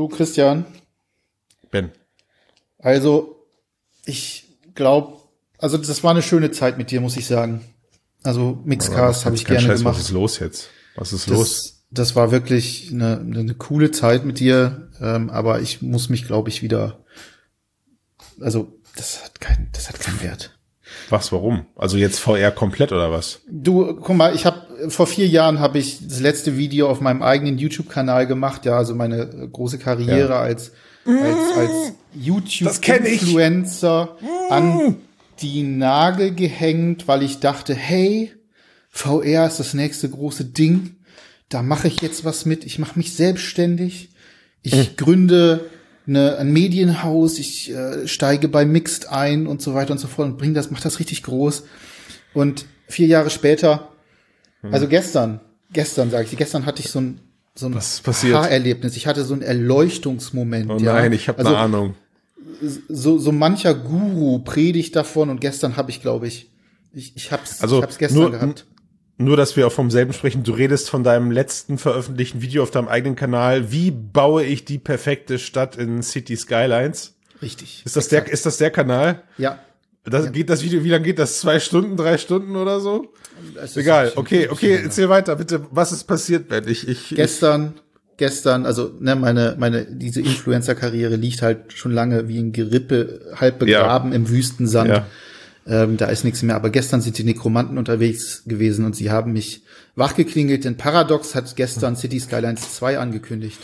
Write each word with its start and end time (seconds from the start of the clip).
Du, 0.00 0.08
Christian. 0.08 0.64
Ben. 1.70 1.90
Also, 2.78 3.44
ich 4.06 4.44
glaube, 4.74 5.18
also 5.58 5.76
das 5.76 6.02
war 6.02 6.12
eine 6.12 6.22
schöne 6.22 6.50
Zeit 6.52 6.78
mit 6.78 6.90
dir, 6.90 7.02
muss 7.02 7.18
ich 7.18 7.26
sagen. 7.26 7.60
Also 8.22 8.58
Mixcast 8.64 9.26
habe 9.26 9.36
ich 9.36 9.44
gerne 9.44 9.60
Scheiß, 9.60 9.80
gemacht. 9.80 9.96
Was 9.96 10.04
ist 10.04 10.10
los 10.10 10.38
jetzt? 10.38 10.70
Was 10.96 11.12
ist 11.12 11.28
das, 11.28 11.36
los? 11.36 11.82
Das 11.90 12.16
war 12.16 12.30
wirklich 12.30 12.88
eine, 12.90 13.18
eine 13.18 13.52
coole 13.52 13.90
Zeit 13.90 14.24
mit 14.24 14.40
dir, 14.40 14.88
ähm, 15.02 15.28
aber 15.28 15.60
ich 15.60 15.82
muss 15.82 16.08
mich, 16.08 16.26
glaube 16.26 16.48
ich, 16.48 16.62
wieder. 16.62 17.04
Also 18.40 18.72
das 18.96 19.22
hat 19.22 19.38
keinen, 19.38 19.68
das 19.72 19.90
hat 19.90 20.00
keinen 20.00 20.22
Wert. 20.22 20.58
Was? 21.10 21.30
Warum? 21.30 21.66
Also 21.76 21.98
jetzt 21.98 22.20
VR 22.20 22.52
komplett 22.52 22.92
oder 22.92 23.12
was? 23.12 23.42
Du, 23.50 23.96
guck 23.96 24.16
mal, 24.16 24.34
ich 24.34 24.46
habe 24.46 24.66
vor 24.88 25.06
vier 25.06 25.26
Jahren 25.28 25.58
habe 25.60 25.78
ich 25.78 25.98
das 26.06 26.20
letzte 26.20 26.56
Video 26.56 26.88
auf 26.88 27.00
meinem 27.00 27.22
eigenen 27.22 27.58
YouTube-Kanal 27.58 28.26
gemacht, 28.26 28.64
ja, 28.66 28.76
also 28.76 28.94
meine 28.94 29.22
äh, 29.22 29.48
große 29.50 29.78
Karriere 29.78 30.30
Ja. 30.30 30.40
als 30.40 30.72
als, 31.06 31.56
als 31.56 31.70
ich. 32.14 32.26
YouTube-Influencer 32.26 34.16
an 34.50 34.96
die 35.40 35.62
Nagel 35.62 36.34
gehängt, 36.34 37.08
weil 37.08 37.22
ich 37.22 37.40
dachte, 37.40 37.74
hey, 37.74 38.32
VR 38.90 39.46
ist 39.46 39.58
das 39.60 39.74
nächste 39.74 40.08
große 40.08 40.44
Ding. 40.44 40.96
Da 41.48 41.62
mache 41.62 41.88
ich 41.88 42.00
jetzt 42.02 42.24
was 42.24 42.44
mit. 42.44 42.64
Ich 42.64 42.78
mache 42.78 42.98
mich 42.98 43.14
selbstständig. 43.14 44.10
Ich 44.62 44.74
Hm. 44.74 44.86
gründe 44.96 45.66
eine, 46.06 46.36
ein 46.36 46.52
Medienhaus. 46.52 47.38
Ich 47.38 47.70
äh, 47.72 48.06
steige 48.06 48.48
bei 48.48 48.64
Mixed 48.66 49.08
ein 49.08 49.46
und 49.46 49.62
so 49.62 49.74
weiter 49.74 49.92
und 49.92 49.98
so 49.98 50.06
fort 50.08 50.28
und 50.28 50.38
bring 50.38 50.52
das, 50.54 50.70
mach 50.70 50.80
das 50.80 50.98
richtig 50.98 51.22
groß. 51.22 51.64
Und 52.34 52.66
vier 52.88 53.06
Jahre 53.06 53.30
später, 53.30 53.89
Hm. 54.62 54.74
also 54.74 54.88
gestern, 54.88 55.40
gestern 55.72 56.10
sage 56.10 56.28
ich, 56.30 56.36
gestern 56.36 56.66
hatte 56.66 56.80
ich 56.80 56.90
so 56.90 57.00
ein 57.00 57.20
so 57.54 57.66
ein 57.66 57.74
Was 57.74 58.00
passiert? 58.00 58.36
Aha-Erlebnis. 58.36 58.96
Ich 58.96 59.06
hatte 59.06 59.24
so 59.24 59.34
ein 59.34 59.42
Erleuchtungsmoment. 59.42 60.70
Oh 60.70 60.76
ja. 60.78 60.94
nein, 60.94 61.12
ich 61.12 61.28
habe 61.28 61.38
also, 61.38 61.50
eine 61.50 61.58
Ahnung. 61.58 61.94
So, 62.88 63.18
so 63.18 63.32
mancher 63.32 63.74
Guru 63.74 64.38
predigt 64.40 64.96
davon 64.96 65.30
und 65.30 65.40
gestern 65.40 65.76
habe 65.76 65.90
ich, 65.90 66.00
glaube 66.00 66.26
ich, 66.26 66.50
ich, 66.92 67.16
ich 67.16 67.32
hab's, 67.32 67.62
Also 67.62 67.78
ich 67.78 67.82
hab's 67.82 67.98
gestern 67.98 68.18
nur, 68.18 68.30
gehabt. 68.30 68.66
nur, 69.16 69.36
dass 69.36 69.56
wir 69.56 69.66
auch 69.66 69.72
vom 69.72 69.90
selben 69.90 70.12
sprechen. 70.12 70.42
Du 70.42 70.52
redest 70.52 70.90
von 70.90 71.04
deinem 71.04 71.30
letzten 71.30 71.78
veröffentlichten 71.78 72.42
Video 72.42 72.62
auf 72.62 72.70
deinem 72.70 72.88
eigenen 72.88 73.16
Kanal. 73.16 73.72
Wie 73.72 73.90
baue 73.90 74.44
ich 74.44 74.64
die 74.64 74.78
perfekte 74.78 75.38
Stadt 75.38 75.76
in 75.76 76.02
City 76.02 76.36
Skylines? 76.36 77.14
Richtig. 77.42 77.82
Ist 77.84 77.96
das 77.96 78.08
der, 78.08 78.30
ist 78.30 78.46
das 78.46 78.58
der 78.58 78.70
Kanal? 78.70 79.22
Ja. 79.38 79.58
Das, 80.04 80.32
Geht 80.32 80.48
das 80.48 80.62
Video, 80.62 80.82
wie 80.82 80.88
lange 80.88 81.04
geht 81.04 81.18
das? 81.18 81.40
Zwei 81.40 81.60
Stunden, 81.60 81.96
drei 81.96 82.16
Stunden 82.16 82.56
oder 82.56 82.80
so? 82.80 83.12
Egal. 83.74 84.12
Okay, 84.16 84.48
okay, 84.48 84.80
erzähl 84.82 85.08
weiter, 85.08 85.36
bitte. 85.36 85.66
Was 85.70 85.92
ist 85.92 86.04
passiert, 86.04 86.48
Ben? 86.48 86.66
Ich, 86.68 86.88
ich, 86.88 87.10
gestern, 87.10 87.74
gestern, 88.16 88.64
also 88.64 88.92
ne, 88.98 89.14
meine, 89.14 89.86
diese 89.90 90.20
Influencer-Karriere 90.20 91.16
liegt 91.16 91.42
halt 91.42 91.74
schon 91.74 91.92
lange 91.92 92.28
wie 92.28 92.38
ein 92.38 92.52
Gerippe, 92.52 93.20
halb 93.36 93.58
begraben 93.58 94.12
im 94.12 94.28
Wüstensand. 94.30 94.88
Ja. 94.88 95.06
Ähm, 95.66 95.98
da 95.98 96.06
ist 96.06 96.24
nichts 96.24 96.42
mehr. 96.42 96.56
Aber 96.56 96.70
gestern 96.70 97.02
sind 97.02 97.18
die 97.18 97.24
Nekromanten 97.24 97.76
unterwegs 97.76 98.44
gewesen 98.46 98.86
und 98.86 98.96
sie 98.96 99.10
haben 99.10 99.34
mich 99.34 99.62
wachgeklingelt, 99.96 100.64
denn 100.64 100.78
Paradox 100.78 101.34
hat 101.34 101.54
gestern 101.56 101.94
City 101.96 102.18
Skylines 102.18 102.74
2 102.74 102.98
angekündigt. 102.98 103.60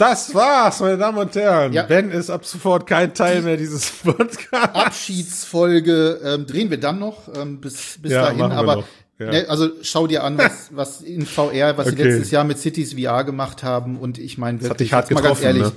Das 0.00 0.34
war's, 0.34 0.80
meine 0.80 0.96
Damen 0.96 1.18
und 1.18 1.34
Herren. 1.34 1.74
Ja. 1.74 1.82
Ben 1.82 2.10
ist 2.10 2.30
ab 2.30 2.46
sofort 2.46 2.86
kein 2.86 3.12
Teil 3.12 3.42
mehr 3.42 3.58
dieses 3.58 3.90
Podcasts. 4.02 4.74
Abschiedsfolge 4.74 6.20
ähm, 6.24 6.46
drehen 6.46 6.70
wir 6.70 6.80
dann 6.80 6.98
noch 6.98 7.28
ähm, 7.36 7.60
bis, 7.60 7.98
bis 8.00 8.12
Ja, 8.12 8.22
dahin, 8.22 8.40
aber. 8.40 8.84
Ja. 9.18 9.30
ne, 9.30 9.46
also 9.50 9.68
schau 9.82 10.06
dir 10.06 10.24
an, 10.24 10.38
was, 10.38 10.70
was 10.74 11.02
in 11.02 11.26
VR, 11.26 11.76
was 11.76 11.88
sie 11.88 11.92
Okay. 11.92 12.04
letztes 12.04 12.30
Jahr 12.30 12.44
mit 12.44 12.56
Cities 12.58 12.94
VR 12.94 13.24
gemacht 13.24 13.62
haben 13.62 13.98
und 13.98 14.16
ich 14.18 14.38
meine 14.38 14.62
wirklich, 14.62 14.94
hart 14.94 15.10
jetzt 15.10 15.20
mal 15.20 15.28
ganz 15.28 15.42
ehrlich, 15.42 15.64
ne? 15.64 15.72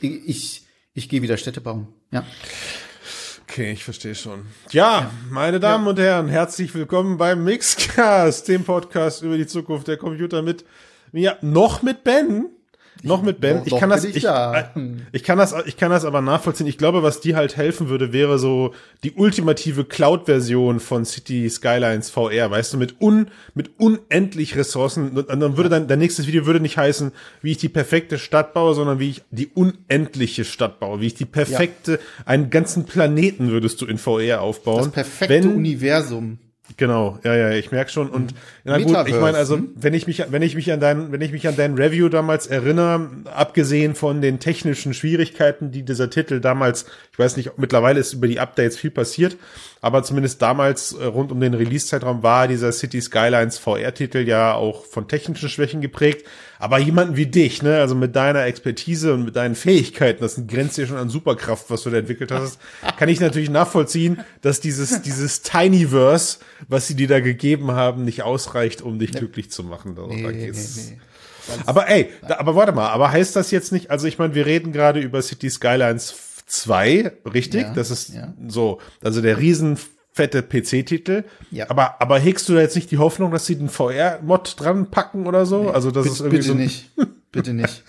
ich, 0.00 0.28
ich, 0.28 0.66
ich 0.94 1.08
gehe 1.08 1.22
wieder 1.22 1.36
Städte 1.36 1.60
bauen. 1.60 1.86
Ja. 2.10 2.24
Okay, 3.48 3.70
ich 3.70 3.84
verstehe 3.84 4.16
schon. 4.16 4.46
Ja, 4.72 5.12
meine 5.30 5.60
Damen 5.60 5.86
und 5.86 6.00
Herren, 6.00 6.26
herzlich 6.26 6.74
willkommen 6.74 7.18
beim 7.18 7.44
Mixcast, 7.44 8.48
dem 8.48 8.64
Podcast 8.64 9.22
über 9.22 9.36
die 9.36 9.46
Zukunft 9.46 9.86
der 9.86 9.96
Computer 9.96 10.42
mit 10.42 10.64
mir, 11.12 11.38
noch 11.40 11.82
mit 11.82 12.02
Ben. 12.02 12.46
Noch 13.02 13.22
mit 13.22 13.40
Ben. 13.40 13.62
Ich 13.64 13.76
kann 13.76 13.90
das, 13.90 14.04
ich 14.04 14.16
ich, 14.16 14.22
da. 14.24 14.60
äh, 14.74 14.80
ich 15.12 15.22
kann 15.22 15.38
das, 15.38 15.54
ich 15.66 15.76
kann 15.76 15.90
das 15.90 16.04
aber 16.04 16.20
nachvollziehen. 16.20 16.66
Ich 16.66 16.78
glaube, 16.78 17.02
was 17.02 17.20
dir 17.20 17.36
halt 17.36 17.56
helfen 17.56 17.88
würde, 17.88 18.12
wäre 18.12 18.38
so 18.38 18.74
die 19.04 19.12
ultimative 19.12 19.84
Cloud-Version 19.84 20.80
von 20.80 21.04
City 21.04 21.48
Skylines 21.48 22.10
VR, 22.10 22.50
weißt 22.50 22.74
du, 22.74 22.78
mit 22.78 23.00
un, 23.00 23.28
mit 23.54 23.70
unendlich 23.78 24.56
Ressourcen. 24.56 25.10
Und 25.10 25.28
dann 25.28 25.56
würde 25.56 25.70
dein, 25.70 25.88
dein 25.88 25.98
nächstes 25.98 26.26
Video 26.26 26.46
würde 26.46 26.60
nicht 26.60 26.76
heißen, 26.76 27.12
wie 27.42 27.52
ich 27.52 27.58
die 27.58 27.68
perfekte 27.68 28.18
Stadt 28.18 28.52
baue, 28.52 28.74
sondern 28.74 28.98
wie 28.98 29.10
ich 29.10 29.22
die 29.30 29.48
unendliche 29.48 30.44
Stadt 30.44 30.80
baue, 30.80 31.00
wie 31.00 31.06
ich 31.06 31.14
die 31.14 31.24
perfekte, 31.24 32.00
einen 32.26 32.50
ganzen 32.50 32.84
Planeten 32.84 33.50
würdest 33.50 33.80
du 33.80 33.86
in 33.86 33.98
VR 33.98 34.42
aufbauen. 34.42 34.84
Das 34.84 34.92
perfekte 34.92 35.34
wenn, 35.34 35.56
Universum. 35.56 36.38
Genau, 36.76 37.18
ja, 37.24 37.34
ja, 37.34 37.50
ich 37.50 37.72
merk 37.72 37.90
schon. 37.90 38.08
Und 38.10 38.34
na 38.64 38.78
gut, 38.78 38.82
ich 38.82 38.88
Metaverse, 38.88 39.20
meine, 39.20 39.38
also 39.38 39.56
hm? 39.56 39.70
wenn 39.74 39.94
ich 39.94 40.06
mich, 40.06 40.24
wenn 40.30 40.42
ich 40.42 40.54
mich 40.54 40.72
an 40.72 40.80
dein, 40.80 41.12
wenn 41.12 41.20
ich 41.20 41.32
mich 41.32 41.46
an 41.48 41.56
dein 41.56 41.74
Review 41.74 42.08
damals 42.08 42.46
erinnere, 42.46 43.08
abgesehen 43.24 43.94
von 43.94 44.20
den 44.20 44.38
technischen 44.38 44.94
Schwierigkeiten, 44.94 45.70
die 45.70 45.82
dieser 45.82 46.10
Titel 46.10 46.40
damals, 46.40 46.86
ich 47.12 47.18
weiß 47.18 47.36
nicht, 47.36 47.58
mittlerweile 47.58 48.00
ist 48.00 48.12
über 48.12 48.28
die 48.28 48.40
Updates 48.40 48.76
viel 48.76 48.90
passiert, 48.90 49.36
aber 49.82 50.02
zumindest 50.02 50.42
damals 50.42 50.92
äh, 50.92 51.04
rund 51.04 51.32
um 51.32 51.40
den 51.40 51.54
Release-Zeitraum 51.54 52.22
war 52.22 52.48
dieser 52.48 52.72
City 52.72 53.00
Skylines 53.00 53.58
VR-Titel 53.58 54.18
ja 54.18 54.54
auch 54.54 54.84
von 54.84 55.08
technischen 55.08 55.48
Schwächen 55.48 55.80
geprägt. 55.80 56.26
Aber 56.58 56.78
jemanden 56.78 57.16
wie 57.16 57.24
dich, 57.24 57.62
ne, 57.62 57.80
also 57.80 57.94
mit 57.94 58.14
deiner 58.14 58.44
Expertise 58.44 59.14
und 59.14 59.24
mit 59.24 59.34
deinen 59.34 59.54
Fähigkeiten, 59.54 60.20
das 60.20 60.42
grenzt 60.46 60.76
ja 60.76 60.86
schon 60.86 60.98
an 60.98 61.08
Superkraft, 61.08 61.70
was 61.70 61.84
du 61.84 61.90
da 61.90 61.96
entwickelt 61.96 62.30
hast, 62.30 62.58
kann 62.98 63.08
ich 63.08 63.20
natürlich 63.20 63.48
nachvollziehen, 63.48 64.20
dass 64.42 64.60
dieses, 64.60 65.00
dieses 65.00 65.40
Tinyverse, 65.40 66.38
was 66.68 66.86
sie 66.86 66.94
dir 66.94 67.08
da 67.08 67.20
gegeben 67.20 67.72
haben, 67.72 68.04
nicht 68.04 68.22
ausreicht, 68.22 68.49
um 68.82 68.98
dich 68.98 69.12
glücklich 69.12 69.50
zu 69.50 69.64
machen. 69.64 69.94
Da, 69.94 70.02
da 70.06 70.32
geht's. 70.32 70.92
Aber 71.66 71.88
ey, 71.88 72.10
da, 72.26 72.38
aber 72.38 72.54
warte 72.54 72.72
mal, 72.72 72.88
aber 72.88 73.10
heißt 73.10 73.34
das 73.34 73.50
jetzt 73.50 73.72
nicht, 73.72 73.90
also 73.90 74.06
ich 74.06 74.18
meine, 74.18 74.34
wir 74.34 74.46
reden 74.46 74.72
gerade 74.72 75.00
über 75.00 75.20
City 75.22 75.50
Skylines 75.50 76.14
2, 76.46 77.12
richtig? 77.32 77.62
Ja, 77.62 77.74
das 77.74 77.90
ist 77.90 78.14
ja. 78.14 78.34
so, 78.46 78.80
also 79.02 79.20
der 79.22 79.38
riesen 79.38 79.78
fette 80.12 80.42
PC-Titel. 80.42 81.24
Ja. 81.50 81.70
Aber, 81.70 82.00
aber 82.00 82.18
hegst 82.18 82.48
du 82.48 82.54
da 82.54 82.60
jetzt 82.60 82.74
nicht 82.76 82.90
die 82.90 82.98
Hoffnung, 82.98 83.30
dass 83.30 83.46
sie 83.46 83.56
den 83.56 83.68
VR-Mod 83.68 84.58
dran 84.58 84.90
packen 84.90 85.26
oder 85.26 85.46
so? 85.46 85.70
also 85.70 85.90
das 85.90 86.04
bitte, 86.04 86.12
ist 86.14 86.20
irgendwie 86.20 86.36
bitte 86.36 86.48
so. 86.48 86.54
nicht. 86.54 86.90
Bitte 87.32 87.52
nicht. 87.54 87.84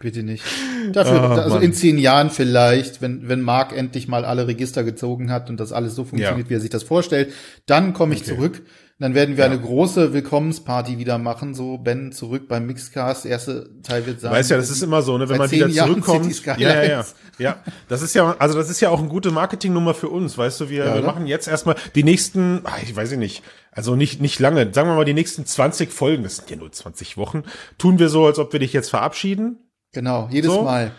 Bitte 0.00 0.22
nicht. 0.22 0.44
Dafür, 0.92 1.22
Ah, 1.22 1.34
also 1.38 1.54
Mann. 1.56 1.62
in 1.62 1.72
zehn 1.72 1.96
Jahren 1.96 2.28
vielleicht, 2.30 3.00
wenn, 3.00 3.26
wenn 3.28 3.40
Mark 3.40 3.74
endlich 3.76 4.06
mal 4.06 4.24
alle 4.26 4.46
Register 4.46 4.84
gezogen 4.84 5.30
hat 5.32 5.48
und 5.48 5.58
das 5.58 5.72
alles 5.72 5.94
so 5.94 6.04
funktioniert, 6.04 6.46
Ja. 6.46 6.50
wie 6.50 6.54
er 6.54 6.60
sich 6.60 6.70
das 6.70 6.82
vorstellt, 6.82 7.32
dann 7.66 7.94
komme 7.94 8.14
ich 8.14 8.24
zurück. 8.24 8.60
Dann 9.02 9.16
werden 9.16 9.36
wir 9.36 9.44
eine 9.44 9.58
große 9.58 10.12
Willkommensparty 10.12 10.96
wieder 10.96 11.18
machen, 11.18 11.54
so 11.54 11.76
Ben 11.76 12.12
zurück 12.12 12.46
beim 12.46 12.66
Mixcast. 12.66 13.26
Erste 13.26 13.68
Teil 13.82 14.06
wird 14.06 14.20
sein. 14.20 14.30
Weißt 14.30 14.50
ja, 14.50 14.56
das 14.56 14.70
ist 14.70 14.80
immer 14.80 15.02
so, 15.02 15.18
ne, 15.18 15.28
wenn 15.28 15.38
man 15.38 15.50
wieder 15.50 15.68
zurückkommt. 15.68 16.46
Ja, 16.46 16.56
ja, 16.56 16.84
ja. 16.84 17.04
Ja, 17.36 17.56
das 17.88 18.00
ist 18.02 18.14
ja, 18.14 18.36
also 18.38 18.56
das 18.56 18.70
ist 18.70 18.80
ja 18.80 18.90
auch 18.90 19.00
eine 19.00 19.08
gute 19.08 19.32
Marketingnummer 19.32 19.94
für 19.94 20.08
uns, 20.08 20.38
weißt 20.38 20.60
du, 20.60 20.68
wir, 20.68 20.84
Ja, 20.84 20.94
wir 20.94 21.02
machen 21.02 21.26
jetzt 21.26 21.48
erstmal 21.48 21.74
die 21.96 22.04
nächsten, 22.04 22.60
ah, 22.62 22.76
ich 22.80 22.94
weiß 22.94 23.10
ich 23.10 23.18
nicht, 23.18 23.42
also 23.72 23.96
nicht, 23.96 24.20
nicht 24.20 24.38
lange, 24.38 24.72
sagen 24.72 24.88
wir 24.88 24.94
mal 24.94 25.04
die 25.04 25.14
nächsten 25.14 25.44
20 25.46 25.90
Folgen, 25.90 26.22
das 26.22 26.36
sind 26.36 26.50
ja 26.50 26.56
nur 26.56 26.70
20 26.70 27.16
Wochen, 27.16 27.42
tun 27.78 27.98
wir 27.98 28.08
so, 28.08 28.26
als 28.26 28.38
ob 28.38 28.52
wir 28.52 28.60
dich 28.60 28.72
jetzt 28.72 28.90
verabschieden. 28.90 29.68
Genau, 29.92 30.28
jedes 30.30 30.52
So. 30.52 30.62
Mal. 30.62 30.92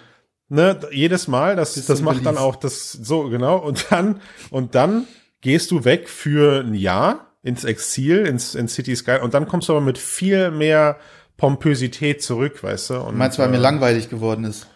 Ne, 0.49 0.77
jedes 0.91 1.29
Mal, 1.29 1.55
das, 1.55 1.75
das 1.85 2.01
macht 2.01 2.25
dann 2.25 2.37
auch 2.37 2.57
das, 2.57 2.91
so, 2.91 3.29
genau, 3.29 3.59
und 3.59 3.85
dann, 3.91 4.19
und 4.49 4.75
dann 4.75 5.07
gehst 5.39 5.71
du 5.71 5.85
weg 5.85 6.09
für 6.09 6.59
ein 6.65 6.73
Jahr 6.73 7.32
ins 7.43 7.63
Exil, 7.65 8.25
ins, 8.25 8.55
in 8.55 8.67
City 8.67 8.95
Sky, 8.95 9.19
und 9.21 9.33
dann 9.33 9.47
kommst 9.47 9.69
du 9.69 9.73
aber 9.73 9.81
mit 9.81 9.97
viel 9.97 10.49
mehr 10.51 10.97
Pompösität 11.37 12.23
zurück, 12.23 12.63
weißt 12.63 12.91
du? 12.91 12.93
Und, 13.01 13.17
Meinst 13.17 13.37
du, 13.37 13.41
weil 13.41 13.49
mir 13.49 13.57
äh, 13.57 13.61
langweilig 13.61 14.09
geworden 14.09 14.45
ist? 14.45 14.67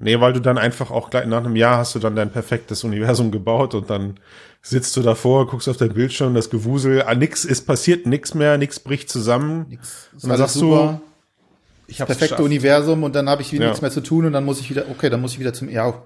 Nee, 0.00 0.20
weil 0.20 0.32
du 0.32 0.40
dann 0.40 0.58
einfach 0.58 0.90
auch 0.92 1.10
gleich 1.10 1.26
nach 1.26 1.38
einem 1.44 1.56
Jahr 1.56 1.78
hast 1.78 1.94
du 1.94 1.98
dann 1.98 2.14
dein 2.14 2.30
perfektes 2.30 2.84
Universum 2.84 3.30
gebaut 3.32 3.74
und 3.74 3.90
dann 3.90 4.20
sitzt 4.62 4.96
du 4.96 5.02
davor, 5.02 5.48
guckst 5.48 5.68
auf 5.68 5.76
dein 5.76 5.92
Bildschirm, 5.92 6.34
das 6.34 6.50
Gewusel, 6.50 7.02
ah, 7.02 7.14
nix 7.14 7.44
ist 7.44 7.66
passiert, 7.66 8.06
nix 8.06 8.32
mehr, 8.32 8.58
nix 8.58 8.78
bricht 8.78 9.10
zusammen. 9.10 9.66
Nix. 9.68 10.08
Und 10.22 10.28
dann 10.28 10.38
sagst 10.38 10.56
du, 10.56 11.00
ich 11.88 12.00
hab's 12.00 12.08
perfekte 12.08 12.34
geschafft. 12.36 12.42
Universum 12.42 13.02
und 13.02 13.14
dann 13.16 13.28
habe 13.28 13.42
ich 13.42 13.52
wieder 13.52 13.64
Ja. 13.64 13.70
nichts 13.70 13.82
mehr 13.82 13.90
zu 13.90 14.00
tun 14.00 14.24
und 14.24 14.32
dann 14.32 14.44
muss 14.44 14.60
ich 14.60 14.70
wieder, 14.70 14.84
okay, 14.90 15.10
dann 15.10 15.20
muss 15.20 15.32
ich 15.32 15.40
wieder 15.40 15.52
zum, 15.52 15.68
ja, 15.68 16.00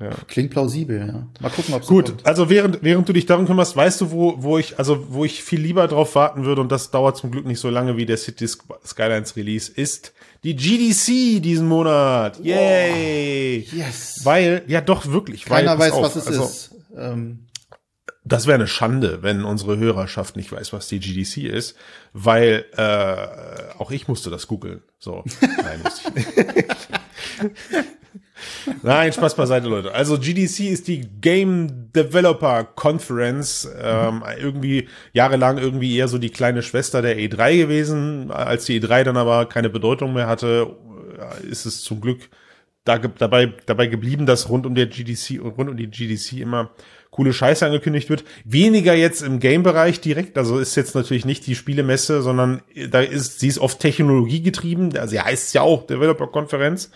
Ja. 0.00 0.10
klingt 0.28 0.50
plausibel, 0.50 0.98
ja. 1.08 1.26
Mal 1.40 1.50
gucken, 1.50 1.74
ob 1.74 1.82
es 1.82 1.88
Gut, 1.88 2.06
kommt. 2.06 2.26
also 2.26 2.48
während, 2.48 2.82
während 2.82 3.08
du 3.08 3.12
dich 3.12 3.26
darum 3.26 3.46
kümmerst, 3.46 3.74
weißt 3.74 4.00
du, 4.00 4.10
wo, 4.12 4.34
wo 4.42 4.56
ich, 4.56 4.78
also 4.78 5.06
wo 5.12 5.24
ich 5.24 5.42
viel 5.42 5.60
lieber 5.60 5.88
drauf 5.88 6.14
warten 6.14 6.44
würde, 6.44 6.60
und 6.60 6.70
das 6.70 6.92
dauert 6.92 7.16
zum 7.16 7.32
Glück 7.32 7.46
nicht 7.46 7.58
so 7.58 7.68
lange 7.68 7.96
wie 7.96 8.06
der 8.06 8.16
City 8.16 8.44
Sk- 8.44 8.86
Skylines 8.86 9.34
Release, 9.34 9.72
ist 9.72 10.12
die 10.44 10.54
GDC 10.54 11.42
diesen 11.42 11.66
Monat. 11.66 12.38
Yay! 12.44 13.66
Yes. 13.72 14.20
Weil, 14.22 14.62
ja 14.68 14.80
doch, 14.80 15.06
wirklich. 15.10 15.44
Keiner 15.44 15.72
weil, 15.72 15.88
weiß, 15.88 15.92
auf, 15.94 16.02
was 16.04 16.14
es 16.16 16.26
also, 16.28 16.44
ist. 16.44 16.74
Ähm, 16.96 17.46
Das 18.24 18.46
wäre 18.46 18.54
eine 18.54 18.68
Schande, 18.68 19.22
wenn 19.22 19.42
unsere 19.42 19.78
Hörerschaft 19.78 20.36
nicht 20.36 20.52
weiß, 20.52 20.72
was 20.72 20.86
die 20.86 21.00
GDC 21.00 21.38
ist, 21.38 21.74
weil 22.12 22.66
äh, 22.76 23.74
auch 23.80 23.90
ich 23.90 24.06
musste 24.06 24.30
das 24.30 24.46
googeln. 24.46 24.82
So, 25.00 25.24
nein, 25.40 25.80
musste 25.82 26.12
ich 26.14 26.36
nicht. 26.36 26.88
Nein, 28.82 29.12
Spaß 29.12 29.34
beiseite, 29.34 29.68
Leute. 29.68 29.94
Also 29.94 30.18
GDC 30.18 30.60
ist 30.70 30.88
die 30.88 31.00
Game 31.20 31.92
Developer 31.92 32.64
Conference. 32.64 33.68
Ähm, 33.80 34.22
irgendwie 34.38 34.88
jahrelang 35.12 35.58
irgendwie 35.58 35.96
eher 35.96 36.08
so 36.08 36.18
die 36.18 36.30
kleine 36.30 36.62
Schwester 36.62 37.02
der 37.02 37.18
E3 37.18 37.56
gewesen. 37.56 38.30
Als 38.30 38.64
die 38.64 38.80
E3 38.80 39.04
dann 39.04 39.16
aber 39.16 39.46
keine 39.46 39.70
Bedeutung 39.70 40.14
mehr 40.14 40.26
hatte, 40.26 40.76
ist 41.48 41.66
es 41.66 41.82
zum 41.82 42.00
Glück 42.00 42.28
da, 42.84 42.98
dabei, 42.98 43.52
dabei 43.66 43.86
geblieben, 43.86 44.26
dass 44.26 44.48
rund 44.48 44.64
um 44.64 44.74
der 44.74 44.86
GDC 44.86 45.40
rund 45.42 45.68
um 45.68 45.76
die 45.76 45.90
GDC 45.90 46.40
immer 46.40 46.70
coole 47.10 47.32
Scheiße 47.32 47.66
angekündigt 47.66 48.10
wird. 48.10 48.24
Weniger 48.44 48.94
jetzt 48.94 49.22
im 49.22 49.40
Game-Bereich 49.40 50.00
direkt, 50.00 50.38
also 50.38 50.58
ist 50.58 50.76
jetzt 50.76 50.94
natürlich 50.94 51.24
nicht 51.24 51.46
die 51.46 51.54
Spielemesse, 51.54 52.22
sondern 52.22 52.62
da 52.90 53.00
ist, 53.00 53.40
sie 53.40 53.48
ist 53.48 53.58
oft 53.58 53.80
Technologie 53.80 54.42
getrieben, 54.42 54.96
also 54.96 55.18
heißt 55.18 55.54
ja 55.54 55.62
auch 55.62 55.86
Developer-Konferenz. 55.86 56.90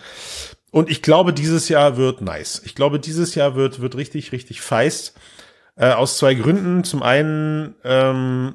Und 0.72 0.90
ich 0.90 1.02
glaube, 1.02 1.34
dieses 1.34 1.68
Jahr 1.68 1.98
wird 1.98 2.22
nice. 2.22 2.62
Ich 2.64 2.74
glaube, 2.74 2.98
dieses 2.98 3.34
Jahr 3.34 3.54
wird, 3.54 3.80
wird 3.80 3.94
richtig, 3.94 4.32
richtig 4.32 4.62
feist. 4.62 5.14
Äh, 5.76 5.92
aus 5.92 6.16
zwei 6.16 6.32
Gründen. 6.34 6.82
Zum 6.82 7.02
einen 7.02 7.74
ähm, 7.84 8.54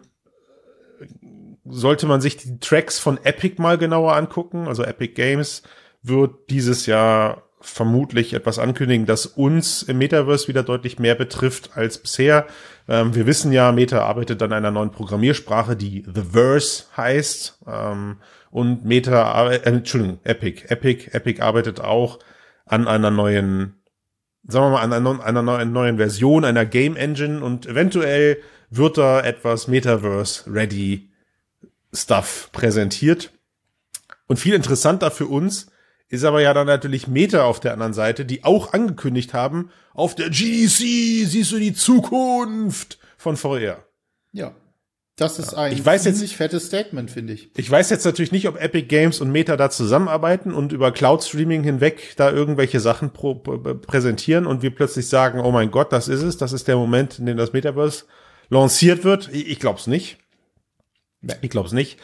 sollte 1.63 2.07
man 2.07 2.19
sich 2.19 2.35
die 2.35 2.59
Tracks 2.59 2.97
von 2.97 3.23
Epic 3.23 3.61
mal 3.61 3.77
genauer 3.77 4.15
angucken. 4.15 4.67
Also 4.67 4.83
Epic 4.83 5.13
Games 5.13 5.61
wird 6.01 6.49
dieses 6.49 6.87
Jahr 6.87 7.43
vermutlich 7.59 8.33
etwas 8.33 8.59
ankündigen, 8.59 9.05
das 9.05 9.25
uns 9.25 9.83
im 9.83 9.97
Metaverse 9.97 10.47
wieder 10.47 10.63
deutlich 10.63 10.99
mehr 10.99 11.15
betrifft 11.15 11.71
als 11.75 11.97
bisher. 11.97 12.45
Ähm, 12.87 13.15
wir 13.15 13.25
wissen 13.25 13.51
ja, 13.51 13.71
Meta 13.71 14.01
arbeitet 14.01 14.41
an 14.43 14.53
einer 14.53 14.71
neuen 14.71 14.91
Programmiersprache, 14.91 15.75
die 15.75 16.03
The 16.13 16.21
Verse 16.31 16.85
heißt. 16.95 17.59
Ähm, 17.67 18.17
und 18.51 18.85
Meta, 18.85 19.51
äh, 19.51 19.57
Entschuldigung, 19.63 20.19
Epic. 20.23 20.65
Epic, 20.67 21.09
Epic 21.11 21.41
arbeitet 21.41 21.81
auch 21.81 22.19
an 22.65 22.87
einer 22.87 23.11
neuen, 23.11 23.81
sagen 24.47 24.65
wir 24.65 24.69
mal, 24.71 24.81
an 24.81 24.93
einer, 24.93 25.23
einer 25.23 25.41
neuen, 25.41 25.71
neuen 25.71 25.97
Version, 25.97 26.45
einer 26.45 26.65
Game 26.65 26.95
Engine 26.95 27.43
und 27.43 27.65
eventuell 27.65 28.37
wird 28.69 28.97
da 28.97 29.21
etwas 29.21 29.67
Metaverse-ready 29.67 31.09
Stuff 31.93 32.49
präsentiert. 32.51 33.31
Und 34.27 34.37
viel 34.37 34.53
interessanter 34.53 35.09
für 35.09 35.25
uns 35.25 35.71
ist 36.09 36.23
aber 36.23 36.41
ja 36.41 36.53
dann 36.53 36.67
natürlich 36.67 37.07
Meta 37.07 37.43
auf 37.43 37.59
der 37.59 37.73
anderen 37.73 37.93
Seite, 37.93 38.25
die 38.25 38.43
auch 38.43 38.73
angekündigt 38.73 39.33
haben, 39.33 39.71
auf 39.93 40.15
der 40.15 40.29
GDC 40.29 41.27
siehst 41.27 41.51
du 41.51 41.59
die 41.59 41.73
Zukunft 41.73 42.99
von 43.17 43.35
VR. 43.35 43.83
Ja. 44.31 44.55
Das 45.17 45.39
ist 45.39 45.55
ein 45.55 45.73
ich 45.73 45.83
weiß 45.83 46.03
ziemlich 46.03 46.21
jetzt, 46.21 46.35
fettes 46.35 46.67
Statement, 46.67 47.09
finde 47.09 47.33
ich. 47.33 47.49
Ich 47.57 47.69
weiß 47.69 47.89
jetzt 47.89 48.05
natürlich 48.05 48.31
nicht, 48.31 48.47
ob 48.47 48.61
Epic 48.61 48.85
Games 48.87 49.19
und 49.19 49.31
Meta 49.31 49.57
da 49.57 49.71
zusammenarbeiten 49.71 50.53
und 50.53 50.73
über 50.73 50.91
Cloud 50.91 51.23
Streaming 51.23 51.63
hinweg 51.63 52.13
da 52.17 52.29
irgendwelche 52.31 52.79
Sachen 52.79 53.09
pro, 53.09 53.33
präsentieren 53.33 54.45
und 54.45 54.61
wir 54.61 54.69
plötzlich 54.69 55.09
sagen, 55.09 55.39
oh 55.39 55.51
mein 55.51 55.71
Gott, 55.71 55.91
das 55.91 56.07
ist 56.07 56.21
es, 56.21 56.37
das 56.37 56.53
ist 56.53 56.67
der 56.67 56.77
Moment, 56.77 57.17
in 57.17 57.25
dem 57.25 57.35
das 57.35 57.51
Metaverse 57.51 58.05
lanciert 58.49 59.03
wird. 59.03 59.29
Ich, 59.33 59.47
ich 59.47 59.59
glaube 59.59 59.79
es 59.79 59.87
nicht. 59.87 60.19
Ich 61.41 61.49
glaube 61.49 61.67
es 61.67 61.73
nicht. 61.73 61.97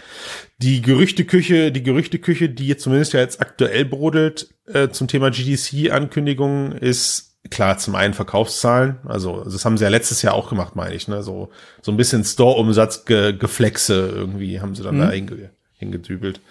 Die 0.57 0.81
Gerüchteküche, 0.81 1.71
die 1.71 1.83
Gerüchteküche, 1.83 2.49
die 2.49 2.67
jetzt 2.67 2.83
zumindest 2.83 3.13
ja 3.13 3.19
jetzt 3.19 3.41
aktuell 3.41 3.85
brodelt 3.85 4.49
äh, 4.65 4.89
zum 4.89 5.07
Thema 5.07 5.29
GDC-Ankündigung, 5.29 6.71
ist 6.71 7.33
klar 7.49 7.77
zum 7.77 7.95
einen 7.95 8.13
Verkaufszahlen. 8.13 8.97
Also 9.05 9.43
das 9.43 9.65
haben 9.65 9.77
sie 9.77 9.83
ja 9.83 9.89
letztes 9.89 10.21
Jahr 10.21 10.33
auch 10.33 10.49
gemacht, 10.49 10.75
meine 10.75 10.95
ich. 10.95 11.07
Ne? 11.07 11.21
So 11.21 11.49
so 11.81 11.91
ein 11.91 11.97
bisschen 11.97 12.23
Store-Umsatz 12.23 13.05
ge 13.05 13.33
Geflexe 13.33 14.11
irgendwie 14.13 14.61
haben 14.61 14.75
sie 14.75 14.83
dann 14.83 14.95
mhm. 14.95 14.99
da 14.99 15.11
hinge 15.11 15.51
hingedübelt. 15.73 16.41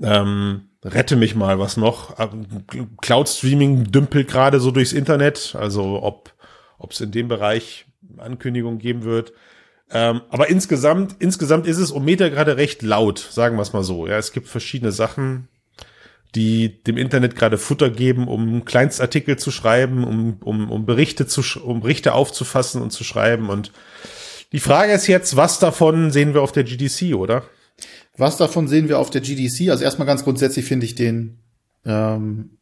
Ähm, 0.00 0.70
rette 0.84 1.16
mich 1.16 1.34
mal, 1.34 1.58
was 1.58 1.76
noch? 1.76 2.16
Cloud 3.00 3.28
Streaming 3.28 3.90
dümpelt 3.90 4.28
gerade 4.28 4.60
so 4.60 4.70
durchs 4.70 4.92
Internet. 4.92 5.54
Also 5.58 6.02
ob 6.02 6.34
ob 6.78 6.92
es 6.92 7.00
in 7.00 7.10
dem 7.10 7.28
Bereich 7.28 7.86
Ankündigungen 8.16 8.78
geben 8.78 9.04
wird. 9.04 9.32
Ähm, 9.90 10.20
aber 10.28 10.48
insgesamt, 10.48 11.16
insgesamt 11.18 11.66
ist 11.66 11.78
es 11.78 11.90
um 11.90 12.04
Meter 12.04 12.30
gerade 12.30 12.56
recht 12.56 12.82
laut, 12.82 13.18
sagen 13.18 13.56
wir 13.56 13.62
es 13.62 13.72
mal 13.72 13.82
so. 13.82 14.06
Ja, 14.06 14.18
es 14.18 14.32
gibt 14.32 14.48
verschiedene 14.48 14.92
Sachen, 14.92 15.48
die 16.34 16.82
dem 16.82 16.98
Internet 16.98 17.36
gerade 17.36 17.56
Futter 17.56 17.88
geben, 17.88 18.28
um 18.28 18.64
Kleinstartikel 18.66 19.38
zu 19.38 19.50
schreiben, 19.50 20.04
um, 20.04 20.36
um, 20.40 20.70
um 20.70 20.84
Berichte 20.84 21.26
zu, 21.26 21.42
um 21.62 21.80
Berichte 21.80 22.12
aufzufassen 22.12 22.82
und 22.82 22.90
zu 22.90 23.02
schreiben. 23.02 23.48
Und 23.48 23.72
die 24.52 24.60
Frage 24.60 24.92
ist 24.92 25.06
jetzt, 25.06 25.36
was 25.36 25.58
davon 25.58 26.10
sehen 26.10 26.34
wir 26.34 26.42
auf 26.42 26.52
der 26.52 26.64
GDC, 26.64 27.14
oder? 27.14 27.44
Was 28.16 28.36
davon 28.36 28.68
sehen 28.68 28.88
wir 28.88 28.98
auf 28.98 29.10
der 29.10 29.22
GDC? 29.22 29.70
Also 29.70 29.84
erstmal 29.84 30.06
ganz 30.06 30.24
grundsätzlich 30.24 30.66
finde 30.66 30.84
ich 30.84 30.96
den, 30.96 31.38
ähm, 31.86 32.58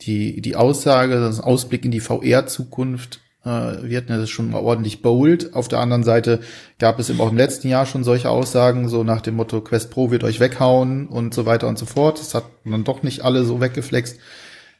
die, 0.00 0.40
die 0.40 0.56
Aussage, 0.56 1.20
das 1.20 1.40
Ausblick 1.40 1.84
in 1.84 1.90
die 1.90 2.00
VR-Zukunft 2.00 3.20
äh, 3.48 3.88
wir 3.88 3.96
hatten 3.96 4.12
ja 4.12 4.18
das 4.18 4.30
schon 4.30 4.50
mal 4.50 4.60
ordentlich 4.60 5.02
bold. 5.02 5.54
Auf 5.54 5.68
der 5.68 5.80
anderen 5.80 6.04
Seite 6.04 6.40
gab 6.78 6.98
es 6.98 7.08
eben 7.08 7.20
auch 7.20 7.30
im 7.30 7.36
letzten 7.36 7.68
Jahr 7.68 7.86
schon 7.86 8.04
solche 8.04 8.30
Aussagen, 8.30 8.88
so 8.88 9.04
nach 9.04 9.22
dem 9.22 9.36
Motto, 9.36 9.60
Quest 9.60 9.90
Pro 9.90 10.10
wird 10.10 10.24
euch 10.24 10.40
weghauen 10.40 11.08
und 11.08 11.34
so 11.34 11.46
weiter 11.46 11.66
und 11.68 11.78
so 11.78 11.86
fort. 11.86 12.20
Das 12.20 12.34
hat 12.34 12.44
man 12.64 12.84
doch 12.84 13.02
nicht 13.02 13.22
alle 13.22 13.44
so 13.44 13.60
weggeflext, 13.60 14.18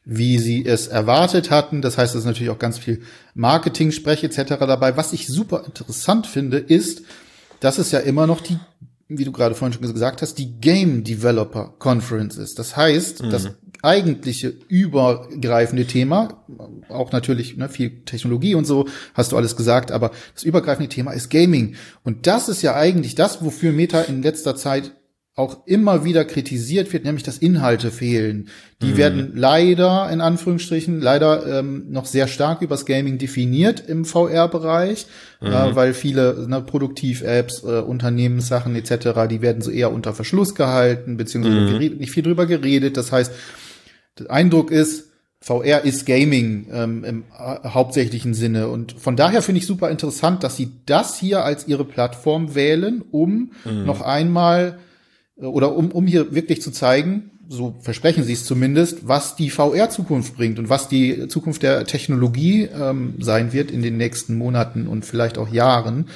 wie 0.05 0.39
sie 0.39 0.65
es 0.65 0.87
erwartet 0.87 1.51
hatten. 1.51 1.83
Das 1.83 1.99
heißt, 1.99 2.15
es 2.15 2.21
ist 2.21 2.27
natürlich 2.27 2.51
auch 2.51 2.59
ganz 2.59 2.79
viel 2.79 3.03
Marketing-Sprech 3.35 4.25
etc. 4.25 4.59
dabei. 4.61 4.97
Was 4.97 5.13
ich 5.13 5.27
super 5.27 5.65
interessant 5.65 6.27
finde, 6.27 6.59
ist, 6.59 7.03
dass 7.61 7.79
es 7.79 7.91
ja 7.91 8.01
immer 8.01 8.27
noch 8.27 8.41
die 8.41 8.59
wie 9.09 9.25
du 9.25 9.33
gerade 9.33 9.55
vorhin 9.55 9.73
schon 9.73 9.91
gesagt 9.91 10.21
hast, 10.21 10.35
die 10.35 10.61
Game 10.61 11.03
Developer 11.03 11.73
Conference 11.79 12.37
ist. 12.37 12.59
Das 12.59 12.77
heißt, 12.77 13.23
mhm. 13.23 13.31
das 13.31 13.49
eigentliche 13.83 14.55
übergreifende 14.69 15.87
Thema, 15.87 16.45
auch 16.89 17.13
natürlich 17.13 17.57
ne, 17.57 17.69
viel 17.69 18.05
Technologie 18.05 18.55
und 18.55 18.67
so, 18.67 18.87
hast 19.15 19.33
du 19.33 19.37
alles 19.37 19.57
gesagt, 19.57 19.93
aber 19.93 20.11
das 20.35 20.43
übergreifende 20.43 20.89
Thema 20.89 21.13
ist 21.13 21.31
Gaming. 21.31 21.77
Und 22.05 22.27
das 22.27 22.49
ist 22.49 22.63
ja 22.63 22.75
eigentlich 22.75 23.15
das, 23.15 23.45
wofür 23.45 23.73
Meta 23.73 24.03
in 24.03 24.23
letzter 24.23 24.57
Zeit 24.57 24.93
auch 25.39 25.65
immer 25.67 26.05
wieder 26.05 26.25
kritisiert 26.25 26.93
wird, 26.93 27.05
nämlich 27.05 27.23
dass 27.23 27.39
Inhalte 27.39 27.93
fehlen. 27.93 28.49
Die 28.83 28.89
mhm. 28.89 28.97
werden 28.97 29.33
leider, 29.37 30.11
in 30.11 30.21
Anführungsstrichen, 30.21 31.01
leider 31.01 31.61
ähm, 31.61 31.87
noch 31.91 32.07
sehr 32.07 32.27
stark 32.27 32.61
übers 32.61 32.87
Gaming 32.87 33.19
definiert 33.19 33.81
im 33.87 34.05
VR-Bereich, 34.05 35.07
mhm. 35.41 35.47
äh, 35.47 35.77
weil 35.77 35.95
viele 35.95 36.49
ne, 36.49 36.61
Produktiv-Apps, 36.61 37.63
äh, 37.63 37.79
Unternehmenssachen 37.83 38.75
etc., 38.75 39.29
die 39.31 39.41
werden 39.41 39.63
so 39.63 39.71
eher 39.71 39.93
unter 39.93 40.13
Verschluss 40.13 40.57
gehalten, 40.57 41.17
beziehungsweise 41.17 41.61
mhm. 41.61 41.99
nicht 41.99 42.11
viel 42.11 42.25
drüber 42.25 42.47
geredet. 42.47 42.97
Das 42.97 43.13
heißt, 43.13 43.33
der 44.19 44.31
Eindruck 44.31 44.71
ist, 44.71 45.09
VR 45.41 45.85
ist 45.85 46.05
Gaming 46.05 46.67
ähm, 46.73 47.05
im 47.05 47.25
äh, 47.39 47.69
hauptsächlichen 47.69 48.35
Sinne. 48.35 48.69
Und 48.69 48.93
von 48.93 49.17
daher 49.17 49.41
finde 49.41 49.61
ich 49.61 49.67
super 49.67 49.89
interessant, 49.91 50.43
dass 50.43 50.57
sie 50.57 50.73
das 50.87 51.19
hier 51.19 51.45
als 51.45 51.69
ihre 51.69 51.85
Plattform 51.85 52.55
wählen, 52.55 53.03
um 53.11 53.53
mhm. 53.65 53.85
noch 53.85 54.01
einmal 54.01 54.79
äh, 55.41 55.45
oder 55.45 55.77
um, 55.77 55.93
um 55.93 56.07
hier 56.07 56.35
wirklich 56.35 56.61
zu 56.61 56.73
zeigen, 56.73 57.31
so 57.49 57.77
versprechen 57.81 58.25
sie 58.25 58.35
es 58.35 58.45
zumindest, 58.45 59.09
was 59.09 59.37
die 59.37 59.49
VR-Zukunft 59.49 60.37
bringt 60.37 60.59
und 60.59 60.69
was 60.69 60.89
die 60.89 61.29
Zukunft 61.29 61.63
der 61.63 61.85
Technologie 61.85 62.65
ähm, 62.65 63.15
sein 63.21 63.53
wird 63.53 63.71
in 63.71 63.81
den 63.81 63.97
nächsten 63.97 64.37
Monaten 64.37 64.87
und 64.87 65.07
vielleicht 65.07 65.39
auch 65.39 65.49
Jahren. 65.49 66.09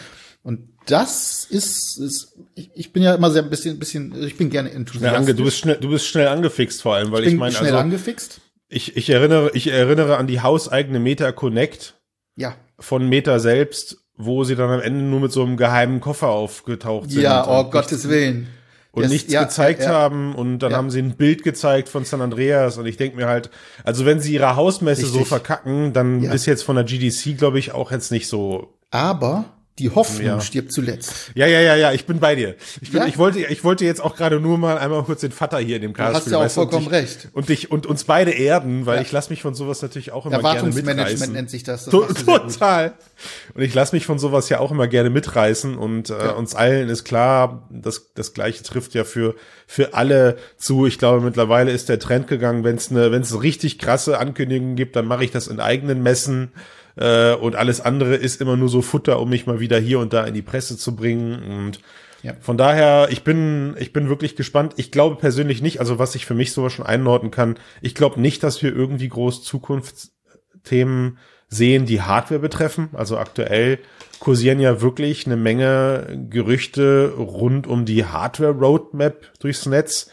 Und 0.43 0.69
das 0.87 1.47
ist, 1.49 1.99
ist 1.99 2.35
ich, 2.55 2.71
ich 2.75 2.93
bin 2.93 3.03
ja 3.03 3.15
immer 3.15 3.31
sehr 3.31 3.43
ein 3.43 3.51
bisschen, 3.51 3.79
bisschen, 3.79 4.21
ich 4.25 4.37
bin 4.37 4.51
gerne 4.51 4.71
enthusiastisch. 4.73 5.37
Du 5.37 5.45
bist 5.45 5.59
schnell, 5.59 5.77
du 5.77 5.89
bist 5.89 6.07
schnell 6.07 6.29
angefixt 6.29 6.83
vor 6.83 6.97
allem, 6.97 7.13
weil 7.13 7.23
ich, 7.25 7.35
ich 7.35 7.39
meine, 7.39 7.55
schnell 7.55 7.73
also, 7.73 7.79
angefixt. 7.79 8.41
Ich, 8.69 8.97
ich 8.97 9.11
erinnere, 9.11 9.51
ich 9.55 9.69
erinnere 9.69 10.17
an 10.17 10.27
die 10.27 10.41
hauseigene 10.41 10.99
Meta 10.99 11.31
Connect. 11.33 11.95
Ja. 12.37 12.57
Von 12.79 13.09
Meta 13.09 13.39
selbst, 13.39 13.99
wo 14.17 14.45
sie 14.45 14.57
dann 14.57 14.71
am 14.71 14.81
Ende 14.81 15.03
nur 15.03 15.21
mit 15.21 15.31
so 15.31 15.45
einem 15.45 15.57
geheimen 15.57 16.01
Koffer 16.01 16.29
aufgetaucht 16.29 17.11
sind. 17.11 17.23
Ja, 17.23 17.47
oh 17.47 17.71
Gottes 17.71 18.09
Willen 18.09 18.49
und 18.93 19.05
das, 19.05 19.11
nichts 19.11 19.33
ja, 19.33 19.45
gezeigt 19.45 19.81
ja, 19.81 19.87
ja. 19.87 19.99
haben 19.99 20.35
und 20.35 20.59
dann 20.59 20.75
haben 20.75 20.91
sie 20.91 21.01
ein 21.01 21.17
Bild 21.17 21.43
gezeigt 21.43 21.89
von 21.89 22.05
San 22.05 22.21
Andreas 22.21 22.77
und 22.77 22.87
ich 22.87 22.99
denke 22.99 23.17
mir 23.17 23.27
halt, 23.27 23.51
also 23.85 24.05
wenn 24.05 24.21
sie 24.21 24.35
ihre 24.35 24.55
Hausmesse 24.55 25.05
Richtig. 25.05 25.19
so 25.19 25.25
verkacken, 25.25 25.95
dann 25.95 26.23
ist 26.23 26.45
jetzt 26.47 26.63
von 26.63 26.77
der 26.77 26.85
GDC, 26.85 27.39
glaube 27.39 27.59
ich, 27.59 27.73
auch 27.73 27.91
jetzt 27.91 28.13
nicht 28.13 28.29
so. 28.29 28.75
Aber 28.91 29.47
die 29.79 29.89
Hoffnung 29.89 30.27
ja. 30.27 30.41
stirbt 30.41 30.71
zuletzt. 30.71 31.31
Ja, 31.35 31.47
ja, 31.47 31.61
ja, 31.61 31.75
ja, 31.75 31.93
ich 31.93 32.05
bin 32.05 32.21
bei 32.21 32.35
dir. 32.35 32.57
Ich, 32.83 32.93
bin, 32.93 33.01
ja? 33.01 33.07
ich 33.07 33.17
wollte, 33.17 33.41
ich 33.41 33.65
wollte 33.65 33.87
jetzt 33.87 34.03
auch 34.03 34.17
gerade 34.17 34.39
nur 34.39 34.59
mal 34.59 34.77
einmal 34.77 35.03
kurz 35.03 35.23
den 35.23 35.33
Vater 35.33 35.59
hier 35.59 35.77
in 35.77 35.83
dem 35.83 35.93
Cast 35.95 36.21
spielen. 36.21 36.35
Du 36.35 36.41
hast 36.41 36.57
ja 36.57 36.63
auch 36.63 36.67
vollkommen 36.67 36.87
und 36.87 36.93
recht. 36.93 37.29
Und 37.33 37.49
dich 37.49 37.71
und 37.71 37.87
uns 37.87 38.05
beide 38.05 38.33
erden, 38.33 38.85
weil 38.85 38.97
ja. 38.97 39.03
ich 39.03 39.13
lasse 39.13 39.31
mich 39.31 39.41
von 39.41 39.55
sowas 39.55 39.81
natürlich 39.81 40.13
auch 40.13 40.27
immer 40.27 40.43
gerne 40.43 40.63
mitreißen. 40.63 40.87
Erwartungsmanagement 40.87 41.33
nennt 41.33 41.51
sich 41.51 41.63
das. 41.63 41.87
das 41.87 41.93
to 41.93 42.07
total. 42.25 42.93
Und 43.55 43.63
ich 43.63 43.73
lasse 43.73 43.95
mich 43.95 44.05
von 44.05 44.19
sowas 44.19 44.51
ja 44.51 44.59
auch 44.59 44.71
immer 44.71 44.89
gerne 44.89 45.09
mitreißen 45.09 45.77
und 45.77 46.11
äh, 46.11 46.33
uns 46.37 46.55
allen 46.55 46.91
ist 46.91 47.05
klar, 47.05 47.67
das 47.71 48.13
das 48.15 48.35
gleiche 48.35 48.63
trifft 48.63 48.93
ja 48.93 49.05
für 49.05 49.37
für 49.67 49.95
alle 49.95 50.37
zu. 50.59 50.87
Ich 50.87 50.99
glaube 50.99 51.23
mittlerweile 51.23 51.71
ist 51.71 51.89
der 51.89 51.99
Trend 51.99 52.27
gegangen, 52.27 52.63
wenn 52.63 52.77
es 52.77 52.91
eine 52.91 53.11
wenn 53.11 53.23
es 53.23 53.43
richtig 53.43 53.79
krasse 53.79 54.19
Ankündigungen 54.19 54.77
gibt, 54.77 54.97
dann 54.97 55.07
mache 55.07 55.25
ich 55.25 55.31
das 55.31 55.49
in 55.49 55.61
eigenen 55.61 56.03
Messen 56.03 56.53
äh, 56.97 57.35
und 57.35 57.57
alles 57.57 57.81
andere 57.81 58.15
ist 58.15 58.41
immer 58.41 58.57
nur 58.57 58.69
so 58.69 58.83
Futter, 58.83 59.21
um 59.21 59.31
mich 59.31 59.47
mal 59.47 59.61
wieder 59.61 59.79
hier 59.79 59.99
und 59.99 60.13
da 60.13 60.25
in 60.25 60.35
die 60.35 60.43
Presse 60.43 60.77
zu 60.77 60.95
bringen. 60.95 61.43
Und 61.43 61.81
Ja. 62.23 62.35
Von 62.41 62.57
daher, 62.57 63.09
ich 63.11 63.25
bin, 63.25 63.75
ich 63.79 63.93
bin 63.93 64.09
wirklich 64.09 64.37
gespannt. 64.37 64.75
Ich 64.77 64.93
glaube 64.93 65.17
persönlich 65.17 65.61
nicht, 65.61 65.81
also 65.81 65.99
was 65.99 66.15
ich 66.15 66.25
für 66.25 66.35
mich 66.35 66.53
sowas 66.53 66.73
schon 66.73 66.87
einordnen 66.87 67.31
kann, 67.33 67.59
ich 67.81 67.95
glaube 67.95 68.21
nicht, 68.21 68.43
dass 68.43 68.63
wir 68.63 68.75
irgendwie 68.75 69.09
groß 69.09 69.43
Zukunftsthemen 69.43 71.19
sehen, 71.49 71.85
die 71.85 72.01
Hardware 72.01 72.41
betreffen. 72.41 72.91
Also 72.93 73.19
aktuell 73.19 73.79
kursieren 74.21 74.61
ja 74.61 74.81
wirklich 74.81 75.27
eine 75.27 75.37
Menge 75.37 76.27
Gerüchte 76.31 77.13
rund 77.19 77.67
um 77.67 77.85
die 77.85 78.05
Hardware-Roadmap 78.05 79.39
durchs 79.41 79.67
Netz, 79.67 80.11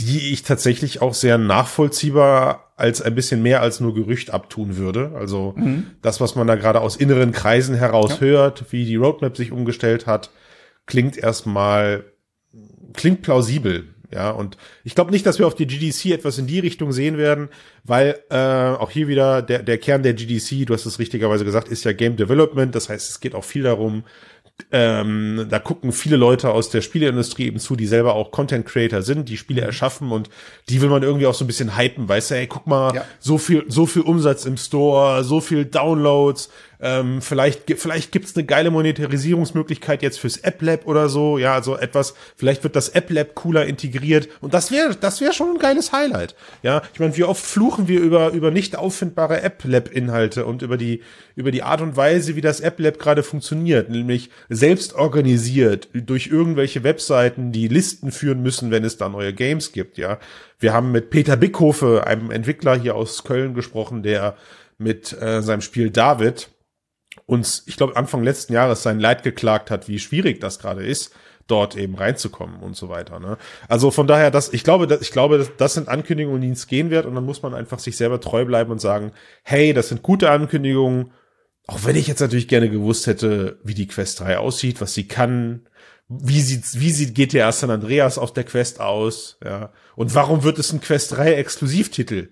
die 0.00 0.32
ich 0.32 0.42
tatsächlich 0.42 1.00
auch 1.00 1.14
sehr 1.14 1.38
nachvollziehbar 1.38 2.72
als 2.76 3.00
ein 3.00 3.14
bisschen 3.14 3.42
mehr 3.42 3.62
als 3.62 3.80
nur 3.80 3.94
Gerücht 3.94 4.30
abtun 4.30 4.76
würde. 4.76 5.12
Also 5.14 5.54
mhm. 5.56 5.86
das, 6.02 6.20
was 6.20 6.34
man 6.34 6.46
da 6.46 6.56
gerade 6.56 6.80
aus 6.82 6.96
inneren 6.96 7.32
Kreisen 7.32 7.74
heraus 7.74 8.12
ja. 8.12 8.20
hört, 8.20 8.72
wie 8.72 8.84
die 8.84 8.96
Roadmap 8.96 9.36
sich 9.36 9.52
umgestellt 9.52 10.06
hat, 10.06 10.30
klingt 10.84 11.16
erstmal, 11.16 12.04
klingt 12.92 13.22
plausibel. 13.22 13.88
Ja, 14.12 14.30
und 14.30 14.56
ich 14.84 14.94
glaube 14.94 15.10
nicht, 15.10 15.26
dass 15.26 15.38
wir 15.40 15.46
auf 15.46 15.56
die 15.56 15.66
GDC 15.66 16.12
etwas 16.12 16.38
in 16.38 16.46
die 16.46 16.60
Richtung 16.60 16.92
sehen 16.92 17.18
werden, 17.18 17.48
weil 17.82 18.20
äh, 18.30 18.36
auch 18.36 18.90
hier 18.90 19.08
wieder 19.08 19.42
der, 19.42 19.62
der 19.64 19.78
Kern 19.78 20.04
der 20.04 20.14
GDC, 20.14 20.64
du 20.64 20.74
hast 20.74 20.86
es 20.86 21.00
richtigerweise 21.00 21.44
gesagt, 21.44 21.68
ist 21.68 21.84
ja 21.84 21.92
Game 21.92 22.16
Development. 22.16 22.72
Das 22.74 22.88
heißt, 22.88 23.10
es 23.10 23.18
geht 23.20 23.34
auch 23.34 23.44
viel 23.44 23.64
darum, 23.64 24.04
ähm, 24.72 25.46
da 25.48 25.58
gucken 25.58 25.92
viele 25.92 26.16
Leute 26.16 26.50
aus 26.50 26.70
der 26.70 26.80
Spieleindustrie 26.80 27.46
eben 27.46 27.58
zu, 27.58 27.76
die 27.76 27.86
selber 27.86 28.14
auch 28.14 28.30
Content 28.30 28.66
Creator 28.66 29.02
sind, 29.02 29.28
die 29.28 29.36
Spiele 29.36 29.60
mhm. 29.60 29.66
erschaffen 29.66 30.10
und 30.10 30.28
die 30.68 30.80
will 30.80 30.88
man 30.88 31.02
irgendwie 31.02 31.26
auch 31.26 31.34
so 31.34 31.44
ein 31.44 31.46
bisschen 31.46 31.76
hypen, 31.76 32.08
weißt 32.08 32.30
du, 32.30 32.34
ey, 32.36 32.46
guck 32.46 32.66
mal, 32.66 32.94
ja. 32.94 33.04
so 33.20 33.38
viel, 33.38 33.64
so 33.68 33.86
viel 33.86 34.02
Umsatz 34.02 34.44
im 34.44 34.56
Store, 34.56 35.22
so 35.24 35.40
viel 35.40 35.66
Downloads, 35.66 36.50
ähm, 36.80 37.22
vielleicht, 37.22 37.70
vielleicht 37.78 38.12
gibt's 38.12 38.36
eine 38.36 38.44
geile 38.44 38.70
Monetarisierungsmöglichkeit 38.70 40.02
jetzt 40.02 40.20
fürs 40.20 40.38
App 40.38 40.60
Lab 40.62 40.86
oder 40.86 41.08
so. 41.08 41.38
Ja, 41.38 41.54
also 41.54 41.76
etwas, 41.76 42.14
vielleicht 42.36 42.64
wird 42.64 42.76
das 42.76 42.90
App 42.90 43.10
Lab 43.10 43.34
cooler 43.34 43.66
integriert. 43.66 44.28
Und 44.40 44.54
das 44.54 44.70
wäre, 44.70 44.94
das 44.94 45.20
wäre 45.20 45.32
schon 45.32 45.50
ein 45.50 45.58
geiles 45.58 45.92
Highlight. 45.92 46.34
Ja, 46.62 46.82
ich 46.92 47.00
meine, 47.00 47.16
wie 47.16 47.24
oft 47.24 47.44
fluchen 47.44 47.88
wir 47.88 48.00
über, 48.00 48.30
über 48.30 48.50
nicht 48.50 48.76
auffindbare 48.76 49.42
App 49.42 49.62
Lab 49.64 49.90
Inhalte 49.90 50.44
und 50.44 50.62
über 50.62 50.76
die, 50.76 51.02
über 51.34 51.50
die 51.50 51.62
Art 51.62 51.80
und 51.80 51.96
Weise, 51.96 52.36
wie 52.36 52.40
das 52.40 52.60
App 52.60 52.78
Lab 52.78 52.98
gerade 52.98 53.22
funktioniert. 53.22 53.88
Nämlich 53.90 54.30
selbst 54.48 54.94
organisiert 54.94 55.88
durch 55.92 56.26
irgendwelche 56.26 56.84
Webseiten, 56.84 57.52
die 57.52 57.68
Listen 57.68 58.12
führen 58.12 58.42
müssen, 58.42 58.70
wenn 58.70 58.84
es 58.84 58.96
da 58.96 59.08
neue 59.08 59.32
Games 59.32 59.72
gibt. 59.72 59.98
Ja, 59.98 60.18
wir 60.58 60.72
haben 60.72 60.92
mit 60.92 61.10
Peter 61.10 61.36
Bickhofe, 61.36 62.06
einem 62.06 62.30
Entwickler 62.30 62.78
hier 62.78 62.94
aus 62.94 63.24
Köln 63.24 63.54
gesprochen, 63.54 64.02
der 64.02 64.36
mit 64.78 65.12
äh, 65.20 65.42
seinem 65.42 65.60
Spiel 65.62 65.90
David 65.90 66.50
uns, 67.24 67.64
ich 67.66 67.76
glaube, 67.76 67.96
Anfang 67.96 68.22
letzten 68.22 68.52
Jahres 68.52 68.82
sein 68.82 69.00
Leid 69.00 69.22
geklagt 69.22 69.70
hat, 69.70 69.88
wie 69.88 69.98
schwierig 69.98 70.40
das 70.40 70.58
gerade 70.58 70.84
ist, 70.84 71.14
dort 71.46 71.76
eben 71.76 71.94
reinzukommen 71.94 72.60
und 72.60 72.76
so 72.76 72.88
weiter. 72.88 73.20
Ne? 73.20 73.38
Also 73.68 73.90
von 73.90 74.06
daher, 74.06 74.30
das, 74.30 74.52
ich 74.52 74.64
glaube, 74.64 74.86
das, 74.86 75.00
ich 75.00 75.12
glaube, 75.12 75.48
das, 75.56 75.74
sind 75.74 75.88
Ankündigungen, 75.88 76.40
die 76.40 76.50
es 76.50 76.66
gehen 76.66 76.90
wird 76.90 77.06
und 77.06 77.14
dann 77.14 77.24
muss 77.24 77.42
man 77.42 77.54
einfach 77.54 77.78
sich 77.78 77.96
selber 77.96 78.20
treu 78.20 78.44
bleiben 78.44 78.70
und 78.70 78.80
sagen, 78.80 79.12
hey, 79.42 79.72
das 79.72 79.88
sind 79.88 80.02
gute 80.02 80.30
Ankündigungen, 80.30 81.12
auch 81.66 81.84
wenn 81.84 81.96
ich 81.96 82.06
jetzt 82.06 82.20
natürlich 82.20 82.48
gerne 82.48 82.68
gewusst 82.68 83.06
hätte, 83.06 83.58
wie 83.64 83.74
die 83.74 83.88
Quest 83.88 84.20
3 84.20 84.38
aussieht, 84.38 84.80
was 84.80 84.94
sie 84.94 85.08
kann, 85.08 85.68
wie 86.08 86.40
sieht, 86.40 86.80
wie 86.80 86.90
sieht 86.90 87.14
GTA 87.14 87.50
San 87.50 87.70
Andreas 87.70 88.18
auf 88.18 88.32
der 88.32 88.44
Quest 88.44 88.80
aus, 88.80 89.38
ja. 89.44 89.72
Und 89.96 90.14
warum 90.14 90.44
wird 90.44 90.58
es 90.58 90.72
ein 90.72 90.80
Quest 90.80 91.16
3 91.16 91.32
Exklusivtitel? 91.34 92.28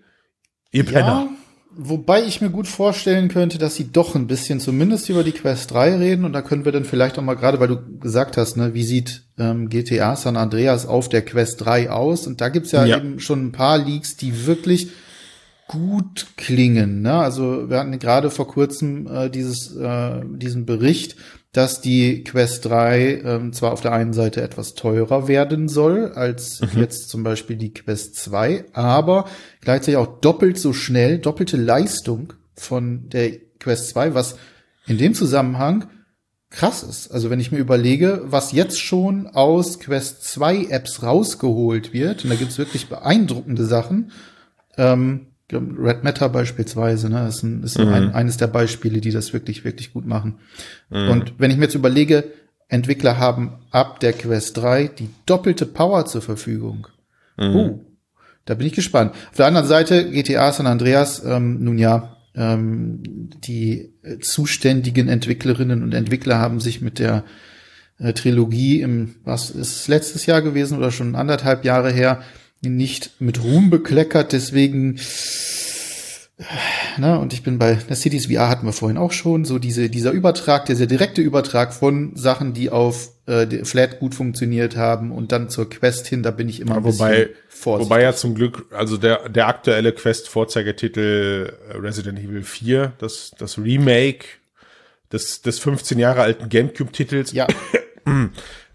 Ihr 0.70 0.84
Penner. 0.84 1.28
Ja, 1.28 1.43
Wobei 1.76 2.24
ich 2.24 2.40
mir 2.40 2.50
gut 2.50 2.68
vorstellen 2.68 3.28
könnte, 3.28 3.58
dass 3.58 3.74
sie 3.74 3.90
doch 3.90 4.14
ein 4.14 4.26
bisschen 4.26 4.60
zumindest 4.60 5.08
über 5.08 5.24
die 5.24 5.32
Quest 5.32 5.72
3 5.72 5.96
reden 5.96 6.24
und 6.24 6.32
da 6.32 6.40
können 6.40 6.64
wir 6.64 6.72
dann 6.72 6.84
vielleicht 6.84 7.18
auch 7.18 7.22
mal 7.22 7.34
gerade, 7.34 7.58
weil 7.58 7.68
du 7.68 7.98
gesagt 7.98 8.36
hast, 8.36 8.56
ne, 8.56 8.74
wie 8.74 8.84
sieht 8.84 9.24
ähm, 9.38 9.68
GTA 9.68 10.14
San 10.14 10.36
Andreas 10.36 10.86
auf 10.86 11.08
der 11.08 11.24
Quest 11.24 11.64
3 11.64 11.90
aus? 11.90 12.26
Und 12.26 12.40
da 12.40 12.48
gibt's 12.48 12.72
ja, 12.72 12.84
ja. 12.84 12.98
eben 12.98 13.18
schon 13.18 13.46
ein 13.46 13.52
paar 13.52 13.78
Leaks, 13.78 14.16
die 14.16 14.46
wirklich 14.46 14.90
gut 15.66 16.26
klingen. 16.36 17.02
Ne? 17.02 17.14
Also 17.14 17.68
wir 17.68 17.78
hatten 17.78 17.98
gerade 17.98 18.30
vor 18.30 18.46
kurzem 18.46 19.06
äh, 19.06 19.30
dieses, 19.30 19.74
äh, 19.74 20.20
diesen 20.24 20.66
Bericht, 20.66 21.16
dass 21.54 21.80
die 21.80 22.24
Quest 22.24 22.64
3 22.66 23.22
ähm, 23.24 23.52
zwar 23.52 23.72
auf 23.72 23.80
der 23.80 23.92
einen 23.92 24.12
Seite 24.12 24.42
etwas 24.42 24.74
teurer 24.74 25.28
werden 25.28 25.68
soll 25.68 26.12
als 26.12 26.60
mhm. 26.60 26.80
jetzt 26.80 27.08
zum 27.08 27.22
Beispiel 27.22 27.56
die 27.56 27.72
Quest 27.72 28.16
2, 28.16 28.64
aber 28.72 29.26
gleichzeitig 29.60 29.96
auch 29.96 30.20
doppelt 30.20 30.58
so 30.58 30.72
schnell, 30.72 31.18
doppelte 31.18 31.56
Leistung 31.56 32.32
von 32.56 33.08
der 33.08 33.38
Quest 33.60 33.90
2, 33.90 34.14
was 34.14 34.36
in 34.88 34.98
dem 34.98 35.14
Zusammenhang 35.14 35.86
krass 36.50 36.82
ist. 36.82 37.12
Also 37.12 37.30
wenn 37.30 37.40
ich 37.40 37.52
mir 37.52 37.58
überlege, 37.58 38.22
was 38.24 38.50
jetzt 38.50 38.80
schon 38.80 39.28
aus 39.28 39.78
Quest 39.78 40.24
2 40.24 40.66
Apps 40.66 41.04
rausgeholt 41.04 41.92
wird, 41.92 42.24
und 42.24 42.30
da 42.30 42.36
gibt's 42.36 42.58
wirklich 42.58 42.88
beeindruckende 42.88 43.64
Sachen, 43.64 44.10
ähm, 44.76 45.28
Red 45.52 46.04
Matter 46.04 46.28
beispielsweise, 46.28 47.10
ne, 47.10 47.28
ist, 47.28 47.42
ein, 47.42 47.62
ist 47.62 47.78
mhm. 47.78 47.88
ein, 47.88 48.14
eines 48.14 48.36
der 48.36 48.46
Beispiele, 48.46 49.00
die 49.00 49.10
das 49.10 49.32
wirklich, 49.32 49.64
wirklich 49.64 49.92
gut 49.92 50.06
machen. 50.06 50.38
Mhm. 50.90 51.08
Und 51.10 51.34
wenn 51.38 51.50
ich 51.50 51.56
mir 51.56 51.64
jetzt 51.64 51.74
überlege, 51.74 52.24
Entwickler 52.68 53.18
haben 53.18 53.58
ab 53.70 54.00
der 54.00 54.14
Quest 54.14 54.56
3 54.56 54.88
die 54.88 55.10
doppelte 55.26 55.66
Power 55.66 56.06
zur 56.06 56.22
Verfügung. 56.22 56.88
Mhm. 57.36 57.56
Uh, 57.56 57.80
da 58.46 58.54
bin 58.54 58.66
ich 58.66 58.72
gespannt. 58.72 59.12
Auf 59.30 59.36
der 59.36 59.46
anderen 59.46 59.66
Seite, 59.66 60.10
GTA 60.10 60.52
San 60.52 60.66
Andreas, 60.66 61.22
ähm, 61.24 61.62
nun 61.62 61.78
ja, 61.78 62.16
ähm, 62.34 63.30
die 63.44 63.92
zuständigen 64.20 65.08
Entwicklerinnen 65.08 65.82
und 65.82 65.94
Entwickler 65.94 66.38
haben 66.38 66.58
sich 66.58 66.80
mit 66.80 66.98
der 66.98 67.24
äh, 67.98 68.12
Trilogie 68.12 68.80
im, 68.80 69.14
was 69.24 69.50
ist 69.50 69.88
letztes 69.88 70.26
Jahr 70.26 70.42
gewesen 70.42 70.76
oder 70.78 70.90
schon 70.90 71.14
anderthalb 71.14 71.64
Jahre 71.64 71.92
her, 71.92 72.22
nicht 72.70 73.20
mit 73.20 73.42
Ruhm 73.42 73.70
bekleckert, 73.70 74.32
deswegen 74.32 74.98
na, 76.98 77.16
und 77.16 77.32
ich 77.32 77.44
bin 77.44 77.58
bei 77.58 77.74
der 77.74 77.94
Cities 77.94 78.26
VR 78.26 78.48
hatten 78.48 78.66
wir 78.66 78.72
vorhin 78.72 78.98
auch 78.98 79.12
schon, 79.12 79.44
so 79.44 79.60
diese, 79.60 79.88
dieser 79.88 80.10
Übertrag, 80.10 80.66
dieser 80.66 80.86
direkte 80.86 81.22
Übertrag 81.22 81.72
von 81.72 82.16
Sachen, 82.16 82.52
die 82.54 82.70
auf 82.70 83.10
äh, 83.26 83.64
Flat 83.64 84.00
gut 84.00 84.16
funktioniert 84.16 84.76
haben 84.76 85.12
und 85.12 85.30
dann 85.30 85.48
zur 85.48 85.70
Quest 85.70 86.08
hin, 86.08 86.24
da 86.24 86.32
bin 86.32 86.48
ich 86.48 86.60
immer 86.60 86.76
ja, 86.76 86.84
wobei, 86.84 87.30
vorsichtig. 87.48 87.90
Wobei 87.90 88.02
ja 88.02 88.12
zum 88.14 88.34
Glück, 88.34 88.66
also 88.72 88.96
der, 88.96 89.28
der 89.28 89.46
aktuelle 89.46 89.92
Quest-Vorzeigetitel 89.92 91.52
äh, 91.70 91.76
Resident 91.76 92.18
Evil 92.18 92.42
4, 92.42 92.94
das, 92.98 93.30
das 93.38 93.56
Remake 93.56 94.26
des, 95.12 95.40
des 95.42 95.60
15 95.60 96.00
Jahre 96.00 96.22
alten 96.22 96.48
Gamecube-Titels, 96.48 97.32
ja. 97.32 97.46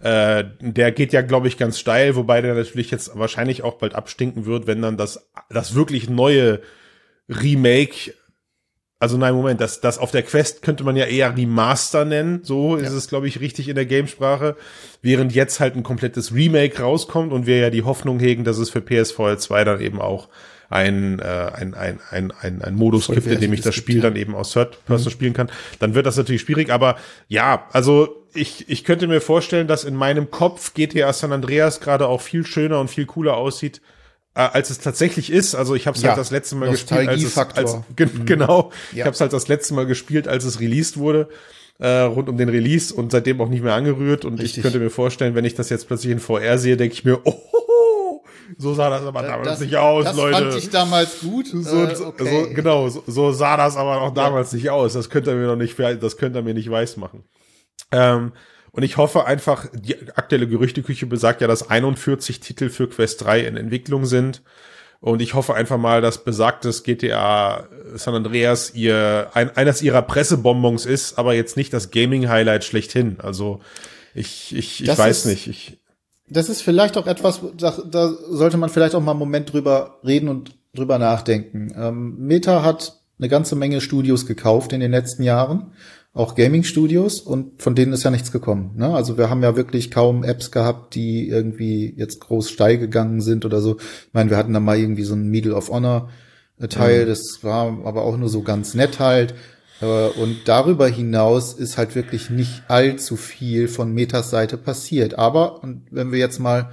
Äh, 0.02 0.46
der 0.62 0.92
geht 0.92 1.14
ja, 1.14 1.22
glaube 1.22 1.48
ich, 1.48 1.58
ganz 1.58 1.78
steil, 1.78 2.16
wobei 2.16 2.42
der 2.42 2.56
natürlich 2.56 2.90
jetzt 2.90 3.18
wahrscheinlich 3.18 3.64
auch 3.64 3.78
bald 3.78 3.96
abstinken 3.96 4.46
wird, 4.46 4.66
wenn 4.66 4.82
dann 4.82 4.98
das, 4.98 5.30
das 5.50 5.76
wirklich 5.76 6.10
neue 6.10 6.62
Remake 7.28 8.14
also 9.02 9.16
nein, 9.16 9.34
Moment, 9.34 9.62
das, 9.62 9.80
das 9.80 9.98
auf 9.98 10.12
der 10.12 10.24
Quest 10.24 10.62
könnte 10.62 10.84
man 10.84 10.98
ja 10.98 11.06
eher 11.06 11.36
Remaster 11.36 12.04
nennen, 12.04 12.42
so 12.44 12.76
ja. 12.76 12.84
ist 12.84 12.92
es, 12.92 13.08
glaube 13.08 13.30
ich, 13.30 13.40
richtig 13.40 13.70
in 13.70 13.76
der 13.76 13.86
Gamesprache, 13.86 14.58
während 15.02 15.34
jetzt 15.34 15.62
halt 15.62 15.76
ein 15.76 15.84
komplettes 15.84 16.34
Remake 16.34 16.82
rauskommt 16.82 17.32
und 17.32 17.48
wir 17.48 17.58
ja 17.60 17.70
die 17.70 17.84
Hoffnung 17.84 18.20
hegen, 18.20 18.44
dass 18.44 18.58
es 18.58 18.70
für 18.70 18.82
PSVR 18.82 19.38
2 19.38 19.64
dann 19.64 19.80
eben 19.80 20.02
auch 20.02 20.28
ein, 20.70 21.20
äh, 21.20 21.24
ein, 21.24 21.74
ein, 21.74 22.00
ein, 22.10 22.32
ein, 22.40 22.62
ein 22.62 22.76
Modus 22.76 23.08
gibt, 23.08 23.28
in 23.28 23.40
dem 23.40 23.54
ich 23.54 23.62
das 23.62 23.76
Spiel 23.76 24.02
dann 24.02 24.16
eben 24.16 24.36
aus 24.36 24.54
Third 24.54 24.84
Person 24.86 25.06
mhm. 25.08 25.12
spielen 25.12 25.34
kann, 25.34 25.52
dann 25.80 25.96
wird 25.96 26.06
das 26.06 26.18
natürlich 26.18 26.42
schwierig, 26.42 26.70
aber 26.70 26.98
ja, 27.28 27.68
also 27.72 28.26
ich, 28.34 28.70
ich 28.70 28.84
könnte 28.84 29.08
mir 29.08 29.22
vorstellen, 29.22 29.68
dass 29.68 29.84
in 29.84 29.96
meinem 29.96 30.30
Kopf 30.30 30.74
GTA 30.74 31.12
San 31.14 31.32
Andreas 31.32 31.80
gerade 31.80 32.08
auch 32.08 32.22
viel 32.22 32.46
schöner 32.46 32.80
und 32.80 32.90
viel 32.90 33.06
cooler 33.06 33.36
aussieht, 33.36 33.82
äh, 34.36 34.42
als 34.42 34.70
es 34.70 34.80
tatsächlich 34.80 35.32
ist. 35.32 35.56
Also 35.56 35.76
ich 35.76 35.88
habe 35.88 35.98
es 35.98 36.04
ja, 36.04 36.10
halt 36.10 36.20
das 36.20 36.32
letzte 36.32 36.56
Mal 36.56 36.70
gespielt, 36.70 37.10
als 37.10 37.24
es, 37.24 37.38
als, 37.38 37.76
mhm. 37.98 38.26
genau, 38.26 38.72
ja. 38.92 38.98
ich 38.98 39.02
habe 39.02 39.12
es 39.12 39.22
halt 39.22 39.34
das 39.34 39.48
letzte 39.48 39.74
Mal 39.74 39.86
gespielt, 39.86 40.28
als 40.28 40.44
es 40.46 40.60
released 40.60 40.98
wurde. 40.98 41.30
Äh, 41.82 42.02
rund 42.02 42.28
um 42.28 42.36
den 42.36 42.50
Release 42.50 42.94
und 42.94 43.10
seitdem 43.10 43.40
auch 43.40 43.48
nicht 43.48 43.64
mehr 43.64 43.74
angerührt. 43.74 44.26
Und 44.26 44.34
Richtig. 44.34 44.58
ich 44.58 44.64
könnte 44.64 44.80
mir 44.80 44.90
vorstellen, 44.90 45.34
wenn 45.34 45.46
ich 45.46 45.56
das 45.56 45.70
jetzt 45.70 45.88
plötzlich 45.88 46.12
in 46.12 46.20
VR 46.20 46.58
sehe, 46.58 46.76
denke 46.76 46.94
ich 46.94 47.06
mir, 47.06 47.22
oh, 47.24 47.42
so 48.58 48.74
sah 48.74 48.90
das 48.90 49.04
aber 49.04 49.22
damals 49.22 49.48
das, 49.48 49.60
nicht 49.60 49.76
aus, 49.78 50.06
das 50.06 50.16
Leute. 50.16 50.32
Das 50.32 50.54
fand 50.54 50.64
ich 50.64 50.70
damals 50.70 51.20
gut. 51.22 51.48
So, 51.48 51.84
äh, 51.84 51.96
okay. 52.02 52.48
so 52.48 52.54
genau, 52.54 52.90
so, 52.90 53.04
so, 53.08 53.32
sah 53.32 53.58
das 53.58 53.78
aber 53.78 54.02
auch 54.02 54.14
damals 54.14 54.52
ja. 54.52 54.58
nicht 54.58 54.70
aus. 54.70 54.94
Das 54.94 55.10
könnte 55.10 55.32
er 55.32 55.38
mir 55.38 55.48
noch 55.48 55.56
nicht, 55.56 55.78
das 55.78 56.18
könnte 56.18 56.40
er 56.40 56.44
mir 56.44 56.54
nicht 56.54 56.70
weiß 56.70 56.98
machen. 56.98 57.24
Ähm, 57.92 58.34
und 58.72 58.84
ich 58.84 58.98
hoffe 58.98 59.26
einfach, 59.26 59.68
die 59.74 59.96
aktuelle 60.16 60.48
Gerüchteküche 60.48 61.06
besagt 61.06 61.42
ja, 61.42 61.48
dass 61.48 61.70
41 61.70 62.40
Titel 62.40 62.70
für 62.70 62.88
Quest 62.88 63.24
3 63.26 63.42
in 63.42 63.58
Entwicklung 63.58 64.06
sind. 64.06 64.42
Und 65.02 65.22
ich 65.22 65.34
hoffe 65.34 65.54
einfach 65.54 65.78
mal, 65.78 66.02
dass 66.02 66.24
besagtes 66.24 66.84
GTA 66.84 67.68
San 67.96 68.16
Andreas 68.16 68.74
ihr 68.76 69.30
ein, 69.34 69.56
eines 69.56 69.82
ihrer 69.82 70.02
Pressebonbons 70.02 70.86
ist, 70.86 71.18
aber 71.18 71.34
jetzt 71.34 71.56
nicht 71.56 71.72
das 71.74 71.90
Gaming-Highlight 71.90 72.66
schlechthin. 72.66 73.18
Also 73.22 73.62
ich, 74.14 74.56
ich, 74.56 74.84
ich 74.84 74.98
weiß 74.98 75.20
ist, 75.20 75.26
nicht. 75.26 75.48
Ich, 75.48 75.79
das 76.30 76.50
ist 76.50 76.62
vielleicht 76.62 76.98
auch 76.98 77.08
etwas, 77.08 77.42
da, 77.58 77.72
da 77.90 78.10
sollte 78.30 78.58
man 78.58 78.70
vielleicht 78.70 78.96
auch 78.96 79.02
mal 79.02 79.12
einen 79.12 79.20
Moment 79.20 79.52
drüber 79.52 80.00
reden 80.06 80.30
und 80.30 80.56
drüber 80.74 81.00
nachdenken. 81.00 81.74
Ähm, 81.76 82.18
Meta 82.20 82.64
hat 82.64 83.02
eine 83.18 83.30
ganze 83.30 83.56
Menge 83.56 83.82
Studios 83.82 84.26
gekauft 84.26 84.74
in 84.74 84.80
den 84.80 84.92
letzten 84.92 85.24
Jahren 85.24 85.74
auch 86.14 86.36
Gaming-Studios 86.36 87.22
und 87.22 87.62
von 87.62 87.76
denen 87.76 87.94
ist 87.94 88.04
ja 88.04 88.12
nichts 88.12 88.32
gekommen. 88.32 88.72
Ne? 88.76 88.90
Also 88.94 89.18
wir 89.18 89.30
haben 89.30 89.44
ja 89.44 89.56
wirklich 89.56 89.92
kaum 89.92 90.24
Apps 90.24 90.52
gehabt, 90.52 90.96
die 90.96 91.30
irgendwie 91.30 91.94
jetzt 91.96 92.20
groß 92.20 92.50
steil 92.50 92.78
gegangen 92.78 93.22
sind 93.22 93.46
oder 93.46 93.62
so. 93.62 93.78
Ich 93.78 94.14
meine, 94.14 94.30
wir 94.30 94.38
hatten 94.38 94.54
da 94.54 94.60
mal 94.60 94.78
irgendwie 94.78 95.04
so 95.04 95.14
ein 95.14 95.30
Medal 95.30 95.54
of 95.54 95.70
Honor 95.70 96.10
äh, 96.60 96.68
Teil, 96.68 97.04
mhm. 97.04 97.10
das 97.10 97.40
war 97.44 97.86
aber 97.86 98.02
auch 98.04 98.18
nur 98.18 98.30
so 98.30 98.42
ganz 98.42 98.74
nett 98.74 99.00
halt. 99.00 99.36
Äh, 99.82 100.08
und 100.10 100.42
darüber 100.46 100.88
hinaus 100.88 101.54
ist 101.54 101.78
halt 101.78 101.96
wirklich 101.96 102.30
nicht 102.30 102.64
allzu 102.68 103.16
viel 103.16 103.68
von 103.68 103.94
Metas 103.94 104.30
Seite 104.30 104.58
passiert. 104.58 105.18
Aber, 105.18 105.64
und 105.64 105.84
wenn 105.92 106.12
wir 106.12 106.20
jetzt 106.20 106.40
mal 106.40 106.72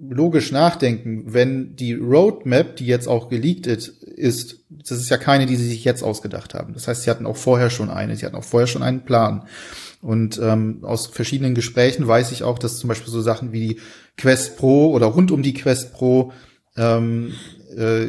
logisch 0.00 0.50
nachdenken, 0.50 1.24
wenn 1.26 1.76
die 1.76 1.94
Roadmap, 1.94 2.76
die 2.76 2.86
jetzt 2.86 3.06
auch 3.06 3.28
geleakt 3.28 3.66
ist, 3.66 4.64
das 4.70 4.98
ist 4.98 5.10
ja 5.10 5.18
keine, 5.18 5.46
die 5.46 5.56
sie 5.56 5.68
sich 5.68 5.84
jetzt 5.84 6.02
ausgedacht 6.02 6.54
haben. 6.54 6.72
Das 6.72 6.88
heißt, 6.88 7.02
sie 7.02 7.10
hatten 7.10 7.26
auch 7.26 7.36
vorher 7.36 7.70
schon 7.70 7.90
eine, 7.90 8.16
sie 8.16 8.24
hatten 8.24 8.36
auch 8.36 8.44
vorher 8.44 8.66
schon 8.66 8.82
einen 8.82 9.04
Plan. 9.04 9.46
Und 10.00 10.40
ähm, 10.42 10.78
aus 10.82 11.08
verschiedenen 11.08 11.54
Gesprächen 11.54 12.08
weiß 12.08 12.32
ich 12.32 12.42
auch, 12.42 12.58
dass 12.58 12.78
zum 12.78 12.88
Beispiel 12.88 13.12
so 13.12 13.20
Sachen 13.20 13.52
wie 13.52 13.68
die 13.68 13.80
Quest 14.16 14.56
Pro 14.56 14.90
oder 14.92 15.06
rund 15.06 15.30
um 15.30 15.42
die 15.42 15.52
Quest 15.52 15.92
Pro 15.92 16.32
ähm, 16.76 17.34
äh, 17.76 18.06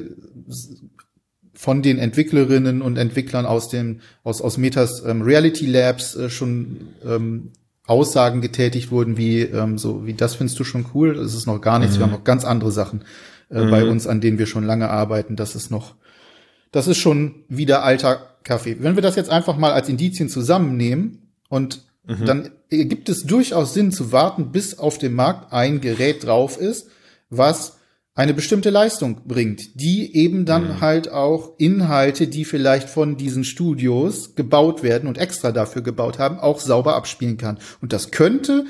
von 1.61 1.83
den 1.83 1.99
Entwicklerinnen 1.99 2.81
und 2.81 2.97
Entwicklern 2.97 3.45
aus 3.45 3.69
dem 3.69 3.99
aus 4.23 4.41
aus 4.41 4.57
Metas 4.57 5.03
ähm, 5.05 5.21
Reality 5.21 5.67
Labs 5.67 6.15
äh, 6.15 6.31
schon 6.31 6.87
ähm, 7.05 7.51
Aussagen 7.85 8.41
getätigt 8.41 8.89
wurden, 8.89 9.15
wie 9.15 9.41
ähm, 9.41 9.77
so 9.77 10.07
wie 10.07 10.15
das 10.15 10.33
findest 10.33 10.59
du 10.59 10.63
schon 10.63 10.87
cool. 10.95 11.13
Das 11.13 11.35
ist 11.35 11.45
noch 11.45 11.61
gar 11.61 11.77
nichts. 11.77 11.93
Mhm. 11.93 11.99
Wir 11.99 12.05
haben 12.07 12.13
noch 12.13 12.23
ganz 12.23 12.45
andere 12.45 12.71
Sachen 12.71 13.03
äh, 13.51 13.61
mhm. 13.61 13.69
bei 13.69 13.87
uns, 13.87 14.07
an 14.07 14.21
denen 14.21 14.39
wir 14.39 14.47
schon 14.47 14.63
lange 14.63 14.89
arbeiten. 14.89 15.35
Das 15.35 15.53
ist 15.53 15.69
noch, 15.69 15.93
das 16.71 16.87
ist 16.87 16.97
schon 16.97 17.43
wieder 17.47 17.83
alter 17.83 18.37
Kaffee. 18.43 18.77
Wenn 18.79 18.95
wir 18.95 19.03
das 19.03 19.15
jetzt 19.15 19.29
einfach 19.29 19.55
mal 19.55 19.71
als 19.71 19.87
Indizien 19.87 20.29
zusammennehmen 20.29 21.29
und 21.47 21.83
mhm. 22.07 22.25
dann 22.25 22.49
gibt 22.71 23.07
es 23.07 23.21
durchaus 23.21 23.75
Sinn 23.75 23.91
zu 23.91 24.11
warten, 24.11 24.51
bis 24.51 24.79
auf 24.79 24.97
dem 24.97 25.13
Markt 25.13 25.53
ein 25.53 25.79
Gerät 25.79 26.25
drauf 26.25 26.59
ist, 26.59 26.87
was 27.29 27.77
eine 28.13 28.33
bestimmte 28.33 28.69
Leistung 28.69 29.21
bringt, 29.25 29.79
die 29.79 30.15
eben 30.15 30.45
dann 30.45 30.63
mhm. 30.63 30.81
halt 30.81 31.11
auch 31.11 31.53
Inhalte, 31.57 32.27
die 32.27 32.43
vielleicht 32.43 32.89
von 32.89 33.15
diesen 33.15 33.43
Studios 33.43 34.35
gebaut 34.35 34.83
werden 34.83 35.07
und 35.07 35.17
extra 35.17 35.51
dafür 35.51 35.81
gebaut 35.81 36.19
haben, 36.19 36.39
auch 36.39 36.59
sauber 36.59 36.95
abspielen 36.95 37.37
kann. 37.37 37.57
Und 37.81 37.93
das 37.93 38.11
könnte 38.11 38.65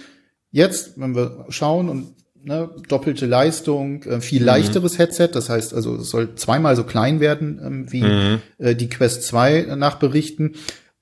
jetzt, 0.52 1.00
wenn 1.00 1.16
wir 1.16 1.46
schauen 1.50 1.90
und 1.90 2.14
ne, 2.44 2.70
doppelte 2.88 3.26
Leistung, 3.26 4.04
äh, 4.04 4.22
viel 4.22 4.42
mhm. 4.42 4.48
leichteres 4.48 5.00
Headset, 5.00 5.30
das 5.34 5.50
heißt 5.50 5.74
also, 5.74 5.96
es 5.96 6.10
soll 6.10 6.36
zweimal 6.36 6.76
so 6.76 6.84
klein 6.84 7.20
werden 7.20 7.60
ähm, 7.64 7.92
wie 7.92 8.04
mhm. 8.04 8.42
äh, 8.60 8.76
die 8.76 8.90
Quest 8.90 9.24
2 9.24 9.76
nach 9.76 9.96
Berichten. 9.96 10.54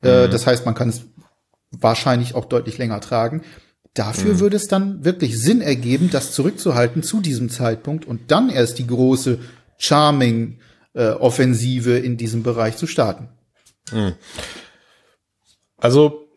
Äh, 0.01 0.27
mhm. 0.27 0.31
das 0.31 0.47
heißt, 0.47 0.65
man 0.65 0.75
kann 0.75 0.89
es 0.89 1.01
wahrscheinlich 1.71 2.35
auch 2.35 2.45
deutlich 2.45 2.77
länger 2.77 3.01
tragen. 3.01 3.41
Dafür 3.93 4.35
mhm. 4.35 4.39
würde 4.39 4.55
es 4.57 4.67
dann 4.67 5.03
wirklich 5.03 5.39
Sinn 5.39 5.61
ergeben, 5.61 6.11
das 6.11 6.31
zurückzuhalten 6.31 7.01
zu 7.03 7.21
diesem 7.21 7.49
Zeitpunkt 7.49 8.05
und 8.05 8.31
dann 8.31 8.49
erst 8.49 8.79
die 8.79 8.87
große 8.87 9.39
Charming-Offensive 9.77 11.99
äh, 11.99 12.05
in 12.05 12.17
diesem 12.17 12.43
Bereich 12.43 12.77
zu 12.77 12.87
starten. 12.87 13.29
Mhm. 13.91 14.13
Also 15.77 16.29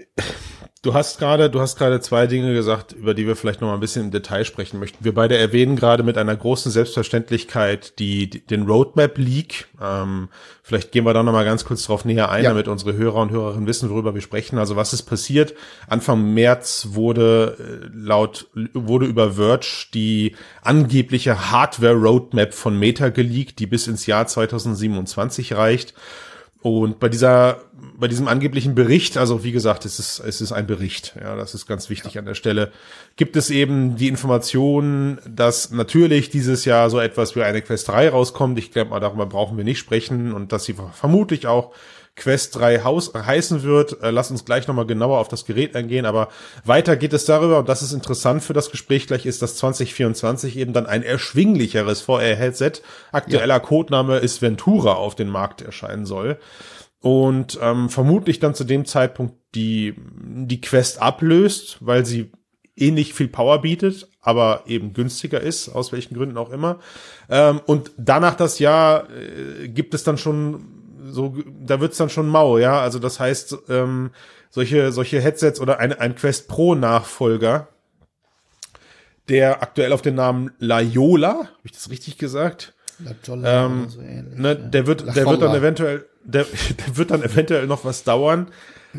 Du 0.83 0.95
hast 0.95 1.21
gerade, 1.21 1.49
du 1.49 1.61
hast 1.61 1.77
gerade 1.77 2.01
zwei 2.01 2.27
Dinge 2.27 2.53
gesagt, 2.55 2.91
über 2.91 3.15
die 3.15 3.25
wir 3.25 3.37
vielleicht 3.37 3.61
noch 3.61 3.69
mal 3.69 3.75
ein 3.75 3.81
bisschen 3.81 4.07
im 4.07 4.11
Detail 4.11 4.45
sprechen 4.45 4.81
möchten. 4.81 5.05
Wir 5.05 5.15
beide 5.15 5.39
erwähnen 5.39 5.77
gerade 5.77 6.03
mit 6.03 6.19
einer 6.19 6.35
großen 6.35 6.73
Selbstverständlichkeit 6.73 8.01
die, 8.01 8.29
die 8.29 8.45
den 8.45 8.67
Roadmap 8.67 9.17
Leak. 9.17 9.69
Ähm, 9.81 10.29
vielleicht 10.65 10.91
gehen 10.91 11.05
wir 11.05 11.15
da 11.15 11.23
noch 11.23 11.33
mal 11.33 11.45
ganz 11.45 11.65
kurz 11.65 11.85
drauf 11.85 12.05
näher 12.05 12.33
ein, 12.33 12.43
ja. 12.43 12.51
damit 12.51 12.67
unsere 12.67 12.95
Hörer 12.95 13.19
und 13.19 13.31
Hörerinnen 13.31 13.69
wissen, 13.69 13.91
worüber 13.91 14.13
wir 14.15 14.23
sprechen. 14.23 14.59
Also 14.59 14.75
was 14.75 14.93
ist 14.93 15.05
passiert? 15.05 15.55
Anfang 15.87 16.35
März 16.35 16.89
wurde 16.91 17.59
äh, 17.61 17.89
laut 17.95 18.49
wurde 18.75 19.07
über 19.07 19.35
Verge 19.35 19.87
die 19.95 20.35
angebliche 20.63 21.53
Hardware 21.53 21.95
Roadmap 21.95 22.55
von 22.55 22.77
Meta 22.77 23.11
geleakt, 23.11 23.61
die 23.61 23.67
bis 23.67 23.87
ins 23.87 24.07
Jahr 24.07 24.27
2027 24.27 25.55
reicht. 25.55 25.95
Und 26.63 27.01
bei 27.01 27.09
dieser, 27.09 27.61
bei 27.99 28.07
diesem 28.07 28.29
angeblichen 28.29 28.77
Bericht, 28.77 29.19
also 29.19 29.43
wie 29.43 29.51
gesagt, 29.51 29.85
es 29.85 29.99
ist, 29.99 30.21
es 30.21 30.41
ist 30.41 30.53
ein 30.53 30.69
Bericht, 30.69 31.17
ja, 31.21 31.35
das 31.35 31.55
ist 31.55 31.67
ganz 31.67 31.91
wichtig 31.91 32.15
ja. 32.15 32.21
an 32.21 32.25
der 32.25 32.37
Stelle, 32.37 32.71
gibt 33.17 33.35
es 33.35 33.51
eben 33.51 33.97
die 33.97 34.07
Information, 34.07 35.19
dass 35.29 35.73
natürlich 35.73 36.31
dieses 36.31 36.65
Jahr 36.65 36.89
so 36.89 37.01
etwas 37.01 37.35
wie 37.35 37.43
eine 37.43 37.63
Quest 37.63 37.89
3 37.89 38.11
rauskommt. 38.11 38.61
Ich 38.61 38.71
glaube 38.71 38.91
mal, 38.91 39.01
darüber 39.01 39.27
brauchen 39.27 39.57
wir 39.57 39.65
nicht 39.65 39.81
sprechen 39.81 40.33
und 40.33 40.53
dass 40.53 40.65
sie 40.65 40.77
vermutlich 40.93 41.49
auch 41.49 41.75
Quest 42.15 42.57
3 42.57 42.85
Haus 42.85 43.13
heißen 43.15 43.63
wird. 43.63 44.03
Äh, 44.03 44.11
lass 44.11 44.31
uns 44.31 44.45
gleich 44.45 44.69
nochmal 44.69 44.87
genauer 44.87 45.19
auf 45.19 45.29
das 45.29 45.47
Gerät 45.47 45.75
eingehen, 45.75 46.05
aber 46.05 46.29
weiter 46.65 46.97
geht 46.97 47.13
es 47.13 47.25
darüber, 47.25 47.61
und 47.61 47.69
das 47.69 47.83
ist 47.83 47.93
interessant 47.93 48.43
für 48.43 48.53
das 48.53 48.71
Gespräch 48.71 49.07
gleich, 49.07 49.25
ist, 49.25 49.41
dass 49.41 49.57
2024 49.57 50.57
eben 50.57 50.73
dann 50.73 50.87
ein 50.87 51.03
erschwinglicheres 51.03 52.03
VR-Headset, 52.03 52.83
aktueller 53.13 53.55
ja. 53.55 53.61
Codename 53.61 54.19
ist 54.19 54.43
Ventura, 54.43 54.95
auf 54.95 55.15
den 55.15 55.29
Markt 55.29 55.63
erscheinen 55.63 56.05
soll. 56.05 56.39
Und 57.01 57.59
ähm, 57.61 57.89
vermutlich 57.89 58.39
dann 58.39 58.55
zu 58.55 58.65
dem 58.65 58.85
Zeitpunkt 58.85 59.35
die, 59.55 59.95
die 59.99 60.61
Quest 60.61 61.03
ablöst, 61.03 61.79
weil 61.81 62.07
sie 62.07 62.31
ähnlich 62.77 63.13
viel 63.13 63.29
Power 63.29 63.61
bietet, 63.61 64.09
aber 64.21 64.63
eben 64.67 64.93
günstiger 64.93 65.41
ist, 65.41 65.69
aus 65.69 65.93
welchen 65.93 66.15
Gründen 66.15 66.39
auch 66.39 66.51
immer. 66.51 66.79
Ähm, 67.29 67.61
und 67.67 67.91
danach 67.97 68.35
das 68.35 68.59
Jahr 68.59 69.09
äh, 69.11 69.69
gibt 69.69 69.95
es 69.95 70.05
dann 70.05 70.17
schon 70.17 70.72
so, 71.05 71.37
da 71.65 71.81
wird's 71.81 71.97
dann 71.97 72.11
schon 72.11 72.29
mau, 72.29 72.59
ja. 72.59 72.81
Also 72.81 72.99
das 72.99 73.21
heißt, 73.21 73.57
ähm, 73.69 74.11
solche, 74.51 74.93
solche 74.93 75.21
Headsets 75.21 75.61
oder 75.61 75.79
ein, 75.79 75.93
ein 75.93 76.15
Quest 76.15 76.49
Pro 76.49 76.75
Nachfolger, 76.75 77.69
der 79.29 79.63
aktuell 79.63 79.93
auf 79.93 80.03
den 80.03 80.15
Namen 80.15 80.53
Layola, 80.59 81.35
habe 81.35 81.49
ich 81.65 81.73
das 81.73 81.91
richtig 81.91 82.19
gesagt? 82.19 82.75
Ähm, 83.45 83.89
so 83.89 84.01
ähnlich, 84.01 84.39
ne, 84.39 84.57
der 84.57 84.87
wird, 84.87 85.17
der 85.17 85.27
wird 85.27 85.43
dann 85.43 85.55
eventuell, 85.55 86.07
der, 86.25 86.45
der 86.87 86.97
wird 86.97 87.11
dann 87.11 87.23
eventuell 87.23 87.67
noch 87.67 87.85
was 87.85 88.05
dauern. 88.05 88.49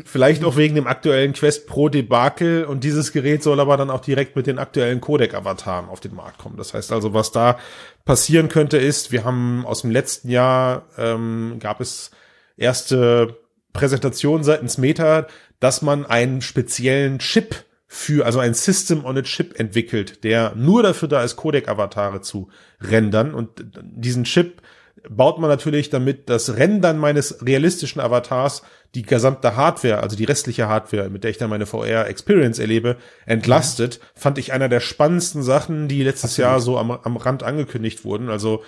Vielleicht 0.04 0.44
auch 0.44 0.56
wegen 0.56 0.74
dem 0.74 0.88
aktuellen 0.88 1.32
Quest 1.34 1.68
Pro 1.68 1.88
Debakel 1.88 2.64
und 2.64 2.82
dieses 2.82 3.12
Gerät 3.12 3.44
soll 3.44 3.60
aber 3.60 3.76
dann 3.76 3.90
auch 3.90 4.00
direkt 4.00 4.34
mit 4.34 4.46
den 4.48 4.58
aktuellen 4.58 5.00
Codec-Avataren 5.00 5.88
auf 5.88 6.00
den 6.00 6.14
Markt 6.14 6.38
kommen. 6.38 6.56
Das 6.56 6.74
heißt 6.74 6.90
also, 6.90 7.14
was 7.14 7.30
da 7.30 7.58
passieren 8.04 8.48
könnte, 8.48 8.76
ist, 8.76 9.12
wir 9.12 9.24
haben 9.24 9.64
aus 9.64 9.82
dem 9.82 9.92
letzten 9.92 10.30
Jahr 10.30 10.86
ähm, 10.98 11.58
gab 11.60 11.80
es 11.80 12.10
erste 12.56 13.38
Präsentationen 13.72 14.42
seitens 14.42 14.78
Meta, 14.78 15.28
dass 15.60 15.80
man 15.80 16.06
einen 16.06 16.42
speziellen 16.42 17.20
Chip 17.20 17.64
für, 17.86 18.26
also 18.26 18.40
ein 18.40 18.54
System 18.54 19.04
on 19.04 19.18
a 19.18 19.22
Chip 19.22 19.58
entwickelt, 19.60 20.24
der 20.24 20.54
nur 20.56 20.82
dafür 20.82 21.06
da 21.06 21.22
ist, 21.22 21.36
Codec-Avatare 21.36 22.20
zu 22.20 22.48
rendern 22.80 23.32
und 23.32 23.64
diesen 23.80 24.24
Chip 24.24 24.60
baut 25.08 25.38
man 25.38 25.50
natürlich, 25.50 25.90
damit 25.90 26.30
das 26.30 26.56
Rendern 26.56 26.98
meines 26.98 27.44
realistischen 27.44 28.00
Avatars 28.00 28.62
die 28.94 29.02
gesamte 29.02 29.56
Hardware, 29.56 30.00
also 30.00 30.16
die 30.16 30.24
restliche 30.24 30.68
Hardware, 30.68 31.10
mit 31.10 31.24
der 31.24 31.30
ich 31.30 31.38
dann 31.38 31.50
meine 31.50 31.66
VR-Experience 31.66 32.60
erlebe, 32.60 32.96
entlastet, 33.26 33.98
mhm. 33.98 34.20
fand 34.20 34.38
ich 34.38 34.52
einer 34.52 34.68
der 34.68 34.78
spannendsten 34.78 35.42
Sachen, 35.42 35.88
die 35.88 36.04
letztes 36.04 36.32
Absolut. 36.32 36.50
Jahr 36.50 36.60
so 36.60 36.78
am, 36.78 36.92
am 36.92 37.16
Rand 37.16 37.42
angekündigt 37.42 38.04
wurden. 38.04 38.30
Also 38.30 38.62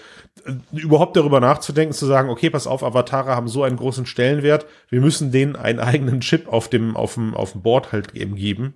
äh, 0.45 0.55
überhaupt 0.77 1.17
darüber 1.17 1.39
nachzudenken, 1.39 1.95
zu 1.95 2.07
sagen, 2.07 2.29
okay, 2.29 2.51
pass 2.51 2.67
auf, 2.67 2.83
Avatare 2.83 3.37
haben 3.37 3.49
so 3.49 3.63
einen 3.63 3.77
großen 3.77 4.05
Stellenwert, 4.05 4.67
wir 4.89 5.01
müssen 5.01 5.31
denen 5.31 5.55
einen 5.55 5.79
eigenen 5.79 6.21
Chip 6.21 6.49
auf 6.49 6.69
dem, 6.69 6.97
auf 6.97 7.15
dem, 7.15 7.35
auf 7.35 7.53
dem 7.53 7.63
Board 7.63 7.93
halt 7.93 8.17
eben 8.17 8.35
geben. 8.35 8.75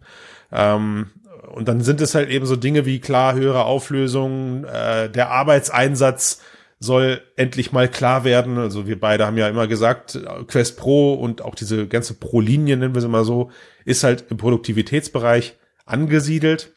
Ähm, 0.52 1.10
und 1.52 1.66
dann 1.66 1.80
sind 1.80 2.00
es 2.00 2.14
halt 2.14 2.28
eben 2.28 2.46
so 2.46 2.54
Dinge 2.54 2.86
wie 2.86 3.00
klar 3.00 3.34
höhere 3.34 3.64
Auflösung, 3.64 4.64
äh, 4.64 5.10
der 5.10 5.30
Arbeitseinsatz, 5.30 6.40
soll 6.80 7.22
endlich 7.36 7.72
mal 7.72 7.88
klar 7.88 8.24
werden. 8.24 8.58
Also 8.58 8.86
wir 8.86 8.98
beide 8.98 9.26
haben 9.26 9.36
ja 9.36 9.48
immer 9.48 9.68
gesagt, 9.68 10.18
Quest 10.48 10.78
Pro 10.78 11.14
und 11.14 11.42
auch 11.42 11.54
diese 11.54 11.86
ganze 11.86 12.14
Pro-Linie, 12.14 12.76
nennen 12.76 12.94
wir 12.94 13.02
sie 13.02 13.08
mal 13.08 13.24
so, 13.24 13.50
ist 13.84 14.02
halt 14.02 14.24
im 14.30 14.38
Produktivitätsbereich 14.38 15.56
angesiedelt. 15.84 16.74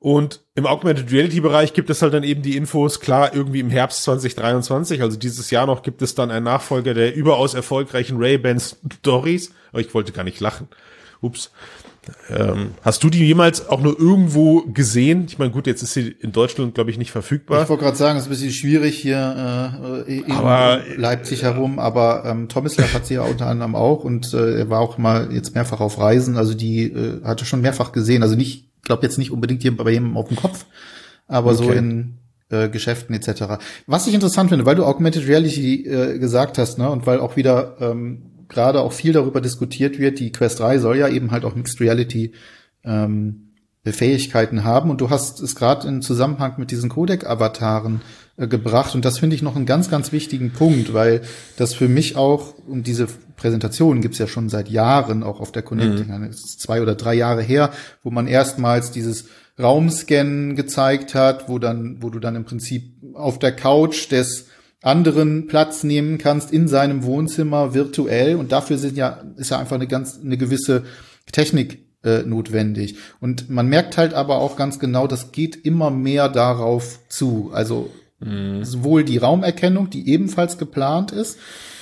Und 0.00 0.44
im 0.54 0.66
Augmented 0.66 1.10
Reality 1.10 1.40
Bereich 1.40 1.72
gibt 1.72 1.90
es 1.90 2.02
halt 2.02 2.14
dann 2.14 2.22
eben 2.22 2.42
die 2.42 2.56
Infos, 2.56 3.00
klar, 3.00 3.34
irgendwie 3.34 3.58
im 3.58 3.70
Herbst 3.70 4.04
2023, 4.04 5.02
also 5.02 5.16
dieses 5.16 5.50
Jahr 5.50 5.66
noch, 5.66 5.82
gibt 5.82 6.02
es 6.02 6.14
dann 6.14 6.30
einen 6.30 6.44
Nachfolger 6.44 6.94
der 6.94 7.16
überaus 7.16 7.54
erfolgreichen 7.54 8.18
Ray-Ban 8.18 8.60
Stories. 8.60 9.52
Aber 9.72 9.80
ich 9.80 9.92
wollte 9.94 10.12
gar 10.12 10.22
nicht 10.22 10.38
lachen. 10.38 10.68
Ups. 11.20 11.50
Ähm, 12.30 12.70
hast 12.82 13.02
du 13.02 13.10
die 13.10 13.24
jemals 13.24 13.68
auch 13.68 13.80
nur 13.80 13.98
irgendwo 13.98 14.62
gesehen? 14.62 15.26
Ich 15.28 15.38
meine, 15.38 15.50
gut, 15.50 15.66
jetzt 15.66 15.82
ist 15.82 15.94
sie 15.94 16.08
in 16.08 16.32
Deutschland, 16.32 16.74
glaube 16.74 16.90
ich, 16.90 16.98
nicht 16.98 17.10
verfügbar. 17.10 17.62
Ich 17.62 17.68
wollte 17.68 17.84
gerade 17.84 17.96
sagen, 17.96 18.18
es 18.18 18.24
ist 18.24 18.28
ein 18.28 18.30
bisschen 18.30 18.52
schwierig 18.52 18.98
hier 18.98 20.04
äh, 20.06 20.18
in 20.18 20.32
aber, 20.32 20.82
Leipzig 20.96 21.42
herum, 21.42 21.78
aber 21.78 22.24
ähm, 22.26 22.48
Tomislav 22.48 22.92
hat 22.94 23.06
sie 23.06 23.14
ja 23.14 23.22
unter 23.22 23.46
anderem 23.46 23.74
auch 23.74 24.04
und 24.04 24.34
äh, 24.34 24.58
er 24.58 24.70
war 24.70 24.80
auch 24.80 24.98
mal 24.98 25.32
jetzt 25.32 25.54
mehrfach 25.54 25.80
auf 25.80 25.98
Reisen, 25.98 26.36
also 26.36 26.54
die 26.54 26.84
äh, 26.84 27.22
hatte 27.24 27.44
schon 27.44 27.60
mehrfach 27.60 27.92
gesehen, 27.92 28.22
also 28.22 28.36
nicht, 28.36 28.82
glaube 28.82 29.02
jetzt 29.02 29.18
nicht 29.18 29.30
unbedingt 29.30 29.62
hier 29.62 29.76
bei 29.76 29.90
jemandem 29.90 30.16
auf 30.16 30.28
dem 30.28 30.36
Kopf, 30.36 30.66
aber 31.26 31.52
okay. 31.52 31.64
so 31.64 31.70
in 31.72 32.18
äh, 32.50 32.68
Geschäften 32.68 33.14
etc. 33.14 33.58
Was 33.86 34.06
ich 34.06 34.14
interessant 34.14 34.50
finde, 34.50 34.66
weil 34.66 34.76
du 34.76 34.84
Augmented 34.84 35.26
Reality 35.26 35.86
äh, 35.86 36.18
gesagt 36.18 36.58
hast, 36.58 36.78
ne, 36.78 36.90
und 36.90 37.06
weil 37.06 37.20
auch 37.20 37.36
wieder 37.36 37.76
ähm, 37.80 38.22
gerade 38.48 38.80
auch 38.80 38.92
viel 38.92 39.12
darüber 39.12 39.40
diskutiert 39.40 39.98
wird, 39.98 40.18
die 40.18 40.32
Quest 40.32 40.60
3 40.60 40.78
soll 40.78 40.98
ja 40.98 41.08
eben 41.08 41.30
halt 41.30 41.44
auch 41.44 41.54
Mixed 41.54 41.80
Reality 41.80 42.32
ähm, 42.84 43.48
Fähigkeiten 43.92 44.64
haben. 44.64 44.90
Und 44.90 45.00
du 45.00 45.10
hast 45.10 45.40
es 45.40 45.54
gerade 45.54 45.88
im 45.88 46.02
Zusammenhang 46.02 46.54
mit 46.58 46.70
diesen 46.70 46.90
Codec-Avataren 46.90 48.00
äh, 48.36 48.46
gebracht. 48.46 48.94
Und 48.94 49.04
das 49.04 49.18
finde 49.18 49.36
ich 49.36 49.42
noch 49.42 49.56
einen 49.56 49.66
ganz, 49.66 49.90
ganz 49.90 50.12
wichtigen 50.12 50.52
Punkt, 50.52 50.92
weil 50.94 51.22
das 51.56 51.74
für 51.74 51.88
mich 51.88 52.16
auch, 52.16 52.54
und 52.66 52.86
diese 52.86 53.06
Präsentation 53.36 54.00
gibt's 54.00 54.18
ja 54.18 54.26
schon 54.26 54.48
seit 54.48 54.68
Jahren 54.68 55.22
auch 55.22 55.40
auf 55.40 55.52
der 55.52 55.62
Connecting, 55.62 56.08
mhm. 56.08 56.26
das 56.26 56.44
ist 56.44 56.60
zwei 56.60 56.82
oder 56.82 56.94
drei 56.94 57.14
Jahre 57.14 57.42
her, 57.42 57.70
wo 58.02 58.10
man 58.10 58.26
erstmals 58.26 58.90
dieses 58.90 59.26
Raumscannen 59.60 60.54
gezeigt 60.54 61.14
hat, 61.14 61.48
wo 61.48 61.58
dann, 61.58 62.02
wo 62.02 62.10
du 62.10 62.20
dann 62.20 62.36
im 62.36 62.44
Prinzip 62.44 62.92
auf 63.14 63.38
der 63.38 63.52
Couch 63.52 64.10
des 64.10 64.46
anderen 64.82 65.46
Platz 65.46 65.82
nehmen 65.82 66.18
kannst 66.18 66.52
in 66.52 66.68
seinem 66.68 67.02
Wohnzimmer 67.02 67.74
virtuell 67.74 68.36
und 68.36 68.52
dafür 68.52 68.78
sind 68.78 68.96
ja 68.96 69.22
ist 69.36 69.50
ja 69.50 69.58
einfach 69.58 69.76
eine 69.76 69.88
ganz 69.88 70.20
eine 70.22 70.36
gewisse 70.36 70.84
Technik 71.32 71.88
äh, 72.04 72.22
notwendig. 72.22 72.96
Und 73.20 73.50
man 73.50 73.68
merkt 73.68 73.96
halt 73.96 74.14
aber 74.14 74.38
auch 74.38 74.56
ganz 74.56 74.78
genau, 74.78 75.06
das 75.06 75.32
geht 75.32 75.56
immer 75.56 75.90
mehr 75.90 76.28
darauf 76.28 77.00
zu. 77.08 77.50
Also 77.52 77.90
mhm. 78.20 78.64
sowohl 78.64 79.04
die 79.04 79.18
Raumerkennung, 79.18 79.90
die 79.90 80.08
ebenfalls 80.08 80.58
geplant 80.58 81.12
ist, 81.12 81.38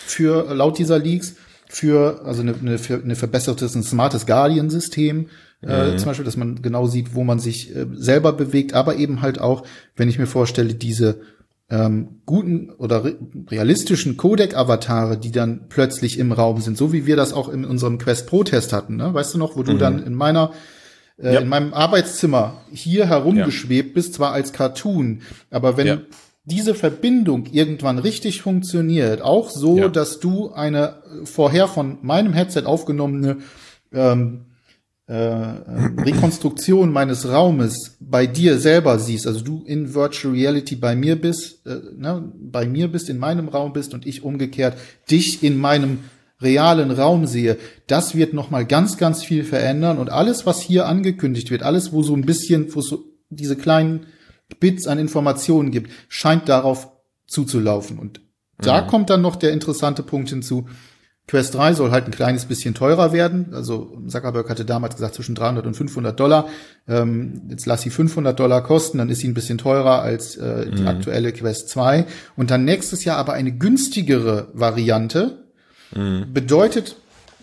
für 0.06 0.54
laut 0.54 0.78
dieser 0.78 0.98
Leaks, 0.98 1.34
für 1.68 2.22
also 2.24 2.42
eine, 2.42 2.54
eine, 2.54 2.78
eine 2.88 3.16
verbessertes, 3.16 3.74
ein 3.74 3.82
smartes 3.82 4.24
Guardian-System, 4.26 5.28
äh, 5.62 5.92
mhm. 5.92 5.98
zum 5.98 6.06
Beispiel, 6.06 6.24
dass 6.24 6.36
man 6.36 6.62
genau 6.62 6.86
sieht, 6.86 7.14
wo 7.14 7.24
man 7.24 7.38
sich 7.38 7.74
äh, 7.74 7.86
selber 7.92 8.32
bewegt, 8.32 8.74
aber 8.74 8.96
eben 8.96 9.20
halt 9.20 9.40
auch, 9.40 9.66
wenn 9.96 10.08
ich 10.08 10.18
mir 10.18 10.26
vorstelle, 10.26 10.74
diese 10.74 11.20
ähm, 11.68 12.20
guten 12.26 12.70
oder 12.70 13.04
re 13.04 13.16
realistischen 13.50 14.16
Codec-Avatare, 14.16 15.18
die 15.18 15.32
dann 15.32 15.66
plötzlich 15.68 16.18
im 16.18 16.32
Raum 16.32 16.60
sind, 16.60 16.76
so 16.76 16.92
wie 16.92 17.06
wir 17.06 17.16
das 17.16 17.32
auch 17.32 17.48
in 17.48 17.64
unserem 17.64 17.98
Quest 17.98 18.28
Pro-Test 18.28 18.72
hatten, 18.72 18.96
ne? 18.96 19.12
Weißt 19.12 19.34
du 19.34 19.38
noch, 19.38 19.56
wo 19.56 19.62
du 19.62 19.72
mhm. 19.72 19.78
dann 19.78 20.02
in 20.02 20.14
meiner 20.14 20.52
äh, 21.18 21.34
ja. 21.34 21.40
in 21.40 21.48
meinem 21.48 21.74
Arbeitszimmer 21.74 22.62
hier 22.70 23.06
herumgeschwebt 23.06 23.88
ja. 23.88 23.94
bist, 23.94 24.14
zwar 24.14 24.32
als 24.32 24.52
Cartoon, 24.52 25.22
aber 25.50 25.76
wenn 25.76 25.86
ja. 25.86 25.98
diese 26.44 26.74
Verbindung 26.74 27.46
irgendwann 27.46 27.98
richtig 27.98 28.42
funktioniert, 28.42 29.22
auch 29.22 29.50
so, 29.50 29.88
dass 29.88 30.20
du 30.20 30.52
eine 30.52 31.02
vorher 31.24 31.68
von 31.68 31.98
meinem 32.02 32.32
Headset 32.32 32.64
aufgenommene 32.66 33.38
ähm, 33.92 34.45
äh, 35.08 35.14
ähm, 35.14 35.98
Rekonstruktion 36.00 36.92
meines 36.92 37.28
Raumes 37.28 37.96
bei 38.00 38.26
dir 38.26 38.58
selber 38.58 38.98
siehst, 38.98 39.28
also 39.28 39.40
du 39.40 39.62
in 39.64 39.94
Virtual 39.94 40.34
Reality 40.34 40.74
bei 40.74 40.96
mir 40.96 41.14
bist, 41.14 41.64
äh, 41.64 41.78
ne, 41.96 42.32
bei 42.34 42.66
mir 42.66 42.88
bist, 42.88 43.08
in 43.08 43.18
meinem 43.18 43.48
Raum 43.48 43.72
bist 43.72 43.94
und 43.94 44.04
ich 44.04 44.24
umgekehrt 44.24 44.76
dich 45.08 45.44
in 45.44 45.58
meinem 45.58 46.00
realen 46.42 46.90
Raum 46.90 47.26
sehe, 47.26 47.56
das 47.86 48.16
wird 48.16 48.34
noch 48.34 48.50
mal 48.50 48.66
ganz, 48.66 48.96
ganz 48.96 49.22
viel 49.22 49.44
verändern 49.44 49.98
und 49.98 50.10
alles, 50.10 50.44
was 50.44 50.60
hier 50.60 50.86
angekündigt 50.86 51.52
wird, 51.52 51.62
alles, 51.62 51.92
wo 51.92 52.02
so 52.02 52.14
ein 52.14 52.26
bisschen, 52.26 52.74
wo 52.74 52.80
so 52.80 53.04
diese 53.30 53.54
kleinen 53.54 54.06
Bits 54.58 54.88
an 54.88 54.98
Informationen 54.98 55.70
gibt, 55.70 55.90
scheint 56.08 56.48
darauf 56.48 56.88
zuzulaufen 57.28 58.00
und 58.00 58.20
da 58.58 58.82
mhm. 58.82 58.86
kommt 58.88 59.10
dann 59.10 59.22
noch 59.22 59.36
der 59.36 59.52
interessante 59.52 60.02
Punkt 60.02 60.30
hinzu. 60.30 60.66
Quest 61.28 61.56
3 61.56 61.74
soll 61.74 61.90
halt 61.90 62.04
ein 62.04 62.12
kleines 62.12 62.44
bisschen 62.44 62.74
teurer 62.74 63.12
werden. 63.12 63.52
Also 63.52 64.00
Zuckerberg 64.06 64.48
hatte 64.48 64.64
damals 64.64 64.94
gesagt 64.94 65.16
zwischen 65.16 65.34
300 65.34 65.66
und 65.66 65.74
500 65.74 66.18
Dollar. 66.18 66.46
Ähm, 66.86 67.42
jetzt 67.48 67.66
lass 67.66 67.82
sie 67.82 67.90
500 67.90 68.38
Dollar 68.38 68.62
kosten, 68.62 68.98
dann 68.98 69.08
ist 69.08 69.20
sie 69.20 69.28
ein 69.28 69.34
bisschen 69.34 69.58
teurer 69.58 70.02
als 70.02 70.36
äh, 70.36 70.70
die 70.70 70.82
mhm. 70.82 70.88
aktuelle 70.88 71.32
Quest 71.32 71.68
2. 71.70 72.06
Und 72.36 72.52
dann 72.52 72.64
nächstes 72.64 73.04
Jahr 73.04 73.16
aber 73.16 73.32
eine 73.32 73.50
günstigere 73.50 74.48
Variante. 74.52 75.44
Mhm. 75.94 76.32
Bedeutet, 76.32 76.96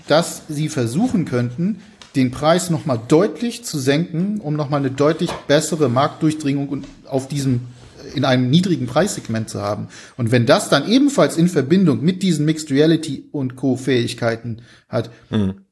dass 0.07 0.43
sie 0.47 0.69
versuchen 0.69 1.25
könnten, 1.25 1.81
den 2.15 2.31
Preis 2.31 2.69
noch 2.69 2.85
mal 2.85 2.99
deutlich 3.07 3.65
zu 3.65 3.79
senken, 3.79 4.39
um 4.39 4.55
noch 4.55 4.69
mal 4.69 4.77
eine 4.77 4.91
deutlich 4.91 5.31
bessere 5.47 5.89
Marktdurchdringung 5.89 6.85
auf 7.05 7.27
diesem 7.27 7.61
in 8.13 8.25
einem 8.25 8.49
niedrigen 8.49 8.87
Preissegment 8.87 9.49
zu 9.49 9.61
haben. 9.61 9.87
Und 10.17 10.31
wenn 10.31 10.45
das 10.45 10.69
dann 10.69 10.89
ebenfalls 10.89 11.37
in 11.37 11.47
Verbindung 11.47 12.01
mit 12.01 12.23
diesen 12.23 12.45
Mixed 12.45 12.71
Reality 12.71 13.27
und 13.31 13.55
Co-Fähigkeiten 13.55 14.61
hat, 14.89 15.11
mhm. 15.29 15.65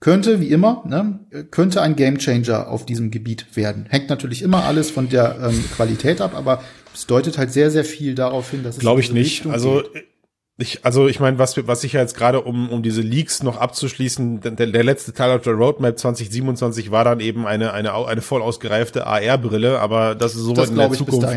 könnte, 0.00 0.40
wie 0.40 0.48
immer, 0.48 0.84
ne, 0.86 1.20
könnte 1.50 1.82
ein 1.82 1.96
Gamechanger 1.96 2.68
auf 2.68 2.86
diesem 2.86 3.10
Gebiet 3.10 3.56
werden. 3.56 3.86
Hängt 3.88 4.08
natürlich 4.08 4.42
immer 4.42 4.64
alles 4.64 4.90
von 4.90 5.08
der 5.08 5.38
ähm, 5.42 5.64
Qualität 5.74 6.20
ab, 6.20 6.34
aber 6.34 6.62
es 6.94 7.06
deutet 7.06 7.38
halt 7.38 7.52
sehr, 7.52 7.70
sehr 7.70 7.84
viel 7.84 8.14
darauf 8.14 8.50
hin, 8.50 8.62
dass 8.62 8.76
es 8.76 8.80
glaube 8.80 9.00
ich 9.00 9.12
nicht. 9.12 9.38
Richtung 9.38 9.52
also 9.52 9.82
geht. 9.92 10.04
Ich, 10.60 10.84
also 10.84 11.06
ich 11.06 11.20
meine, 11.20 11.38
was, 11.38 11.56
was 11.68 11.84
ich 11.84 11.92
ja 11.92 12.00
jetzt 12.00 12.16
gerade, 12.16 12.40
um, 12.40 12.68
um 12.70 12.82
diese 12.82 13.00
Leaks 13.00 13.44
noch 13.44 13.58
abzuschließen, 13.58 14.40
der, 14.40 14.66
der 14.66 14.82
letzte 14.82 15.12
Teil 15.12 15.30
auf 15.30 15.42
der 15.42 15.52
Roadmap 15.52 15.96
2027 15.96 16.90
war 16.90 17.04
dann 17.04 17.20
eben 17.20 17.46
eine, 17.46 17.72
eine, 17.72 17.94
eine 17.94 18.22
voll 18.22 18.42
ausgereifte 18.42 19.06
AR-Brille, 19.06 19.78
aber 19.78 20.16
das 20.16 20.34
ist 20.34 20.42
so 20.42 20.54
das 20.54 20.70
in 20.70 20.76
der 20.76 20.90
Zukunft. 20.90 21.28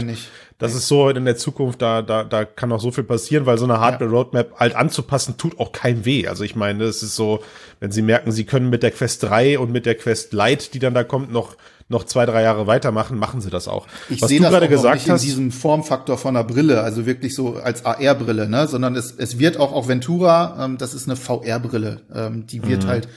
Das 0.58 0.74
ist 0.74 0.88
so 0.88 1.10
in 1.10 1.26
der 1.26 1.38
Zukunft, 1.38 1.84
da, 1.84 2.02
da, 2.02 2.24
da 2.24 2.46
kann 2.46 2.70
noch 2.70 2.80
so 2.80 2.90
viel 2.90 3.04
passieren, 3.04 3.46
weil 3.46 3.60
so 3.60 3.66
eine 3.66 3.80
Hardware-Roadmap 3.80 4.60
halt 4.60 4.76
anzupassen, 4.76 5.38
tut 5.38 5.60
auch 5.60 5.72
kein 5.72 6.04
weh. 6.04 6.28
Also 6.28 6.44
ich 6.44 6.56
meine, 6.56 6.84
es 6.86 7.04
ist 7.04 7.16
so, 7.16 7.44
wenn 7.80 7.92
sie 7.92 8.02
merken, 8.02 8.32
sie 8.32 8.46
können 8.46 8.72
mit 8.72 8.82
der 8.82 8.92
Quest 8.92 9.22
3 9.22 9.60
und 9.60 9.72
mit 9.72 9.86
der 9.86 9.96
Quest 9.96 10.34
Lite, 10.34 10.72
die 10.72 10.80
dann 10.80 10.96
da 10.96 11.04
kommt, 11.04 11.32
noch 11.32 11.58
noch 11.92 12.06
zwei, 12.06 12.26
drei 12.26 12.42
Jahre 12.42 12.66
weitermachen, 12.66 13.18
machen 13.18 13.42
sie 13.42 13.50
das 13.50 13.68
auch. 13.68 13.86
Ich 14.10 14.22
sehe 14.22 14.40
das 14.40 14.50
gerade 14.50 14.68
gesagt 14.68 14.96
nicht 14.96 15.10
hast, 15.10 15.22
in 15.22 15.28
diesem 15.28 15.52
Formfaktor 15.52 16.18
von 16.18 16.36
einer 16.36 16.46
Brille, 16.46 16.82
also 16.82 17.06
wirklich 17.06 17.36
so 17.36 17.58
als 17.58 17.86
AR-Brille, 17.86 18.50
ne? 18.50 18.68
sondern 18.68 18.96
es, 18.96 19.12
es 19.12 19.38
wird 19.38 19.58
auch 19.58 19.74
auch 19.74 19.88
Ventura, 19.88 20.66
ähm, 20.66 20.78
das 20.78 20.94
ist 20.94 21.08
eine 21.08 21.16
VR-Brille, 21.16 22.02
ähm, 22.14 22.48
die 22.48 22.66
wird 22.68 22.86
mhm. 22.86 22.88
halt 22.88 23.08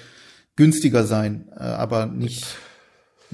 günstiger 0.56 1.04
sein, 1.04 1.48
äh, 1.56 1.62
aber 1.62 2.06
nicht 2.06 2.44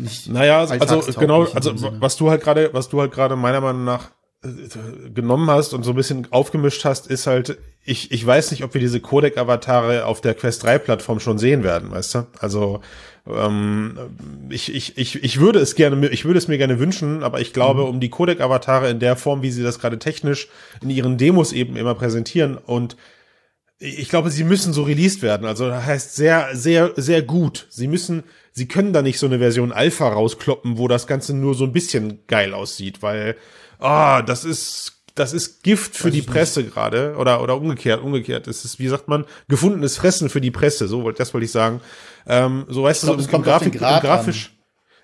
nicht. 0.01 0.29
Naja, 0.29 0.61
also, 0.61 0.75
also 0.75 1.21
genau, 1.21 1.45
also 1.45 1.75
was 2.01 2.17
du 2.17 2.31
halt 2.31 2.43
gerade, 2.43 2.71
was 2.73 2.89
du 2.89 3.01
halt 3.01 3.13
gerade 3.13 3.37
meiner 3.37 3.61
Meinung 3.61 3.85
nach 3.85 4.11
äh, 4.43 5.11
genommen 5.11 5.51
hast 5.51 5.75
und 5.75 5.83
so 5.83 5.91
ein 5.91 5.97
bisschen 5.97 6.27
aufgemischt 6.31 6.85
hast, 6.85 7.07
ist 7.07 7.27
halt, 7.27 7.59
ich, 7.85 8.11
ich 8.11 8.27
weiß 8.27 8.51
nicht, 8.51 8.65
ob 8.65 8.75
wir 8.75 8.81
diese 8.81 9.01
Codec-Avatare 9.01 10.07
auf 10.07 10.21
der 10.21 10.35
Quest 10.35 10.65
3-Plattform 10.67 11.21
schon 11.21 11.39
sehen 11.39 11.63
werden, 11.63 11.91
weißt 11.91 12.15
du? 12.15 12.27
Also 12.39 12.81
ähm, 13.27 13.99
ich, 14.49 14.75
ich, 14.75 14.97
ich, 14.99 15.23
ich 15.23 15.41
würde 15.41 15.59
es 15.59 15.75
gerne, 15.75 16.09
ich 16.09 16.25
würde 16.25 16.39
es 16.39 16.49
mir 16.49 16.59
gerne 16.59 16.79
wünschen, 16.79 17.23
aber 17.23 17.41
ich 17.41 17.53
glaube, 17.53 17.83
mhm. 17.83 17.89
um 17.89 18.01
die 18.01 18.11
Codec-Avatare 18.11 18.91
in 18.91 18.99
der 18.99 19.17
Form, 19.17 19.43
wie 19.43 19.51
sie 19.51 19.63
das 19.63 19.79
gerade 19.79 19.99
technisch 19.99 20.49
in 20.83 20.91
ihren 20.91 21.19
Demos 21.19 21.53
eben 21.53 21.77
immer 21.77 21.95
präsentieren 21.95 22.57
und 22.57 22.97
ich 23.83 24.11
glaube, 24.11 24.31
sie 24.31 24.45
müssen 24.45 24.75
so 24.75 24.83
released 24.83 25.23
werden. 25.23 25.47
Also 25.47 25.69
das 25.69 25.87
heißt 25.87 26.15
sehr, 26.15 26.51
sehr, 26.53 26.93
sehr 26.97 27.23
gut. 27.23 27.67
Sie 27.71 27.89
müssen, 27.89 28.25
sie 28.53 28.69
können 28.69 28.93
da 28.93 29.01
nicht 29.01 29.19
so 29.19 29.25
eine 29.25 29.39
Version 29.39 29.73
Alpha 29.73 30.07
rauskloppen, 30.07 30.77
wo 30.77 30.87
das 30.87 31.07
Ganze 31.07 31.35
nur 31.35 31.55
so 31.55 31.65
ein 31.65 31.73
bisschen 31.73 32.27
geil 32.27 32.53
aussieht, 32.53 33.01
weil 33.01 33.37
ah, 33.79 34.21
das 34.21 34.45
ist 34.45 35.00
das 35.21 35.35
ist 35.35 35.63
Gift 35.63 35.97
für 35.97 36.09
Weiß 36.09 36.15
die 36.15 36.23
Presse 36.23 36.65
gerade 36.65 37.15
oder 37.17 37.43
oder 37.43 37.57
umgekehrt 37.57 38.03
umgekehrt. 38.03 38.49
Es 38.49 38.65
ist 38.65 38.79
wie 38.79 38.89
sagt 38.89 39.07
man 39.07 39.27
gefundenes 39.49 39.99
Fressen 39.99 40.31
für 40.31 40.41
die 40.41 40.51
Presse 40.51 40.89
so 40.89 41.11
das 41.11 41.35
wollte 41.35 41.45
ich 41.45 41.53
sagen. 41.53 41.81
Ähm, 42.27 42.65
so 42.69 42.83
weißt 42.85 43.03
glaub, 43.03 43.19
du 43.19 43.23
so 43.23 43.31
im, 43.31 43.43
Grafik, 43.43 43.75
im 43.75 43.81
grafisch 43.81 44.57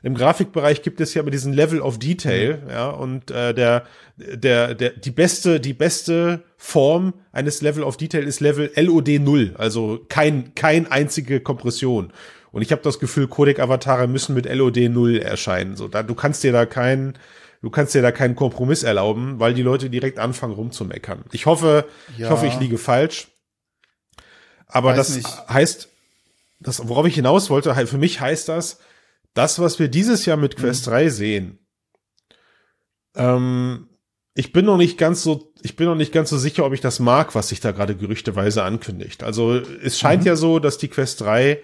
im 0.03 0.15
Grafikbereich 0.15 0.83
gibt 0.83 1.01
es 1.01 1.13
ja 1.15 1.23
immer 1.23 1.31
diesen 1.31 1.53
Level 1.53 1.81
of 1.81 1.99
Detail 1.99 2.63
mhm. 2.65 2.71
ja 2.71 2.89
und 2.89 3.31
äh, 3.31 3.53
der 3.53 3.85
der 4.17 4.75
der 4.75 4.91
die 4.91 5.11
beste 5.11 5.61
die 5.61 5.75
beste 5.75 6.43
Form 6.57 7.13
eines 7.33 7.61
Level 7.61 7.85
of 7.85 7.99
Detail 7.99 8.25
ist 8.25 8.41
Level 8.41 8.71
LOD 8.75 9.21
0 9.21 9.55
also 9.59 10.01
kein 10.09 10.55
kein 10.55 10.91
einzige 10.91 11.41
Kompression. 11.41 12.13
Und 12.53 12.63
ich 12.63 12.73
habe 12.73 12.81
das 12.81 12.99
Gefühl 12.99 13.29
Codec 13.29 13.61
Avatare 13.61 14.09
müssen 14.09 14.35
mit 14.35 14.47
LOD 14.47 14.89
0 14.89 15.19
erscheinen 15.19 15.77
so. 15.77 15.89
Da 15.89 16.03
du 16.03 16.15
kannst 16.15 16.43
dir 16.43 16.53
da 16.53 16.65
keinen 16.65 17.19
du 17.63 17.71
kannst 17.71 17.95
dir 17.95 18.03
da 18.03 18.13
keinen 18.13 18.37
Kompromiss 18.37 18.83
erlauben, 18.83 19.39
weil 19.41 19.55
die 19.55 19.63
Leute 19.63 19.91
direkt 19.91 20.19
anfangen 20.19 20.55
rumzumeckern. 20.55 21.25
Ich 21.33 21.47
hoffe, 21.47 21.87
ja. 22.17 22.27
ich 22.27 22.31
hoffe, 22.31 22.47
ich 22.47 22.59
liege 22.59 22.79
falsch. 22.79 23.29
Aber 24.67 24.91
Weiß 24.91 24.97
das 24.97 25.17
nicht. 25.17 25.49
heißt, 25.49 25.89
das, 26.61 26.89
worauf 26.89 27.07
ich 27.07 27.15
hinaus 27.15 27.51
wollte, 27.51 27.75
für 27.87 27.99
mich 27.99 28.21
heißt 28.21 28.49
das, 28.49 28.81
das, 29.35 29.59
was 29.59 29.79
wir 29.79 29.89
dieses 29.89 30.25
Jahr 30.27 30.37
mit 30.37 30.57
Quest 30.57 30.87
mhm. 30.87 30.91
3 30.91 31.09
sehen, 31.09 31.59
ähm, 33.15 33.89
ich 34.35 34.53
bin 34.53 34.67
noch 34.67 34.77
nicht 34.77 34.99
ganz 34.99 35.23
so, 35.23 35.53
ich 35.63 35.77
bin 35.77 35.87
noch 35.87 35.95
nicht 35.95 36.13
ganz 36.13 36.31
so 36.31 36.39
sicher, 36.39 36.65
ob 36.67 36.73
ich 36.75 36.81
das 36.81 37.01
mag, 37.01 37.35
was 37.35 37.49
sich 37.49 37.61
da 37.61 37.73
gerade 37.73 37.97
gerüchteweise 37.97 38.63
ankündigt. 38.63 39.23
Also 39.23 39.55
es 39.55 39.99
scheint 39.99 40.23
mhm. 40.23 40.29
ja 40.29 40.37
so, 40.37 40.59
dass 40.59 40.79
die 40.79 40.89
Quest 40.89 41.23
3 41.23 41.63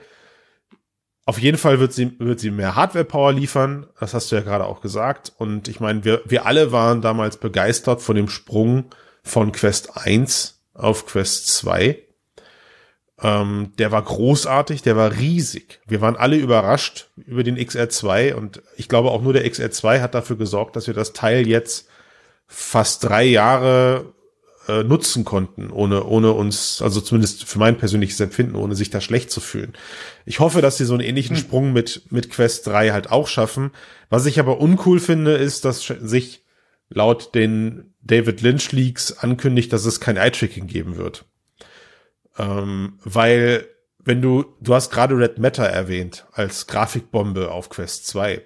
auf 1.24 1.38
jeden 1.38 1.58
Fall 1.58 1.78
wird 1.78 1.92
sie, 1.92 2.18
wird 2.18 2.40
sie 2.40 2.50
mehr 2.50 2.74
Hardware-Power 2.74 3.32
liefern. 3.32 3.86
Das 4.00 4.12
hast 4.12 4.32
du 4.32 4.36
ja 4.36 4.42
gerade 4.42 4.66
auch 4.66 4.80
gesagt. 4.80 5.32
Und 5.36 5.68
ich 5.68 5.78
meine, 5.78 6.04
wir, 6.04 6.22
wir 6.24 6.46
alle 6.46 6.72
waren 6.72 7.00
damals 7.00 7.36
begeistert 7.36 8.02
von 8.02 8.16
dem 8.16 8.28
Sprung 8.28 8.86
von 9.22 9.52
Quest 9.52 9.96
1 9.96 10.62
auf 10.74 11.06
Quest 11.06 11.46
2. 11.48 12.02
Ähm, 13.22 13.72
der 13.78 13.92
war 13.92 14.02
großartig, 14.02 14.82
der 14.82 14.96
war 14.96 15.12
riesig. 15.12 15.80
Wir 15.86 16.00
waren 16.00 16.16
alle 16.16 16.36
überrascht 16.36 17.10
über 17.16 17.44
den 17.44 17.56
XR2 17.56 18.34
und 18.34 18.62
ich 18.76 18.88
glaube 18.88 19.12
auch 19.12 19.22
nur 19.22 19.32
der 19.32 19.46
XR2 19.46 20.00
hat 20.00 20.14
dafür 20.16 20.36
gesorgt, 20.36 20.74
dass 20.74 20.88
wir 20.88 20.94
das 20.94 21.12
Teil 21.12 21.46
jetzt 21.46 21.88
fast 22.48 23.04
drei 23.04 23.24
Jahre 23.24 24.12
äh, 24.68 24.84
nutzen 24.84 25.24
konnten, 25.24 25.70
ohne, 25.70 26.04
ohne 26.04 26.32
uns, 26.32 26.80
also 26.82 27.00
zumindest 27.00 27.44
für 27.44 27.58
mein 27.58 27.78
persönliches 27.78 28.20
Empfinden, 28.20 28.54
ohne 28.54 28.74
sich 28.74 28.90
da 28.90 29.00
schlecht 29.00 29.30
zu 29.30 29.40
fühlen. 29.40 29.72
Ich 30.24 30.40
hoffe, 30.40 30.62
dass 30.62 30.76
sie 30.76 30.84
so 30.84 30.94
einen 30.94 31.02
ähnlichen 31.02 31.36
hm. 31.36 31.42
Sprung 31.42 31.72
mit, 31.72 32.12
mit 32.12 32.30
Quest 32.30 32.66
3 32.68 32.90
halt 32.90 33.10
auch 33.10 33.26
schaffen. 33.26 33.72
Was 34.08 34.26
ich 34.26 34.38
aber 34.38 34.60
uncool 34.60 35.00
finde, 35.00 35.32
ist, 35.32 35.64
dass 35.64 35.84
sich 35.86 36.44
laut 36.90 37.34
den 37.34 37.94
David 38.02 38.40
Lynch 38.42 38.72
Leaks 38.72 39.12
ankündigt, 39.12 39.72
dass 39.72 39.84
es 39.84 40.00
kein 40.00 40.16
Eye-Tracking 40.16 40.66
geben 40.66 40.96
wird. 40.96 41.24
Ähm, 42.38 42.98
weil, 43.04 43.66
wenn 43.98 44.22
du, 44.22 44.44
du 44.60 44.74
hast 44.74 44.90
gerade 44.90 45.16
Red 45.16 45.38
Matter 45.38 45.66
erwähnt 45.66 46.26
als 46.32 46.66
Grafikbombe 46.66 47.50
auf 47.50 47.68
Quest 47.68 48.06
2. 48.06 48.42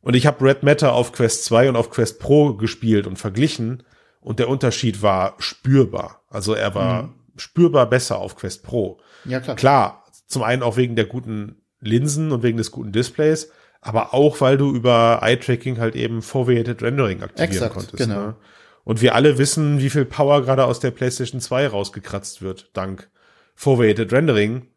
Und 0.00 0.14
ich 0.14 0.26
habe 0.26 0.44
Red 0.44 0.64
Matter 0.64 0.92
auf 0.92 1.12
Quest 1.12 1.44
2 1.44 1.68
und 1.68 1.76
auf 1.76 1.90
Quest 1.90 2.18
Pro 2.18 2.54
gespielt 2.54 3.06
und 3.06 3.16
verglichen 3.16 3.84
und 4.22 4.38
der 4.38 4.48
Unterschied 4.48 5.02
war 5.02 5.34
spürbar. 5.38 6.22
Also 6.30 6.54
er 6.54 6.74
war 6.74 7.02
mhm. 7.02 7.14
spürbar 7.36 7.88
besser 7.90 8.18
auf 8.18 8.36
Quest 8.36 8.62
Pro. 8.62 9.00
Ja, 9.24 9.40
klar. 9.40 9.56
Klar, 9.56 10.04
zum 10.26 10.42
einen 10.42 10.62
auch 10.62 10.76
wegen 10.76 10.96
der 10.96 11.04
guten 11.04 11.62
Linsen 11.80 12.32
und 12.32 12.42
wegen 12.42 12.56
des 12.56 12.70
guten 12.70 12.92
Displays, 12.92 13.50
aber 13.80 14.14
auch 14.14 14.40
weil 14.40 14.56
du 14.56 14.72
über 14.72 15.20
Eye-Tracking 15.22 15.78
halt 15.78 15.96
eben 15.96 16.22
Foveated 16.22 16.82
Rendering 16.82 17.22
aktivieren 17.22 17.52
Exakt, 17.52 17.74
konntest. 17.74 17.96
Genau. 17.96 18.26
Ne? 18.26 18.36
Und 18.84 19.02
wir 19.02 19.14
alle 19.14 19.38
wissen, 19.38 19.80
wie 19.80 19.90
viel 19.90 20.04
Power 20.04 20.42
gerade 20.42 20.64
aus 20.64 20.80
der 20.80 20.92
PlayStation 20.92 21.40
2 21.40 21.68
rausgekratzt 21.68 22.42
wird, 22.42 22.70
dank 22.72 23.10
Foveated 23.54 24.12
Rendering 24.12 24.68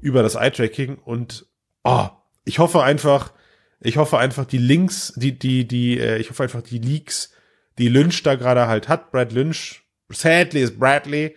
über 0.00 0.22
das 0.22 0.34
Eye-Tracking. 0.34 0.96
Und 0.96 1.46
oh, 1.84 2.08
ich 2.44 2.58
hoffe 2.58 2.82
einfach, 2.82 3.32
ich 3.80 3.96
hoffe 3.96 4.18
einfach, 4.18 4.44
die 4.44 4.58
Links, 4.58 5.12
die, 5.16 5.38
die, 5.38 5.66
die, 5.66 5.98
äh, 5.98 6.18
ich 6.18 6.30
hoffe 6.30 6.42
einfach, 6.42 6.62
die 6.62 6.78
Leaks, 6.78 7.32
die 7.78 7.88
Lynch 7.88 8.22
da 8.22 8.34
gerade 8.34 8.66
halt 8.66 8.88
hat, 8.88 9.10
Brad 9.10 9.32
Lynch, 9.32 9.82
sadly 10.10 10.62
ist 10.62 10.78
Bradley, 10.78 11.34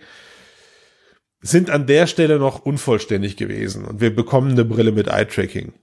sind 1.41 1.69
an 1.69 1.87
der 1.87 2.07
Stelle 2.07 2.39
noch 2.39 2.65
unvollständig 2.65 3.37
gewesen. 3.37 3.85
Und 3.85 4.01
wir 4.01 4.15
bekommen 4.15 4.51
eine 4.51 4.65
Brille 4.65 4.91
mit 4.91 5.07
Eye-Tracking. 5.07 5.73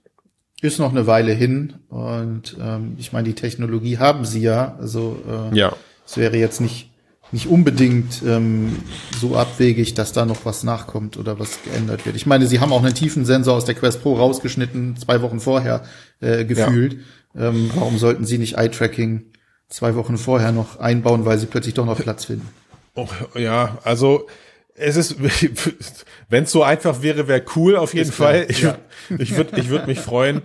Ist 0.61 0.79
noch 0.79 0.91
eine 0.91 1.07
Weile 1.07 1.33
hin. 1.33 1.75
Und 1.89 2.57
ähm, 2.61 2.95
ich 2.97 3.11
meine, 3.13 3.27
die 3.27 3.35
Technologie 3.35 3.97
haben 3.97 4.25
sie 4.25 4.41
ja. 4.41 4.75
Also 4.79 5.21
äh, 5.27 5.55
ja. 5.55 5.73
es 6.05 6.17
wäre 6.17 6.37
jetzt 6.37 6.61
nicht 6.61 6.89
nicht 7.31 7.47
unbedingt 7.47 8.23
ähm, 8.25 8.77
so 9.19 9.35
abwegig, 9.35 9.93
dass 9.93 10.13
da 10.13 10.25
noch 10.25 10.45
was 10.45 10.63
nachkommt 10.63 11.17
oder 11.17 11.39
was 11.39 11.59
geändert 11.63 12.05
wird. 12.05 12.15
Ich 12.15 12.25
meine, 12.25 12.47
sie 12.47 12.59
haben 12.59 12.73
auch 12.73 12.83
einen 12.83 12.95
tiefen 12.95 13.25
Sensor 13.25 13.55
aus 13.55 13.65
der 13.65 13.75
Quest 13.75 14.01
Pro 14.01 14.15
rausgeschnitten, 14.15 14.97
zwei 14.97 15.21
Wochen 15.21 15.39
vorher 15.39 15.83
äh, 16.21 16.45
gefühlt. 16.45 16.97
Ja. 17.35 17.49
Ähm, 17.49 17.69
warum 17.75 17.99
sollten 17.99 18.25
sie 18.25 18.39
nicht 18.39 18.57
Eye-Tracking 18.57 19.25
zwei 19.69 19.95
Wochen 19.95 20.17
vorher 20.17 20.51
noch 20.51 20.79
einbauen, 20.79 21.25
weil 21.25 21.37
sie 21.37 21.45
plötzlich 21.45 21.75
doch 21.75 21.85
noch 21.85 21.99
Platz 21.99 22.25
finden? 22.25 22.49
Oh, 22.95 23.07
ja, 23.35 23.77
also 23.83 24.27
es 24.75 24.95
ist, 24.95 25.15
wenn 26.29 26.43
es 26.43 26.51
so 26.51 26.63
einfach 26.63 27.01
wäre, 27.01 27.27
wäre 27.27 27.43
cool 27.55 27.75
auf 27.75 27.93
jeden 27.93 28.09
ist 28.09 28.15
Fall. 28.15 28.45
Klar. 28.47 28.49
Ich, 28.49 28.61
ja. 28.61 29.17
ich 29.19 29.35
würde 29.35 29.59
ich 29.59 29.69
würd 29.69 29.87
mich 29.87 29.99
freuen. 29.99 30.41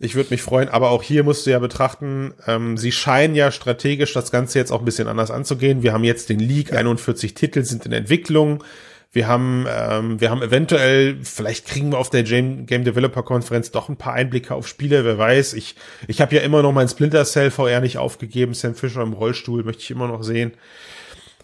Ich 0.00 0.14
würde 0.14 0.30
mich 0.30 0.42
freuen, 0.42 0.68
aber 0.68 0.90
auch 0.90 1.02
hier 1.02 1.24
musst 1.24 1.44
du 1.44 1.50
ja 1.50 1.58
betrachten, 1.58 2.32
ähm, 2.46 2.76
sie 2.76 2.92
scheinen 2.92 3.34
ja 3.34 3.50
strategisch 3.50 4.12
das 4.12 4.30
Ganze 4.30 4.60
jetzt 4.60 4.70
auch 4.70 4.78
ein 4.78 4.84
bisschen 4.84 5.08
anders 5.08 5.32
anzugehen. 5.32 5.82
Wir 5.82 5.92
haben 5.92 6.04
jetzt 6.04 6.28
den 6.28 6.38
League, 6.38 6.70
ja. 6.70 6.78
41 6.78 7.34
Titel 7.34 7.64
sind 7.64 7.84
in 7.84 7.90
Entwicklung. 7.90 8.62
Wir 9.18 9.26
haben, 9.26 9.66
ähm, 9.68 10.20
wir 10.20 10.30
haben 10.30 10.42
eventuell, 10.42 11.16
vielleicht 11.24 11.66
kriegen 11.66 11.90
wir 11.90 11.98
auf 11.98 12.08
der 12.08 12.22
Game, 12.22 12.66
Game 12.66 12.84
Developer 12.84 13.24
Konferenz 13.24 13.72
doch 13.72 13.88
ein 13.88 13.96
paar 13.96 14.12
Einblicke 14.12 14.54
auf 14.54 14.68
Spiele, 14.68 15.04
wer 15.04 15.18
weiß. 15.18 15.54
Ich, 15.54 15.74
ich 16.06 16.20
habe 16.20 16.36
ja 16.36 16.42
immer 16.42 16.62
noch 16.62 16.70
mein 16.70 16.88
Splinter 16.88 17.24
Cell 17.24 17.50
VR 17.50 17.80
nicht 17.80 17.98
aufgegeben. 17.98 18.54
Sam 18.54 18.76
Fisher 18.76 19.02
im 19.02 19.14
Rollstuhl 19.14 19.64
möchte 19.64 19.82
ich 19.82 19.90
immer 19.90 20.06
noch 20.06 20.22
sehen. 20.22 20.52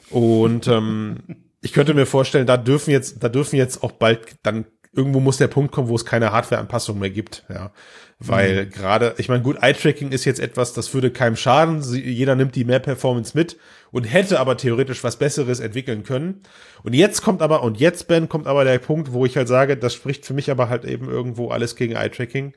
Und 0.09 0.69
ähm, 0.69 1.17
ich 1.63 1.73
könnte 1.73 1.95
mir 1.95 2.07
vorstellen, 2.07 2.47
da 2.47 2.57
dürfen 2.57 2.93
jetzt, 2.93 3.25
da 3.25 3.29
dürfen 3.29 3.57
jetzt 3.57 3.83
auch 3.83 3.91
bald 3.91 4.37
dann 4.45 4.67
irgendwo 4.93 5.19
muss 5.19 5.39
der 5.39 5.49
Punkt 5.49 5.73
kommen, 5.73 5.89
wo 5.89 5.97
es 5.97 6.05
keine 6.05 6.31
Hardware-Anpassung 6.31 6.97
mehr 7.01 7.11
gibt. 7.11 7.43
Ja. 7.49 7.73
Weil 8.21 8.67
mhm. 8.67 8.71
gerade, 8.71 9.15
ich 9.19 9.29
meine, 9.29 9.43
gut, 9.43 9.57
Eye-Tracking 9.61 10.13
ist 10.13 10.27
jetzt 10.27 10.39
etwas, 10.39 10.75
das 10.75 10.95
würde 10.95 11.11
keinem 11.11 11.35
schaden. 11.35 11.83
Jeder 11.93 12.37
nimmt 12.37 12.55
die 12.55 12.65
mehr 12.65 12.79
Performance 12.79 13.37
mit 13.37 13.57
und 13.95 14.03
hätte 14.03 14.41
aber 14.41 14.57
theoretisch 14.57 15.05
was 15.05 15.21
Besseres 15.21 15.61
entwickeln 15.61 16.03
können. 16.03 16.43
Und 16.83 16.95
jetzt 16.95 17.23
kommt 17.23 17.43
aber, 17.43 17.63
und 17.63 17.79
jetzt, 17.79 18.09
Ben, 18.09 18.29
kommt 18.29 18.49
aber 18.49 18.65
der 18.65 18.81
Punkt, 18.81 19.13
wo 19.13 19.25
ich 19.25 19.37
halt 19.37 19.47
sage, 19.47 19.77
das 19.77 19.95
spricht 19.95 20.27
für 20.27 20.35
mich 20.35 20.51
aber 20.51 20.69
halt 20.69 20.85
eben 20.85 21.09
irgendwo 21.09 21.51
alles 21.51 21.77
gegen 21.77 21.95
Eye-Tracking. 21.95 22.55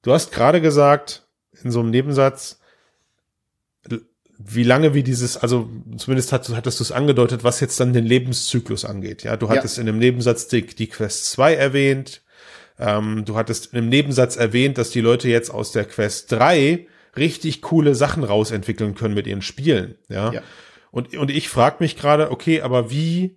Du 0.00 0.10
hast 0.10 0.32
gerade 0.32 0.62
gesagt, 0.62 1.28
in 1.62 1.70
so 1.70 1.80
einem 1.80 1.90
Nebensatz, 1.90 2.60
wie 4.38 4.62
lange 4.62 4.94
wie 4.94 5.02
dieses, 5.02 5.36
also 5.36 5.68
zumindest 5.98 6.32
hat, 6.32 6.48
hattest 6.48 6.80
du 6.80 6.84
es 6.84 6.92
angedeutet, 6.92 7.44
was 7.44 7.60
jetzt 7.60 7.78
dann 7.78 7.92
den 7.92 8.06
Lebenszyklus 8.06 8.86
angeht. 8.86 9.24
Ja, 9.24 9.36
du 9.36 9.50
hattest 9.50 9.76
ja. 9.76 9.82
in 9.82 9.90
einem 9.90 9.98
Nebensatz 9.98 10.48
die, 10.48 10.64
die 10.64 10.86
Quest 10.86 11.26
2 11.26 11.56
erwähnt, 11.56 12.22
ähm, 12.78 13.26
du 13.26 13.36
hattest 13.36 13.74
in 13.74 13.80
einem 13.80 13.90
Nebensatz 13.90 14.36
erwähnt, 14.36 14.78
dass 14.78 14.88
die 14.88 15.02
Leute 15.02 15.28
jetzt 15.28 15.50
aus 15.50 15.72
der 15.72 15.84
Quest 15.84 16.32
3 16.32 16.86
richtig 17.16 17.62
coole 17.62 17.94
Sachen 17.94 18.24
rausentwickeln 18.24 18.94
können 18.94 19.14
mit 19.14 19.26
ihren 19.26 19.42
Spielen. 19.42 19.96
Ja. 20.08 20.32
ja. 20.32 20.42
Und, 20.90 21.16
und 21.16 21.30
ich 21.30 21.48
frage 21.48 21.76
mich 21.80 21.96
gerade, 21.96 22.30
okay, 22.30 22.62
aber 22.62 22.90
wie, 22.90 23.36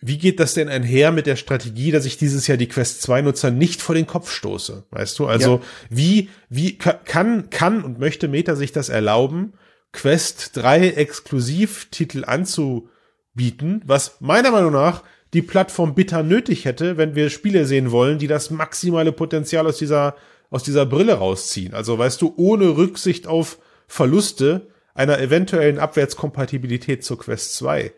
wie 0.00 0.18
geht 0.18 0.40
das 0.40 0.54
denn 0.54 0.68
einher 0.68 1.12
mit 1.12 1.26
der 1.26 1.36
Strategie, 1.36 1.92
dass 1.92 2.04
ich 2.04 2.18
dieses 2.18 2.46
Jahr 2.46 2.58
die 2.58 2.68
Quest 2.68 3.02
2 3.02 3.22
Nutzer 3.22 3.50
nicht 3.50 3.80
vor 3.80 3.94
den 3.94 4.06
Kopf 4.06 4.30
stoße? 4.32 4.84
Weißt 4.90 5.18
du? 5.18 5.26
Also, 5.26 5.56
ja. 5.56 5.60
wie, 5.90 6.28
wie 6.48 6.76
kann, 6.76 7.50
kann 7.50 7.84
und 7.84 8.00
möchte 8.00 8.28
Meta 8.28 8.56
sich 8.56 8.72
das 8.72 8.88
erlauben, 8.88 9.54
Quest 9.92 10.56
3 10.56 10.88
Exklusivtitel 10.88 12.24
anzubieten, 12.24 13.82
was 13.84 14.16
meiner 14.20 14.50
Meinung 14.50 14.72
nach 14.72 15.04
die 15.34 15.42
Plattform 15.42 15.94
bitter 15.94 16.22
nötig 16.22 16.64
hätte, 16.64 16.96
wenn 16.96 17.14
wir 17.14 17.30
Spiele 17.30 17.64
sehen 17.64 17.90
wollen, 17.90 18.18
die 18.18 18.26
das 18.26 18.50
maximale 18.50 19.12
Potenzial 19.12 19.66
aus 19.66 19.78
dieser, 19.78 20.16
aus 20.52 20.62
dieser 20.62 20.86
Brille 20.86 21.14
rausziehen. 21.14 21.74
Also 21.74 21.98
weißt 21.98 22.20
du, 22.22 22.34
ohne 22.36 22.76
Rücksicht 22.76 23.26
auf 23.26 23.58
Verluste 23.88 24.68
einer 24.94 25.18
eventuellen 25.18 25.78
Abwärtskompatibilität 25.78 27.02
zur 27.02 27.18
Quest 27.18 27.54
2. 27.56 27.92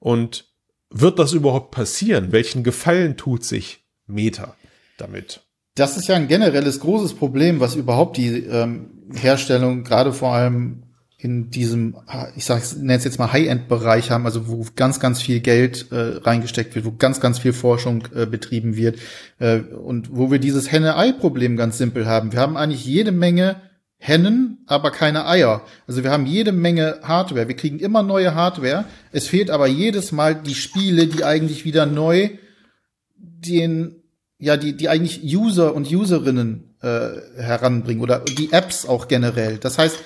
Und 0.00 0.52
wird 0.90 1.18
das 1.18 1.32
überhaupt 1.32 1.70
passieren? 1.70 2.32
Welchen 2.32 2.64
Gefallen 2.64 3.16
tut 3.16 3.44
sich 3.44 3.84
Meta 4.06 4.56
damit? 4.98 5.42
Das 5.76 5.96
ist 5.96 6.08
ja 6.08 6.16
ein 6.16 6.28
generelles 6.28 6.80
großes 6.80 7.14
Problem, 7.14 7.60
was 7.60 7.76
überhaupt 7.76 8.16
die 8.16 8.44
ähm, 8.44 8.90
Herstellung 9.14 9.84
gerade 9.84 10.12
vor 10.12 10.34
allem 10.34 10.82
in 11.24 11.48
diesem, 11.48 11.96
ich 12.36 12.44
sag, 12.44 12.62
nenne 12.76 12.98
es 12.98 13.04
jetzt 13.04 13.18
mal 13.18 13.32
High-End-Bereich 13.32 14.10
haben, 14.10 14.26
also 14.26 14.46
wo 14.46 14.66
ganz, 14.76 15.00
ganz 15.00 15.22
viel 15.22 15.40
Geld 15.40 15.90
äh, 15.90 16.18
reingesteckt 16.18 16.74
wird, 16.74 16.84
wo 16.84 16.92
ganz, 16.92 17.18
ganz 17.18 17.38
viel 17.38 17.54
Forschung 17.54 18.06
äh, 18.14 18.26
betrieben 18.26 18.76
wird 18.76 18.98
äh, 19.38 19.60
und 19.60 20.14
wo 20.14 20.30
wir 20.30 20.38
dieses 20.38 20.70
Henne-Ei-Problem 20.70 21.56
ganz 21.56 21.78
simpel 21.78 22.06
haben. 22.06 22.32
Wir 22.32 22.40
haben 22.40 22.58
eigentlich 22.58 22.84
jede 22.84 23.10
Menge 23.10 23.56
Hennen, 23.96 24.58
aber 24.66 24.90
keine 24.90 25.26
Eier. 25.26 25.62
Also 25.86 26.04
wir 26.04 26.10
haben 26.10 26.26
jede 26.26 26.52
Menge 26.52 26.98
Hardware. 27.02 27.48
Wir 27.48 27.56
kriegen 27.56 27.78
immer 27.78 28.02
neue 28.02 28.34
Hardware. 28.34 28.84
Es 29.10 29.26
fehlt 29.26 29.50
aber 29.50 29.66
jedes 29.66 30.12
Mal 30.12 30.34
die 30.34 30.54
Spiele, 30.54 31.06
die 31.06 31.24
eigentlich 31.24 31.64
wieder 31.64 31.86
neu 31.86 32.28
den, 33.16 34.02
ja, 34.38 34.58
die, 34.58 34.76
die 34.76 34.90
eigentlich 34.90 35.22
User 35.24 35.74
und 35.74 35.90
Userinnen 35.90 36.74
äh, 36.82 37.12
heranbringen 37.38 38.02
oder 38.02 38.18
die 38.18 38.52
Apps 38.52 38.84
auch 38.84 39.08
generell. 39.08 39.56
Das 39.56 39.78
heißt, 39.78 39.98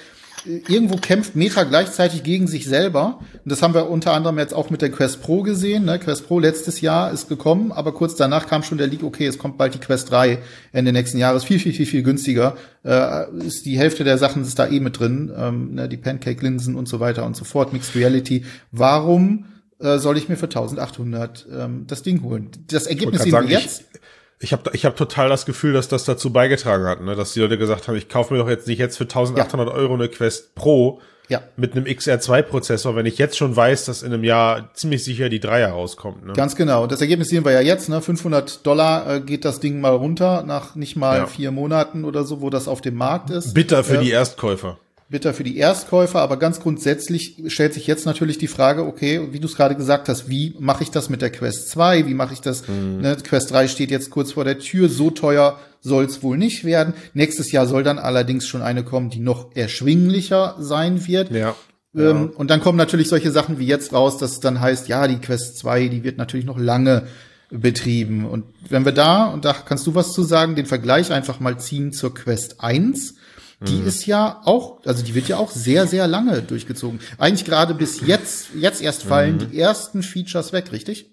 irgendwo 0.45 0.97
kämpft 0.97 1.37
Meta 1.37 1.65
gleichzeitig 1.65 2.23
gegen 2.23 2.47
sich 2.47 2.67
selber. 2.67 3.21
Und 3.45 3.51
das 3.51 3.63
haben 3.63 3.75
wir 3.75 3.91
unter 3.91 4.13
anderem 4.13 4.39
jetzt 4.39 4.55
auch 4.55 4.71
mit 4.71 4.83
der 4.83 4.91
Quest 4.91 5.23
Pro 5.23 5.43
gesehen. 5.43 5.85
Ne? 5.85 5.99
Quest 5.99 6.27
Pro 6.27 6.39
letztes 6.39 6.81
Jahr 6.81 7.13
ist 7.13 7.29
gekommen, 7.29 7.73
aber 7.73 7.93
kurz 7.93 8.17
danach 8.17 8.47
kam 8.47 8.63
schon 8.63 8.79
der 8.79 8.87
Leak, 8.87 9.03
okay, 9.03 9.27
es 9.27 9.39
kommt 9.39 9.59
bald 9.59 9.75
die 9.75 9.79
Quest 9.79 10.11
3 10.11 10.39
Ende 10.73 10.93
nächsten 10.93 11.19
Jahres. 11.19 11.45
Viel, 11.45 11.59
viel, 11.59 11.73
viel, 11.73 11.87
viel 11.87 12.03
günstiger. 12.03 12.57
Äh, 12.85 13.31
ist 13.39 13.67
die 13.67 13.79
Hälfte 13.79 14.05
der 14.05 14.19
Sachen 14.19 14.43
ist 14.43 14.59
da 14.59 14.69
eh 14.69 14.81
mit 14.81 14.99
drin. 14.99 15.33
Ähm, 15.37 15.75
ne? 15.75 15.89
Die 15.89 15.97
Pancake-Linsen 15.97 16.75
und 16.75 16.89
so 16.89 17.01
weiter 17.01 17.25
und 17.27 17.37
so 17.37 17.45
fort. 17.45 17.73
Mixed 17.73 17.95
Reality. 17.95 18.45
Warum 18.73 19.47
äh, 19.81 19.99
soll 19.99 20.17
ich 20.17 20.29
mir 20.29 20.37
für 20.37 20.47
1800 20.47 21.47
ähm, 21.53 21.85
das 21.87 22.03
Ding 22.03 22.23
holen? 22.23 22.51
Das 22.71 22.87
Ergebnis 22.87 23.23
sehen 23.23 23.33
wir 23.33 23.43
jetzt. 23.45 23.85
Ich 23.93 23.99
ich 24.41 24.53
habe 24.53 24.71
ich 24.73 24.85
hab 24.85 24.97
total 24.97 25.29
das 25.29 25.47
Gefühl, 25.47 25.73
dass 25.73 25.89
das 25.89 26.05
dazu 26.05 26.33
beigetragen 26.33 26.87
hat, 26.87 27.01
ne? 27.01 27.17
dass 27.17 27.33
die 27.33 27.41
Leute 27.41 27.59
gesagt 27.59 27.89
haben, 27.89 27.97
ich 27.97 28.09
kaufe 28.09 28.33
mir 28.33 28.41
doch 28.41 28.49
jetzt 28.49 28.69
nicht 28.69 28.79
jetzt 28.79 28.97
für 28.97 29.05
1800 29.05 29.69
ja. 29.69 29.75
Euro 29.75 29.95
eine 29.95 30.09
Quest 30.09 30.55
Pro 30.55 31.01
ja. 31.29 31.43
mit 31.57 31.73
einem 31.73 31.85
XR2-Prozessor, 31.85 32.97
wenn 32.97 33.07
ich 33.07 33.19
jetzt 33.19 33.37
schon 33.37 33.55
weiß, 33.55 33.85
dass 33.85 34.03
in 34.03 34.13
einem 34.13 34.25
Jahr 34.25 34.73
ziemlich 34.75 35.05
sicher 35.05 35.29
die 35.29 35.41
Dreier 35.41 35.71
rauskommt. 35.71 36.25
Ne? 36.25 36.33
Ganz 36.33 36.57
genau. 36.57 36.85
Und 36.85 36.93
das 36.93 37.01
Ergebnis 37.01 37.29
sehen 37.29 37.45
wir 37.45 37.53
ja 37.53 37.61
jetzt. 37.61 37.89
Ne? 37.89 38.01
500 38.01 38.67
Dollar 38.67 39.17
äh, 39.17 39.21
geht 39.21 39.45
das 39.45 39.61
Ding 39.61 39.81
mal 39.81 39.93
runter 39.93 40.45
nach 40.45 40.75
nicht 40.75 40.97
mal 40.97 41.19
ja. 41.19 41.27
vier 41.27 41.51
Monaten 41.51 42.05
oder 42.05 42.25
so, 42.25 42.41
wo 42.41 42.49
das 42.49 42.69
auf 42.69 42.81
dem 42.81 42.95
Markt 42.95 43.31
ist. 43.31 43.55
Bitter 43.55 43.85
für 43.85 43.97
äh, 43.97 44.05
die 44.05 44.11
Erstkäufer 44.11 44.79
bitter 45.11 45.33
für 45.33 45.45
die 45.45 45.57
Erstkäufer, 45.57 46.21
aber 46.21 46.37
ganz 46.37 46.61
grundsätzlich 46.61 47.43
stellt 47.47 47.73
sich 47.73 47.87
jetzt 47.87 48.05
natürlich 48.05 48.37
die 48.37 48.47
Frage, 48.47 48.85
okay, 48.85 49.29
wie 49.31 49.41
du 49.41 49.47
es 49.47 49.57
gerade 49.57 49.75
gesagt 49.75 50.09
hast, 50.09 50.29
wie 50.29 50.55
mache 50.59 50.83
ich 50.83 50.91
das 50.91 51.09
mit 51.09 51.23
der 51.23 51.31
Quest 51.31 51.71
2? 51.71 52.07
Wie 52.07 52.15
mache 52.15 52.35
ich 52.35 52.41
das? 52.41 52.69
Mhm. 52.69 53.01
Ne, 53.01 53.17
Quest 53.17 53.51
3 53.51 53.69
steht 53.69 53.91
jetzt 53.91 54.11
kurz 54.11 54.33
vor 54.33 54.45
der 54.45 54.59
Tür, 54.59 54.89
so 54.89 55.11
teuer 55.11 55.59
soll 55.81 56.05
es 56.05 56.23
wohl 56.23 56.37
nicht 56.37 56.65
werden. 56.65 56.93
Nächstes 57.15 57.53
Jahr 57.53 57.67
soll 57.67 57.85
dann 57.85 57.99
allerdings 57.99 58.47
schon 58.47 58.63
eine 58.63 58.85
kommen, 58.85 59.09
die 59.09 59.21
noch 59.21 59.55
erschwinglicher 59.57 60.57
sein 60.59 61.07
wird. 61.07 61.31
Ja. 61.31 61.55
Ja. 61.95 62.11
Ähm, 62.11 62.31
und 62.37 62.51
dann 62.51 62.61
kommen 62.61 62.77
natürlich 62.77 63.09
solche 63.09 63.31
Sachen 63.31 63.59
wie 63.59 63.67
jetzt 63.67 63.93
raus, 63.95 64.19
dass 64.19 64.33
es 64.33 64.41
dann 64.41 64.61
heißt, 64.61 64.89
ja, 64.89 65.09
die 65.09 65.19
Quest 65.19 65.59
2, 65.59 65.89
die 65.89 66.05
wird 66.05 66.19
natürlich 66.19 66.45
noch 66.45 66.59
lange 66.59 67.05
betrieben. 67.51 68.27
Und 68.27 68.45
wenn 68.69 68.85
wir 68.85 68.93
da, 68.93 69.25
und 69.25 69.45
da 69.45 69.55
kannst 69.55 69.87
du 69.87 69.95
was 69.95 70.13
zu 70.13 70.23
sagen, 70.23 70.55
den 70.55 70.67
Vergleich 70.67 71.11
einfach 71.13 71.41
mal 71.41 71.59
ziehen 71.59 71.93
zur 71.93 72.15
Quest 72.15 72.61
1, 72.61 73.15
die 73.61 73.81
mhm. 73.81 73.87
ist 73.87 74.07
ja 74.07 74.41
auch, 74.45 74.85
also 74.85 75.05
die 75.05 75.15
wird 75.15 75.27
ja 75.27 75.37
auch 75.37 75.51
sehr, 75.51 75.87
sehr 75.87 76.07
lange 76.07 76.43
durchgezogen. 76.43 77.01
Eigentlich 77.19 77.45
gerade 77.45 77.75
bis 77.75 78.07
jetzt, 78.07 78.51
jetzt 78.55 78.81
erst 78.81 79.03
fallen 79.03 79.35
mhm. 79.37 79.51
die 79.51 79.59
ersten 79.59 80.03
Features 80.03 80.53
weg, 80.53 80.71
richtig? 80.71 81.11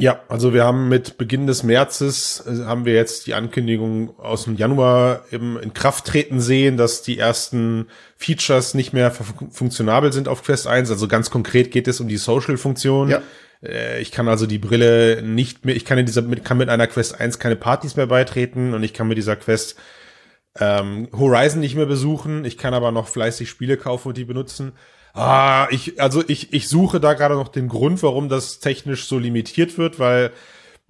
Ja, 0.00 0.22
also 0.28 0.52
wir 0.52 0.64
haben 0.64 0.88
mit 0.88 1.18
Beginn 1.18 1.46
des 1.46 1.62
Märzes 1.62 2.42
äh, 2.46 2.64
haben 2.64 2.84
wir 2.84 2.94
jetzt 2.94 3.28
die 3.28 3.34
Ankündigung 3.34 4.18
aus 4.18 4.44
dem 4.44 4.56
Januar 4.56 5.24
eben 5.30 5.56
in 5.56 5.72
Kraft 5.72 6.06
treten 6.06 6.40
sehen, 6.40 6.76
dass 6.76 7.02
die 7.02 7.18
ersten 7.18 7.86
Features 8.16 8.74
nicht 8.74 8.92
mehr 8.92 9.12
funktionabel 9.12 10.12
sind 10.12 10.26
auf 10.26 10.42
Quest 10.42 10.66
1. 10.66 10.90
Also 10.90 11.06
ganz 11.06 11.30
konkret 11.30 11.70
geht 11.70 11.86
es 11.86 12.00
um 12.00 12.08
die 12.08 12.16
Social-Funktion. 12.16 13.10
Ja. 13.10 13.22
Äh, 13.62 14.00
ich 14.00 14.10
kann 14.10 14.26
also 14.26 14.46
die 14.46 14.58
Brille 14.58 15.22
nicht 15.22 15.64
mehr, 15.64 15.76
ich 15.76 15.84
kann 15.84 15.98
in 15.98 16.06
dieser, 16.06 16.22
kann 16.22 16.58
mit 16.58 16.70
einer 16.70 16.88
Quest 16.88 17.20
1 17.20 17.38
keine 17.38 17.56
Partys 17.56 17.94
mehr 17.94 18.08
beitreten 18.08 18.74
und 18.74 18.82
ich 18.82 18.94
kann 18.94 19.06
mit 19.06 19.16
dieser 19.16 19.36
Quest 19.36 19.76
ähm, 20.58 21.08
Horizon 21.12 21.60
nicht 21.60 21.74
mehr 21.74 21.86
besuchen. 21.86 22.44
Ich 22.44 22.58
kann 22.58 22.74
aber 22.74 22.92
noch 22.92 23.08
fleißig 23.08 23.48
Spiele 23.48 23.76
kaufen 23.76 24.08
und 24.08 24.16
die 24.16 24.24
benutzen. 24.24 24.72
Ah, 25.14 25.68
ich, 25.70 26.00
also 26.00 26.24
ich, 26.26 26.52
ich 26.52 26.68
suche 26.68 26.98
da 26.98 27.14
gerade 27.14 27.34
noch 27.34 27.48
den 27.48 27.68
Grund, 27.68 28.02
warum 28.02 28.28
das 28.28 28.58
technisch 28.58 29.06
so 29.06 29.18
limitiert 29.18 29.78
wird, 29.78 30.00
weil 30.00 30.32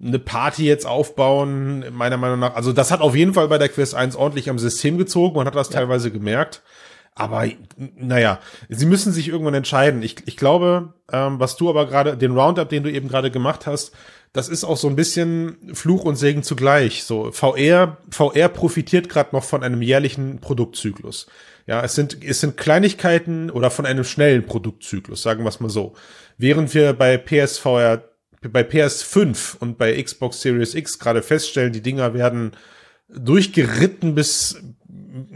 eine 0.03 0.19
Party 0.19 0.65
jetzt 0.65 0.85
aufbauen, 0.85 1.85
meiner 1.93 2.17
Meinung 2.17 2.39
nach, 2.39 2.55
also 2.55 2.73
das 2.73 2.91
hat 2.91 3.01
auf 3.01 3.15
jeden 3.15 3.33
Fall 3.33 3.47
bei 3.47 3.59
der 3.59 3.69
Quest 3.69 3.95
1 3.95 4.15
ordentlich 4.15 4.49
am 4.49 4.59
System 4.59 4.97
gezogen, 4.97 5.35
man 5.35 5.47
hat 5.47 5.55
das 5.55 5.69
ja. 5.69 5.75
teilweise 5.75 6.11
gemerkt. 6.11 6.63
Aber 7.15 7.47
naja, 7.95 8.39
sie 8.67 8.85
müssen 8.85 9.13
sich 9.13 9.29
irgendwann 9.29 9.53
entscheiden. 9.53 10.03
Ich, 10.03 10.17
ich 10.25 10.35
glaube, 10.35 10.93
ähm, 11.11 11.39
was 11.39 11.55
du 11.55 11.69
aber 11.69 11.87
gerade, 11.87 12.17
den 12.17 12.37
Roundup, 12.37 12.67
den 12.67 12.83
du 12.83 12.91
eben 12.91 13.07
gerade 13.07 13.31
gemacht 13.31 13.65
hast, 13.65 13.93
das 14.33 14.49
ist 14.49 14.65
auch 14.65 14.75
so 14.75 14.89
ein 14.89 14.97
bisschen 14.97 15.55
Fluch 15.73 16.03
und 16.03 16.17
Segen 16.17 16.43
zugleich. 16.43 17.05
So 17.05 17.31
VR, 17.31 17.97
VR 18.09 18.49
profitiert 18.49 19.07
gerade 19.07 19.33
noch 19.33 19.45
von 19.45 19.63
einem 19.63 19.81
jährlichen 19.81 20.41
Produktzyklus. 20.41 21.27
Ja, 21.67 21.81
es 21.81 21.95
sind, 21.95 22.21
es 22.21 22.41
sind 22.41 22.57
Kleinigkeiten 22.57 23.49
oder 23.49 23.71
von 23.71 23.85
einem 23.85 24.03
schnellen 24.03 24.45
Produktzyklus, 24.45 25.23
sagen 25.23 25.43
wir 25.43 25.49
es 25.49 25.61
mal 25.61 25.69
so. 25.69 25.93
Während 26.37 26.73
wir 26.73 26.91
bei 26.91 27.17
PSVR, 27.17 28.03
bei 28.41 28.61
PS5 28.61 29.57
und 29.59 29.77
bei 29.77 30.03
Xbox 30.03 30.41
Series 30.41 30.75
X 30.75 30.99
gerade 30.99 31.23
feststellen, 31.23 31.71
die 31.71 31.81
Dinger 31.81 32.13
werden 32.13 32.51
durchgeritten 33.07 34.15
bis, 34.15 34.61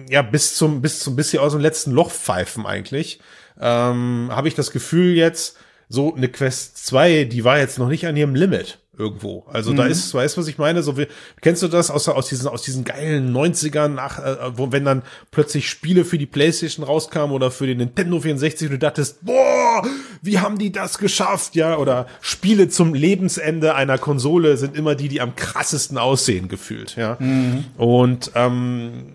ja, 0.10 0.22
bis 0.22 0.56
zum, 0.56 0.82
bis 0.82 1.00
zum, 1.00 1.16
bis 1.16 1.32
sie 1.32 1.40
aus 1.40 1.54
dem 1.54 1.62
letzten 1.62 1.92
Loch 1.92 2.12
pfeifen 2.12 2.66
eigentlich, 2.66 3.20
ähm, 3.60 4.30
habe 4.32 4.48
ich 4.48 4.56
das 4.56 4.72
Gefühl 4.72 5.16
jetzt, 5.16 5.58
so 5.90 6.14
eine 6.14 6.30
Quest 6.30 6.86
2, 6.86 7.26
die 7.26 7.44
war 7.44 7.58
jetzt 7.58 7.80
noch 7.80 7.90
nicht 7.90 8.06
an 8.06 8.16
ihrem 8.16 8.36
Limit 8.36 8.78
irgendwo. 9.00 9.46
Also 9.52 9.72
mhm. 9.72 9.78
da 9.78 9.86
ist, 9.86 10.14
weißt 10.14 10.36
du, 10.36 10.42
was 10.42 10.48
ich 10.48 10.58
meine? 10.58 10.84
So 10.84 10.98
wie, 10.98 11.08
kennst 11.42 11.64
du 11.64 11.70
das 11.70 11.90
aus, 11.90 12.08
aus 12.10 12.28
diesen, 12.28 12.48
aus 12.48 12.62
diesen 12.64 12.84
geilen 12.84 13.34
90ern 13.34 13.88
nach, 13.88 14.20
äh, 14.20 14.58
wo, 14.58 14.72
wenn 14.72 14.84
dann 14.84 15.04
plötzlich 15.32 15.70
Spiele 15.70 16.04
für 16.04 16.18
die 16.18 16.26
Playstation 16.26 16.86
rauskamen 16.86 17.34
oder 17.34 17.50
für 17.50 17.66
den 17.66 17.78
Nintendo 17.78 18.20
64 18.20 18.68
und 18.68 18.74
du 18.74 18.78
dachtest, 18.78 19.26
boah, 19.26 19.84
wie 20.22 20.40
haben 20.40 20.60
die 20.60 20.72
das 20.72 20.98
geschafft? 20.98 21.56
Ja, 21.56 21.78
oder 21.78 22.08
Spiele 22.20 22.68
zum 22.68 22.94
Lebensende 22.94 23.74
einer 23.74 23.98
Konsole 23.98 24.58
sind 24.58 24.76
immer 24.76 24.96
die, 24.96 25.08
die 25.08 25.22
am 25.22 25.36
krassesten 25.36 25.98
aussehen, 25.98 26.50
gefühlt, 26.50 26.98
ja. 26.98 27.16
Mhm. 27.20 27.66
Und, 27.78 28.32
ähm, 28.36 29.14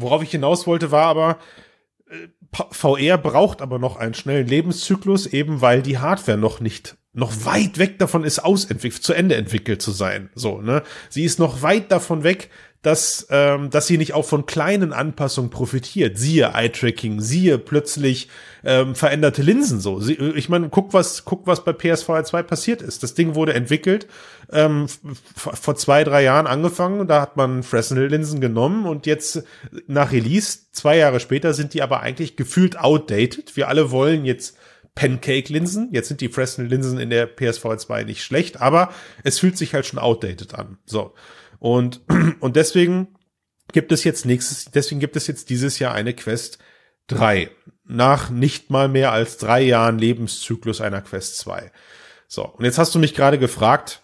worauf 0.00 0.22
ich 0.22 0.30
hinaus 0.30 0.66
wollte, 0.66 0.90
war 0.90 1.06
aber, 1.06 1.38
äh, 2.08 2.28
VR 2.70 3.18
braucht 3.18 3.60
aber 3.60 3.78
noch 3.78 3.96
einen 3.96 4.14
schnellen 4.14 4.46
Lebenszyklus, 4.46 5.26
eben 5.26 5.60
weil 5.60 5.82
die 5.82 5.98
Hardware 5.98 6.38
noch 6.38 6.60
nicht 6.60 6.96
noch 7.18 7.44
weit 7.44 7.78
weg 7.78 7.98
davon 7.98 8.24
ist, 8.24 8.38
ausentwickelt, 8.38 9.02
zu 9.02 9.12
Ende 9.12 9.34
entwickelt 9.34 9.82
zu 9.82 9.90
sein. 9.90 10.30
So, 10.34 10.60
ne? 10.60 10.82
Sie 11.08 11.24
ist 11.24 11.38
noch 11.38 11.62
weit 11.62 11.90
davon 11.90 12.22
weg, 12.22 12.50
dass, 12.82 13.26
ähm, 13.30 13.70
dass 13.70 13.88
sie 13.88 13.98
nicht 13.98 14.14
auch 14.14 14.24
von 14.24 14.46
kleinen 14.46 14.92
Anpassungen 14.92 15.50
profitiert. 15.50 16.16
Siehe 16.16 16.52
Eye-Tracking, 16.54 17.20
siehe 17.20 17.58
plötzlich 17.58 18.28
ähm, 18.64 18.94
veränderte 18.94 19.42
Linsen 19.42 19.80
so. 19.80 19.98
Sie, 19.98 20.14
ich 20.14 20.48
meine, 20.48 20.68
guck 20.68 20.94
was, 20.94 21.24
guck, 21.24 21.46
was 21.46 21.64
bei 21.64 21.72
PSVR 21.72 22.22
2 22.22 22.42
passiert 22.44 22.80
ist. 22.80 23.02
Das 23.02 23.14
Ding 23.14 23.34
wurde 23.34 23.54
entwickelt, 23.54 24.06
ähm, 24.52 24.86
vor 25.34 25.74
zwei, 25.74 26.04
drei 26.04 26.22
Jahren 26.22 26.46
angefangen, 26.46 27.08
da 27.08 27.20
hat 27.20 27.36
man 27.36 27.64
Fresnel-Linsen 27.64 28.40
genommen 28.40 28.86
und 28.86 29.06
jetzt 29.06 29.42
nach 29.86 30.12
Release, 30.12 30.70
zwei 30.72 30.96
Jahre 30.96 31.18
später, 31.18 31.54
sind 31.54 31.74
die 31.74 31.82
aber 31.82 32.00
eigentlich 32.00 32.36
gefühlt 32.36 32.78
outdated. 32.78 33.56
Wir 33.56 33.68
alle 33.68 33.90
wollen 33.90 34.24
jetzt 34.24 34.56
Pancake-Linsen. 34.94 35.90
Jetzt 35.92 36.08
sind 36.08 36.20
die 36.20 36.28
Fresnel-Linsen 36.28 36.98
in 36.98 37.10
der 37.10 37.26
PSV 37.26 37.76
2 37.76 38.04
nicht 38.04 38.22
schlecht, 38.22 38.60
aber 38.60 38.90
es 39.24 39.38
fühlt 39.38 39.58
sich 39.58 39.74
halt 39.74 39.86
schon 39.86 39.98
outdated 39.98 40.54
an. 40.54 40.78
So. 40.86 41.14
Und, 41.58 42.00
und 42.40 42.56
deswegen 42.56 43.08
gibt 43.72 43.92
es 43.92 44.04
jetzt 44.04 44.26
nächstes, 44.26 44.66
deswegen 44.66 45.00
gibt 45.00 45.16
es 45.16 45.26
jetzt 45.26 45.50
dieses 45.50 45.78
Jahr 45.78 45.94
eine 45.94 46.14
Quest 46.14 46.58
3. 47.08 47.50
Nach 47.84 48.30
nicht 48.30 48.70
mal 48.70 48.88
mehr 48.88 49.12
als 49.12 49.38
drei 49.38 49.62
Jahren 49.62 49.98
Lebenszyklus 49.98 50.80
einer 50.80 51.00
Quest 51.00 51.38
2. 51.38 51.70
So. 52.26 52.46
Und 52.46 52.64
jetzt 52.64 52.78
hast 52.78 52.94
du 52.94 52.98
mich 52.98 53.14
gerade 53.14 53.38
gefragt, 53.38 54.02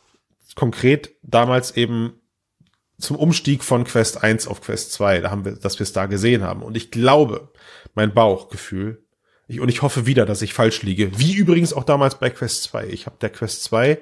konkret 0.54 1.10
damals 1.22 1.76
eben 1.76 2.20
zum 2.98 3.16
Umstieg 3.16 3.64
von 3.64 3.84
Quest 3.84 4.22
1 4.22 4.46
auf 4.46 4.60
Quest 4.62 4.92
2, 4.92 5.20
da 5.20 5.30
haben 5.30 5.44
wir, 5.44 5.52
dass 5.52 5.78
wir 5.78 5.84
es 5.84 5.92
da 5.92 6.06
gesehen 6.06 6.42
haben. 6.42 6.62
Und 6.62 6.76
ich 6.76 6.90
glaube, 6.90 7.52
mein 7.94 8.14
Bauchgefühl 8.14 9.04
ich, 9.46 9.60
und 9.60 9.68
ich 9.68 9.82
hoffe 9.82 10.06
wieder, 10.06 10.26
dass 10.26 10.42
ich 10.42 10.54
falsch 10.54 10.82
liege. 10.82 11.18
Wie 11.18 11.34
übrigens 11.34 11.72
auch 11.72 11.84
damals 11.84 12.18
bei 12.18 12.30
Quest 12.30 12.62
2. 12.64 12.86
Ich 12.86 13.06
habe 13.06 13.16
der 13.20 13.30
Quest 13.30 13.64
2, 13.64 14.00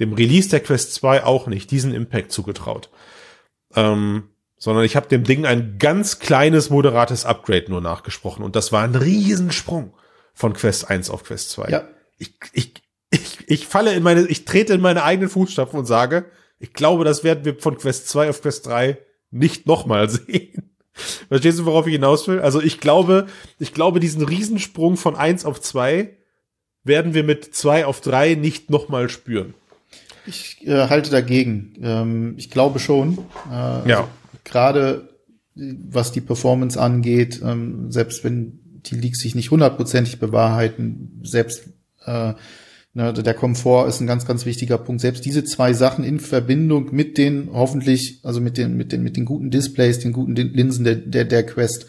dem 0.00 0.12
Release 0.12 0.48
der 0.48 0.60
Quest 0.60 0.94
2 0.94 1.24
auch 1.24 1.46
nicht 1.46 1.70
diesen 1.70 1.94
Impact 1.94 2.32
zugetraut. 2.32 2.90
Ähm, 3.74 4.24
sondern 4.56 4.84
ich 4.84 4.96
habe 4.96 5.08
dem 5.08 5.24
Ding 5.24 5.46
ein 5.46 5.78
ganz 5.78 6.18
kleines, 6.18 6.70
moderates 6.70 7.24
Upgrade 7.24 7.66
nur 7.68 7.80
nachgesprochen. 7.80 8.44
Und 8.44 8.56
das 8.56 8.72
war 8.72 8.82
ein 8.82 8.94
Riesensprung 8.94 9.94
von 10.34 10.52
Quest 10.52 10.90
1 10.90 11.10
auf 11.10 11.24
Quest 11.24 11.50
2. 11.50 11.68
Ja. 11.70 11.88
Ich, 12.18 12.34
ich, 12.52 12.74
ich, 13.10 13.38
ich 13.46 13.66
falle 13.66 13.94
in 13.94 14.02
meine, 14.02 14.26
ich 14.26 14.44
trete 14.44 14.74
in 14.74 14.80
meine 14.80 15.04
eigenen 15.04 15.30
Fußstapfen 15.30 15.78
und 15.78 15.86
sage, 15.86 16.26
ich 16.58 16.72
glaube, 16.72 17.04
das 17.04 17.22
werden 17.22 17.44
wir 17.44 17.56
von 17.58 17.78
Quest 17.78 18.08
2 18.08 18.30
auf 18.30 18.42
Quest 18.42 18.66
3 18.66 18.98
nicht 19.30 19.66
nochmal 19.66 20.08
sehen. 20.10 20.70
Verstehst 21.28 21.60
du, 21.60 21.64
worauf 21.64 21.86
ich 21.86 21.92
hinaus 21.92 22.26
will? 22.26 22.40
Also 22.40 22.60
ich 22.60 22.80
glaube, 22.80 23.26
ich 23.60 23.72
glaube, 23.72 24.00
diesen 24.00 24.24
Riesensprung 24.24 24.96
von 24.96 25.14
eins 25.14 25.44
auf 25.44 25.60
zwei 25.60 26.16
werden 26.82 27.14
wir 27.14 27.22
mit 27.22 27.54
zwei 27.54 27.86
auf 27.86 28.00
drei 28.00 28.34
nicht 28.34 28.70
nochmal 28.70 29.08
spüren. 29.08 29.54
Ich 30.28 30.66
äh, 30.66 30.88
halte 30.88 31.10
dagegen. 31.10 31.74
Ähm, 31.82 32.34
ich 32.36 32.50
glaube 32.50 32.78
schon. 32.78 33.18
Äh, 33.50 33.54
also 33.54 33.88
ja. 33.88 34.08
Gerade 34.44 35.08
was 35.54 36.12
die 36.12 36.20
Performance 36.20 36.80
angeht, 36.80 37.40
ähm, 37.44 37.90
selbst 37.90 38.22
wenn 38.22 38.60
die 38.86 38.94
Leaks 38.94 39.20
sich 39.20 39.34
nicht 39.34 39.50
hundertprozentig 39.50 40.20
bewahrheiten, 40.20 41.20
selbst 41.24 41.64
äh, 42.04 42.34
Ne, 42.98 43.12
der 43.12 43.34
Komfort 43.34 43.86
ist 43.86 44.00
ein 44.00 44.08
ganz, 44.08 44.26
ganz 44.26 44.44
wichtiger 44.44 44.76
Punkt. 44.76 45.00
Selbst 45.00 45.24
diese 45.24 45.44
zwei 45.44 45.72
Sachen 45.72 46.02
in 46.02 46.18
Verbindung 46.18 46.88
mit 46.90 47.16
den 47.16 47.50
hoffentlich, 47.52 48.18
also 48.24 48.40
mit 48.40 48.56
den, 48.56 48.76
mit 48.76 48.90
den, 48.90 49.04
mit 49.04 49.16
den 49.16 49.24
guten 49.24 49.50
Displays, 49.52 50.00
den 50.00 50.12
guten 50.12 50.34
Linsen 50.34 50.84
der, 50.84 50.96
der, 50.96 51.24
der 51.24 51.46
Quest 51.46 51.86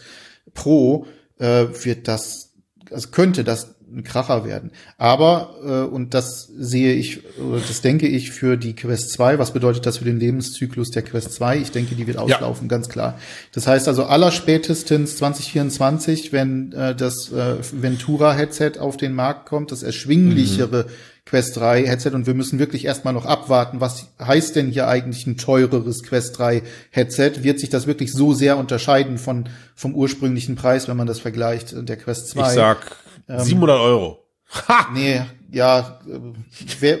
Pro, 0.54 1.06
äh, 1.38 1.66
wird 1.82 2.06
das, 2.06 2.52
also 2.92 3.08
könnte 3.08 3.42
das 3.42 3.74
ein 3.94 4.04
Kracher 4.04 4.44
werden. 4.44 4.70
Aber, 4.98 5.54
äh, 5.64 5.92
und 5.92 6.14
das 6.14 6.48
sehe 6.56 6.94
ich, 6.94 7.22
das 7.68 7.80
denke 7.80 8.06
ich 8.06 8.30
für 8.30 8.56
die 8.56 8.74
Quest 8.74 9.12
2, 9.12 9.38
was 9.38 9.52
bedeutet 9.52 9.86
das 9.86 9.98
für 9.98 10.04
den 10.04 10.20
Lebenszyklus 10.20 10.90
der 10.90 11.02
Quest 11.02 11.32
2? 11.34 11.58
Ich 11.58 11.70
denke, 11.70 11.94
die 11.94 12.06
wird 12.06 12.18
auslaufen, 12.18 12.66
ja. 12.66 12.68
ganz 12.68 12.88
klar. 12.88 13.18
Das 13.52 13.66
heißt 13.66 13.88
also 13.88 14.04
aller 14.04 14.30
spätestens 14.32 15.16
2024, 15.16 16.32
wenn 16.32 16.72
äh, 16.72 16.94
das 16.94 17.32
äh, 17.32 17.56
Ventura-Headset 17.72 18.78
auf 18.78 18.96
den 18.96 19.14
Markt 19.14 19.46
kommt, 19.46 19.72
das 19.72 19.82
erschwinglichere 19.82 20.84
mhm. 20.84 20.90
Quest 21.26 21.56
3 21.58 21.86
Headset 21.86 22.10
und 22.10 22.26
wir 22.26 22.34
müssen 22.34 22.58
wirklich 22.58 22.84
erstmal 22.84 23.14
noch 23.14 23.24
abwarten, 23.24 23.80
was 23.80 24.08
heißt 24.20 24.56
denn 24.56 24.70
hier 24.70 24.88
eigentlich 24.88 25.26
ein 25.28 25.36
teureres 25.36 26.02
Quest 26.02 26.38
3 26.38 26.62
Headset? 26.90 27.42
Wird 27.42 27.60
sich 27.60 27.68
das 27.68 27.86
wirklich 27.86 28.12
so 28.12 28.32
sehr 28.32 28.56
unterscheiden 28.56 29.16
von 29.16 29.48
vom 29.76 29.94
ursprünglichen 29.94 30.56
Preis, 30.56 30.88
wenn 30.88 30.96
man 30.96 31.06
das 31.06 31.20
vergleicht 31.20 31.74
der 31.88 31.96
Quest 31.96 32.30
2? 32.30 32.48
Ich 32.48 32.54
sag 32.54 32.96
ähm, 33.30 33.40
700 33.40 33.80
Euro. 33.80 34.24
Ha! 34.68 34.88
Nee, 34.92 35.22
ja, 35.50 36.00
äh, 36.06 36.80
wär, 36.80 36.98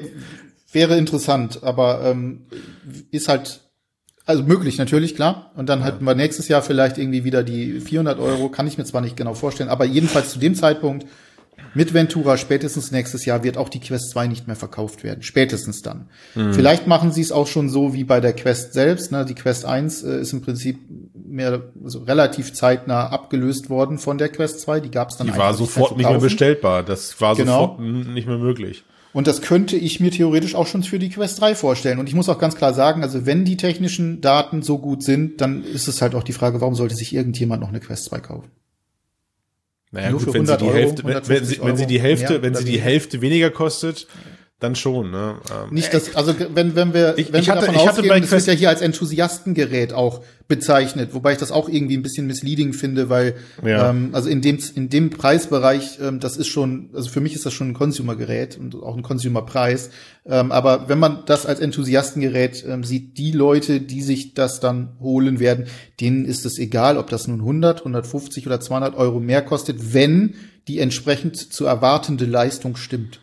wäre 0.72 0.96
interessant, 0.96 1.62
aber 1.62 2.02
ähm, 2.04 2.46
ist 3.10 3.28
halt 3.28 3.60
also 4.26 4.44
möglich 4.44 4.78
natürlich, 4.78 5.16
klar. 5.16 5.50
Und 5.56 5.68
dann 5.68 5.80
ja. 5.80 5.86
halten 5.86 6.04
wir 6.04 6.14
nächstes 6.14 6.46
Jahr 6.46 6.62
vielleicht 6.62 6.98
irgendwie 6.98 7.24
wieder 7.24 7.42
die 7.42 7.80
400 7.80 8.20
Euro, 8.20 8.48
kann 8.48 8.66
ich 8.66 8.78
mir 8.78 8.84
zwar 8.84 9.00
nicht 9.00 9.16
genau 9.16 9.34
vorstellen, 9.34 9.68
aber 9.68 9.84
jedenfalls 9.84 10.30
zu 10.30 10.38
dem 10.38 10.54
Zeitpunkt 10.54 11.06
mit 11.74 11.94
Ventura 11.94 12.36
spätestens 12.36 12.90
nächstes 12.90 13.24
Jahr 13.24 13.44
wird 13.44 13.56
auch 13.56 13.68
die 13.68 13.80
Quest 13.80 14.10
2 14.10 14.26
nicht 14.26 14.46
mehr 14.46 14.56
verkauft 14.56 15.04
werden. 15.04 15.22
Spätestens 15.22 15.82
dann. 15.82 16.08
Mhm. 16.34 16.52
Vielleicht 16.54 16.86
machen 16.86 17.12
sie 17.12 17.20
es 17.20 17.32
auch 17.32 17.46
schon 17.46 17.68
so 17.68 17.94
wie 17.94 18.04
bei 18.04 18.20
der 18.20 18.32
Quest 18.32 18.72
selbst. 18.72 19.12
Ne? 19.12 19.24
Die 19.24 19.34
Quest 19.34 19.64
1 19.64 20.02
äh, 20.02 20.20
ist 20.20 20.32
im 20.32 20.42
Prinzip 20.42 20.78
mehr 21.14 21.62
also 21.82 22.00
relativ 22.00 22.52
zeitnah 22.52 23.08
abgelöst 23.08 23.70
worden 23.70 23.98
von 23.98 24.18
der 24.18 24.28
Quest 24.28 24.60
2. 24.60 24.80
Die 24.80 24.90
gab 24.90 25.10
es 25.10 25.16
dann 25.16 25.26
Die 25.26 25.36
war 25.36 25.54
sofort 25.54 25.96
nicht 25.96 26.08
mehr 26.08 26.18
bestellbar. 26.18 26.82
Das 26.82 27.20
war 27.20 27.36
Genau. 27.36 27.76
sofort 27.76 27.80
nicht 27.80 28.26
mehr 28.26 28.38
möglich. 28.38 28.84
Und 29.12 29.26
das 29.26 29.42
könnte 29.42 29.76
ich 29.76 29.98
mir 29.98 30.10
theoretisch 30.12 30.54
auch 30.54 30.66
schon 30.68 30.84
für 30.84 30.98
die 30.98 31.08
Quest 31.08 31.40
3 31.40 31.54
vorstellen. 31.54 31.98
Und 31.98 32.08
ich 32.08 32.14
muss 32.14 32.28
auch 32.28 32.38
ganz 32.38 32.54
klar 32.54 32.74
sagen, 32.74 33.02
also 33.02 33.26
wenn 33.26 33.44
die 33.44 33.56
technischen 33.56 34.20
Daten 34.20 34.62
so 34.62 34.78
gut 34.78 35.02
sind, 35.02 35.40
dann 35.40 35.64
ist 35.64 35.88
es 35.88 36.00
halt 36.00 36.14
auch 36.14 36.22
die 36.22 36.32
Frage, 36.32 36.60
warum 36.60 36.74
sollte 36.74 36.94
sich 36.94 37.14
irgendjemand 37.14 37.60
noch 37.60 37.70
eine 37.70 37.80
Quest 37.80 38.04
2 38.04 38.20
kaufen? 38.20 38.50
Naja, 39.92 40.10
Nur 40.10 40.20
gut, 40.20 40.28
für 40.28 40.34
wenn 40.34 40.46
sie 40.46 40.52
100 40.52 40.60
die 40.60 40.64
Euro, 40.66 40.76
Hälfte, 40.76 41.04
wenn, 41.04 41.14
wenn, 41.14 41.44
sie, 41.44 41.60
150 41.60 41.64
wenn 41.66 41.76
sie 41.76 41.86
die 41.86 42.00
Hälfte, 42.00 42.42
wenn 42.42 42.54
sie 42.54 42.64
die. 42.64 42.80
Hälfte 42.80 43.20
weniger 43.20 43.50
kostet, 43.50 44.06
dann 44.60 44.76
schon. 44.76 45.10
Ne? 45.10 45.36
Ähm, 45.50 45.74
Nicht 45.74 45.92
das, 45.92 46.14
also 46.14 46.34
wenn, 46.54 46.76
wenn 46.76 46.94
wir, 46.94 47.14
Ich- 47.16 47.32
wenn 47.32 47.40
ich 47.40 47.46
wir 47.46 47.54
hatte- 47.54 47.66
davon 47.66 47.74
ich 47.74 47.80
hatte 47.88 48.00
ausgehen, 48.02 48.20
das 48.20 48.30
wird 48.30 48.46
ja 48.46 48.52
hier 48.52 48.68
als 48.68 48.82
Enthusiastengerät 48.82 49.92
auch 49.92 50.22
bezeichnet, 50.48 51.14
wobei 51.14 51.32
ich 51.32 51.38
das 51.38 51.50
auch 51.52 51.68
irgendwie 51.68 51.96
ein 51.96 52.02
bisschen 52.02 52.26
misleading 52.26 52.72
finde, 52.72 53.08
weil 53.08 53.34
Ja. 53.64 53.90
ähm, 53.90 54.10
also 54.12 54.28
in 54.28 54.42
dem 54.42 54.58
in 54.74 54.88
dem 54.88 55.10
Preisbereich, 55.10 55.98
ähm, 56.02 56.20
das 56.20 56.36
ist 56.36 56.48
schon, 56.48 56.90
also 56.92 57.08
für 57.08 57.20
mich 57.20 57.34
ist 57.34 57.46
das 57.46 57.52
schon 57.54 57.68
ein 57.70 57.74
Consumer-Gerät 57.74 58.58
und 58.58 58.74
auch 58.74 58.96
ein 58.96 59.02
Consumer-Preis. 59.02 59.90
Ähm, 60.26 60.52
aber 60.52 60.88
wenn 60.88 60.98
man 60.98 61.22
das 61.26 61.46
als 61.46 61.60
Enthusiastengerät 61.60 62.64
ähm, 62.68 62.84
sieht, 62.84 63.16
die 63.16 63.32
Leute, 63.32 63.80
die 63.80 64.02
sich 64.02 64.34
das 64.34 64.60
dann 64.60 64.90
holen 65.00 65.40
werden, 65.40 65.66
denen 66.00 66.24
ist 66.26 66.44
es 66.44 66.58
egal, 66.58 66.98
ob 66.98 67.08
das 67.08 67.26
nun 67.28 67.40
100, 67.40 67.80
150 67.80 68.46
oder 68.46 68.60
200 68.60 68.94
Euro 68.96 69.20
mehr 69.20 69.42
kostet, 69.42 69.94
wenn 69.94 70.34
die 70.68 70.80
entsprechend 70.80 71.36
zu 71.36 71.64
erwartende 71.64 72.26
Leistung 72.26 72.76
stimmt. 72.76 73.20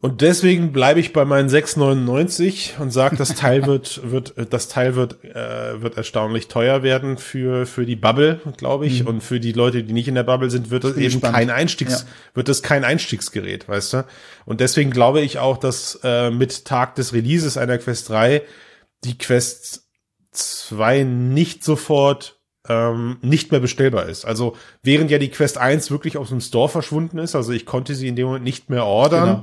Und 0.00 0.20
deswegen 0.20 0.72
bleibe 0.72 1.00
ich 1.00 1.12
bei 1.12 1.24
meinen 1.24 1.48
6,99 1.48 2.78
und 2.78 2.90
sage, 2.90 3.16
das 3.16 3.34
Teil 3.34 3.66
wird, 3.66 4.10
wird, 4.10 4.34
das 4.50 4.68
Teil 4.68 4.94
wird, 4.96 5.22
äh, 5.24 5.80
wird 5.82 5.96
erstaunlich 5.96 6.48
teuer 6.48 6.82
werden 6.82 7.18
für, 7.18 7.66
für 7.66 7.86
die 7.86 7.96
Bubble, 7.96 8.40
glaube 8.56 8.86
ich. 8.86 9.06
Und 9.06 9.22
für 9.22 9.40
die 9.40 9.52
Leute, 9.52 9.82
die 9.82 9.92
nicht 9.92 10.08
in 10.08 10.14
der 10.14 10.22
Bubble 10.22 10.50
sind, 10.50 10.70
wird 10.70 10.84
es 10.84 10.94
bin 10.94 11.02
eben 11.02 11.12
gespannt. 11.14 11.34
kein 11.34 11.50
Einstiegs, 11.50 12.02
Ja. 12.02 12.06
wird 12.34 12.48
es 12.48 12.62
kein 12.62 12.84
Einstiegsgerät, 12.84 13.68
weißt 13.68 13.92
du? 13.94 14.04
Und 14.44 14.60
deswegen 14.60 14.90
glaube 14.90 15.20
ich 15.20 15.38
auch, 15.38 15.56
dass 15.58 15.98
äh, 16.02 16.30
mit 16.30 16.64
Tag 16.64 16.94
des 16.96 17.12
Releases 17.12 17.56
einer 17.56 17.78
Quest 17.78 18.08
3 18.10 18.42
die 19.04 19.18
Quest 19.18 19.84
2 20.32 21.02
nicht 21.04 21.64
sofort 21.64 22.38
ähm, 22.68 23.18
nicht 23.22 23.52
mehr 23.52 23.60
bestellbar 23.60 24.06
ist. 24.06 24.24
Also 24.24 24.56
während 24.82 25.10
ja 25.10 25.18
die 25.18 25.30
Quest 25.30 25.56
1 25.58 25.90
wirklich 25.90 26.18
aus 26.18 26.30
dem 26.30 26.40
Store 26.40 26.68
verschwunden 26.68 27.18
ist, 27.18 27.36
also 27.36 27.52
ich 27.52 27.64
konnte 27.64 27.94
sie 27.94 28.08
in 28.08 28.16
dem 28.16 28.26
Moment 28.26 28.44
nicht 28.44 28.70
mehr 28.70 28.84
ordern. 28.84 29.42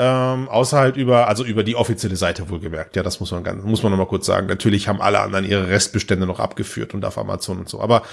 Ähm, 0.00 0.48
außer 0.48 0.78
halt 0.78 0.96
über, 0.96 1.26
also 1.26 1.44
über 1.44 1.64
die 1.64 1.74
offizielle 1.74 2.14
Seite 2.14 2.48
wohlgemerkt. 2.48 2.94
Ja, 2.94 3.02
das 3.02 3.18
muss 3.18 3.32
man 3.32 3.42
ganz, 3.42 3.64
muss 3.64 3.82
man 3.82 3.90
noch 3.90 3.98
mal 3.98 4.06
kurz 4.06 4.26
sagen. 4.26 4.46
Natürlich 4.46 4.86
haben 4.86 5.00
alle 5.00 5.18
anderen 5.18 5.44
ihre 5.44 5.68
Restbestände 5.68 6.24
noch 6.24 6.38
abgeführt 6.38 6.94
und 6.94 7.04
auf 7.04 7.18
Amazon 7.18 7.58
und 7.58 7.68
so. 7.68 7.80
Aber 7.80 8.04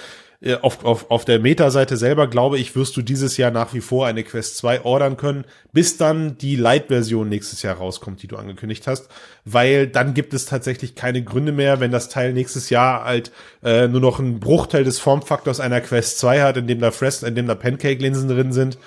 äh, 0.42 0.56
auf, 0.56 0.84
auf, 0.84 1.12
auf 1.12 1.26
der 1.26 1.40
Meta-Seite 1.40 1.96
selber, 1.96 2.26
glaube 2.26 2.58
ich, 2.58 2.76
wirst 2.76 2.98
du 2.98 3.04
dieses 3.04 3.38
Jahr 3.38 3.52
nach 3.52 3.76
wie 3.76 3.82
vor 3.82 4.08
eine 4.08 4.24
Quest 4.24 4.58
2 4.58 4.84
ordern 4.84 5.16
können, 5.16 5.46
bis 5.74 5.98
dann 5.98 6.40
die 6.40 6.56
Lite-Version 6.56 7.30
nächstes 7.30 7.62
Jahr 7.62 7.76
rauskommt, 7.76 8.24
die 8.24 8.28
du 8.28 8.38
angekündigt 8.38 8.88
hast. 8.88 9.08
Weil 9.46 9.86
dann 9.86 10.16
gibt 10.16 10.34
es 10.34 10.48
tatsächlich 10.48 10.96
keine 10.96 11.24
Gründe 11.24 11.52
mehr, 11.52 11.80
wenn 11.80 11.92
das 11.92 12.10
Teil 12.10 12.34
nächstes 12.34 12.72
Jahr 12.72 13.06
halt 13.06 13.32
äh, 13.64 13.88
nur 13.88 14.02
noch 14.02 14.20
einen 14.20 14.40
Bruchteil 14.40 14.84
des 14.84 14.98
Formfaktors 14.98 15.60
einer 15.60 15.82
Quest 15.82 16.18
2 16.18 16.42
hat, 16.42 16.58
in 16.58 16.66
dem 16.66 16.80
da 16.80 16.90
Frest, 16.90 17.24
in 17.24 17.36
dem 17.36 17.46
da 17.46 17.54
Pancake-Linsen 17.54 18.28
drin 18.28 18.54
sind 18.54 18.80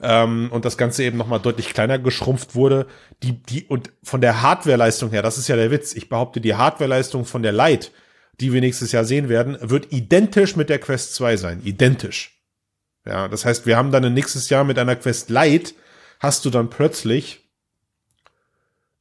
ähm, 0.00 0.48
und 0.52 0.64
das 0.64 0.76
Ganze 0.76 1.04
eben 1.04 1.16
nochmal 1.16 1.40
deutlich 1.40 1.72
kleiner 1.72 1.98
geschrumpft 1.98 2.54
wurde. 2.54 2.86
Die, 3.22 3.42
die, 3.42 3.64
und 3.64 3.92
von 4.02 4.20
der 4.20 4.42
Hardwareleistung 4.42 5.10
her, 5.10 5.22
das 5.22 5.38
ist 5.38 5.48
ja 5.48 5.56
der 5.56 5.70
Witz, 5.70 5.94
ich 5.94 6.08
behaupte, 6.08 6.40
die 6.40 6.54
Hardwareleistung 6.54 7.24
von 7.24 7.42
der 7.42 7.52
Lite, 7.52 7.88
die 8.40 8.52
wir 8.52 8.60
nächstes 8.60 8.92
Jahr 8.92 9.04
sehen 9.04 9.28
werden, 9.28 9.56
wird 9.60 9.92
identisch 9.92 10.56
mit 10.56 10.68
der 10.68 10.78
Quest 10.78 11.14
2 11.14 11.36
sein. 11.36 11.60
Identisch. 11.64 12.42
Ja, 13.06 13.28
das 13.28 13.44
heißt, 13.44 13.66
wir 13.66 13.76
haben 13.76 13.92
dann 13.92 14.12
nächstes 14.12 14.50
Jahr 14.50 14.64
mit 14.64 14.78
einer 14.78 14.96
Quest 14.96 15.30
Lite, 15.30 15.72
hast 16.18 16.44
du 16.44 16.50
dann 16.50 16.70
plötzlich 16.70 17.46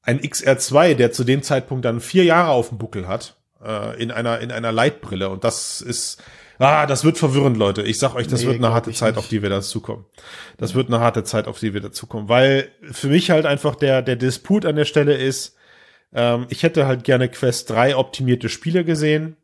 ein 0.04 0.22
XR2, 0.22 0.93
der 0.93 1.12
zu 1.12 1.24
dem 1.24 1.41
Zeitpunkt 1.41 1.84
dann 1.84 2.00
vier 2.00 2.24
Jahre 2.24 2.52
auf 2.52 2.70
dem 2.70 2.78
Buckel 2.78 3.08
hat, 3.08 3.36
äh, 3.64 4.02
in 4.02 4.12
einer, 4.12 4.39
in 4.39 4.52
einer 4.52 4.72
Lite-Brille. 4.72 5.30
Und 5.30 5.43
das 5.43 5.82
ist, 5.82 6.22
ah, 6.60 6.86
das 6.86 7.03
wird 7.03 7.18
verwirrend, 7.18 7.58
Leute. 7.58 7.82
Ich 7.84 7.99
sag 7.99 8.16
euch, 8.16 8.28
das 8.28 8.41
Nee, 8.41 8.47
wird 8.47 8.58
eine 8.58 8.74
harte 8.74 8.91
Zeit, 8.91 9.16
nicht. 9.16 9.20
auf 9.20 9.28
die 9.28 9.41
wir 9.41 9.49
dazukommen. 9.49 10.06
Das 10.58 10.76
wird 10.76 10.88
eine 10.88 10.99
harte 10.99 11.24
Zeit, 11.24 11.47
auf 11.47 11.60
die 11.60 11.74
wir 11.74 11.82
dazukommen. 11.82 12.30
Weil 12.30 12.70
für 12.91 13.08
mich 13.08 13.32
halt 13.32 13.45
einfach 13.45 13.76
der, 13.76 14.01
der 14.01 14.16
Disput 14.16 14.66
an 14.66 14.76
der 14.76 14.86
Stelle 14.86 15.16
ist, 15.16 15.56
ähm, 16.14 16.45
ich 16.49 16.64
hätte 16.64 16.88
halt 16.88 17.03
gerne 17.03 17.30
Quest 17.30 17.70
3 17.70 17.95
optimierte 17.95 18.49
Spiele 18.49 18.86
gesehen. 18.86 19.38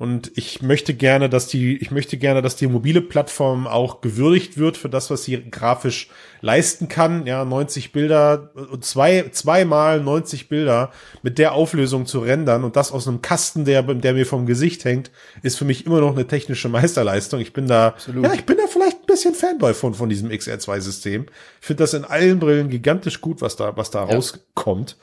Und 0.00 0.32
ich 0.34 0.62
möchte 0.62 0.94
gerne, 0.94 1.28
dass 1.28 1.46
die, 1.46 1.76
ich 1.76 1.90
möchte 1.90 2.16
gerne, 2.16 2.40
dass 2.40 2.56
die 2.56 2.66
mobile 2.66 3.02
Plattform 3.02 3.66
auch 3.66 4.00
gewürdigt 4.00 4.56
wird 4.56 4.78
für 4.78 4.88
das, 4.88 5.10
was 5.10 5.24
sie 5.24 5.38
grafisch 5.50 6.08
leisten 6.40 6.88
kann. 6.88 7.26
Ja, 7.26 7.44
90 7.44 7.92
Bilder, 7.92 8.50
äh, 8.56 8.80
zwei, 8.80 9.28
zweimal 9.30 10.00
90 10.00 10.48
Bilder 10.48 10.90
mit 11.22 11.36
der 11.36 11.52
Auflösung 11.52 12.06
zu 12.06 12.20
rendern 12.20 12.64
und 12.64 12.76
das 12.76 12.92
aus 12.92 13.06
einem 13.06 13.20
Kasten, 13.20 13.66
der, 13.66 13.82
der 13.82 14.14
mir 14.14 14.24
vom 14.24 14.46
Gesicht 14.46 14.86
hängt, 14.86 15.10
ist 15.42 15.58
für 15.58 15.66
mich 15.66 15.84
immer 15.84 16.00
noch 16.00 16.12
eine 16.12 16.26
technische 16.26 16.70
Meisterleistung. 16.70 17.38
Ich 17.40 17.52
bin 17.52 17.66
da, 17.68 17.88
Absolut. 17.88 18.24
ja, 18.24 18.32
ich 18.32 18.46
bin 18.46 18.56
da 18.56 18.62
vielleicht 18.68 19.00
ein 19.00 19.06
bisschen 19.06 19.34
Fanboy 19.34 19.74
von, 19.74 19.92
von 19.92 20.08
diesem 20.08 20.30
XR2-System. 20.30 21.26
Ich 21.60 21.66
finde 21.66 21.82
das 21.82 21.92
in 21.92 22.06
allen 22.06 22.38
Brillen 22.38 22.70
gigantisch 22.70 23.20
gut, 23.20 23.42
was 23.42 23.54
da, 23.56 23.76
was 23.76 23.90
da 23.90 24.08
Ja. 24.08 24.14
rauskommt. 24.14 24.96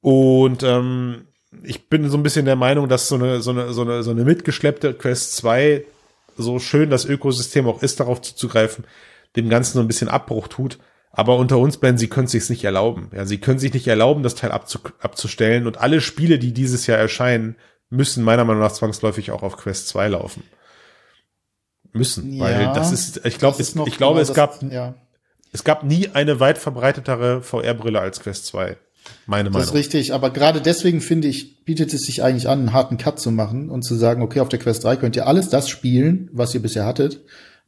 Und 0.00 0.62
ähm, 0.62 1.26
ich 1.62 1.88
bin 1.88 2.08
so 2.10 2.16
ein 2.16 2.22
bisschen 2.22 2.44
der 2.44 2.56
Meinung, 2.56 2.88
dass 2.88 3.08
so 3.08 3.14
eine, 3.14 3.40
so 3.40 3.50
eine, 3.50 3.72
so 3.72 3.82
eine, 3.82 4.02
so 4.02 4.10
eine 4.10 4.24
mitgeschleppte 4.24 4.94
Quest 4.94 5.36
2, 5.36 5.84
so 6.36 6.58
schön 6.58 6.90
das 6.90 7.04
Ökosystem 7.04 7.66
auch 7.66 7.82
ist, 7.82 8.00
darauf 8.00 8.20
zuzugreifen, 8.20 8.84
dem 9.36 9.48
Ganzen 9.48 9.74
so 9.74 9.80
ein 9.80 9.86
bisschen 9.88 10.08
Abbruch 10.08 10.48
tut. 10.48 10.78
Aber 11.12 11.36
unter 11.36 11.56
uns, 11.58 11.78
Ben, 11.78 11.96
sie 11.96 12.08
können 12.08 12.26
sich 12.26 12.50
nicht 12.50 12.64
erlauben. 12.64 13.10
Ja, 13.14 13.24
sie 13.24 13.38
können 13.38 13.58
sich 13.58 13.72
nicht 13.72 13.86
erlauben, 13.86 14.22
das 14.22 14.34
Teil 14.34 14.50
abzu 14.52 14.80
abzustellen. 14.98 15.66
Und 15.66 15.78
alle 15.78 16.02
Spiele, 16.02 16.38
die 16.38 16.52
dieses 16.52 16.86
Jahr 16.86 16.98
erscheinen, 16.98 17.56
müssen 17.88 18.22
meiner 18.22 18.44
Meinung 18.44 18.60
nach 18.60 18.72
zwangsläufig 18.72 19.30
auch 19.30 19.42
auf 19.42 19.56
Quest 19.56 19.88
2 19.88 20.08
laufen. 20.08 20.42
Müssen, 21.92 22.38
weil 22.38 22.60
Ja, 22.60 22.74
das 22.74 22.92
ist, 22.92 23.24
ich 23.24 23.38
glaube, 23.38 23.62
ich 23.62 23.72
glaube, 23.72 23.90
genau 23.96 24.18
es 24.18 24.28
das- 24.28 24.36
gab, 24.36 24.62
ja. 24.70 24.94
es 25.52 25.64
gab 25.64 25.84
nie 25.84 26.08
eine 26.12 26.38
weit 26.40 26.58
verbreitetere 26.58 27.40
VR-Brille 27.40 28.00
als 28.00 28.20
Quest 28.20 28.44
2. 28.46 28.76
Meine 29.26 29.50
Das 29.50 29.62
ist 29.64 29.68
Meinung. 29.68 29.76
richtig, 29.78 30.14
aber 30.14 30.30
gerade 30.30 30.60
deswegen 30.60 31.00
finde 31.00 31.28
ich, 31.28 31.64
bietet 31.64 31.92
es 31.92 32.02
sich 32.02 32.22
eigentlich 32.22 32.48
an, 32.48 32.60
einen 32.60 32.72
harten 32.72 32.96
Cut 32.96 33.18
zu 33.20 33.30
machen 33.30 33.70
und 33.70 33.82
zu 33.82 33.94
sagen, 33.94 34.22
okay, 34.22 34.40
auf 34.40 34.48
der 34.48 34.58
Quest 34.58 34.84
3 34.84 34.96
könnt 34.96 35.16
ihr 35.16 35.26
alles 35.26 35.48
das 35.48 35.68
spielen, 35.68 36.28
was 36.32 36.54
ihr 36.54 36.60
bisher 36.62 36.86
hattet. 36.86 37.22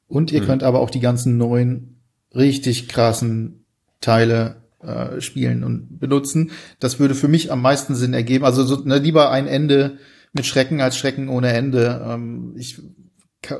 Und 0.06 0.30
Mhm. 0.32 0.38
ihr 0.38 0.44
könnt 0.44 0.62
aber 0.62 0.80
auch 0.80 0.90
die 0.90 1.00
ganzen 1.00 1.36
neuen, 1.36 2.00
richtig 2.34 2.88
krassen 2.88 3.64
Teile 4.00 4.56
äh, 4.82 5.20
spielen 5.20 5.64
und 5.64 5.98
benutzen. 5.98 6.52
Das 6.78 7.00
würde 7.00 7.14
für 7.16 7.26
mich 7.28 7.50
am 7.50 7.60
meisten 7.62 7.94
Sinn 7.96 8.14
ergeben. 8.14 8.44
Also 8.44 8.62
so, 8.64 8.76
ne, 8.84 8.98
lieber 8.98 9.30
ein 9.30 9.46
Ende 9.48 9.98
mit 10.32 10.46
Schrecken 10.46 10.80
als 10.80 10.96
Schrecken 10.96 11.28
ohne 11.28 11.52
Ende. 11.52 12.00
Ähm, 12.08 12.54
ich 12.56 12.78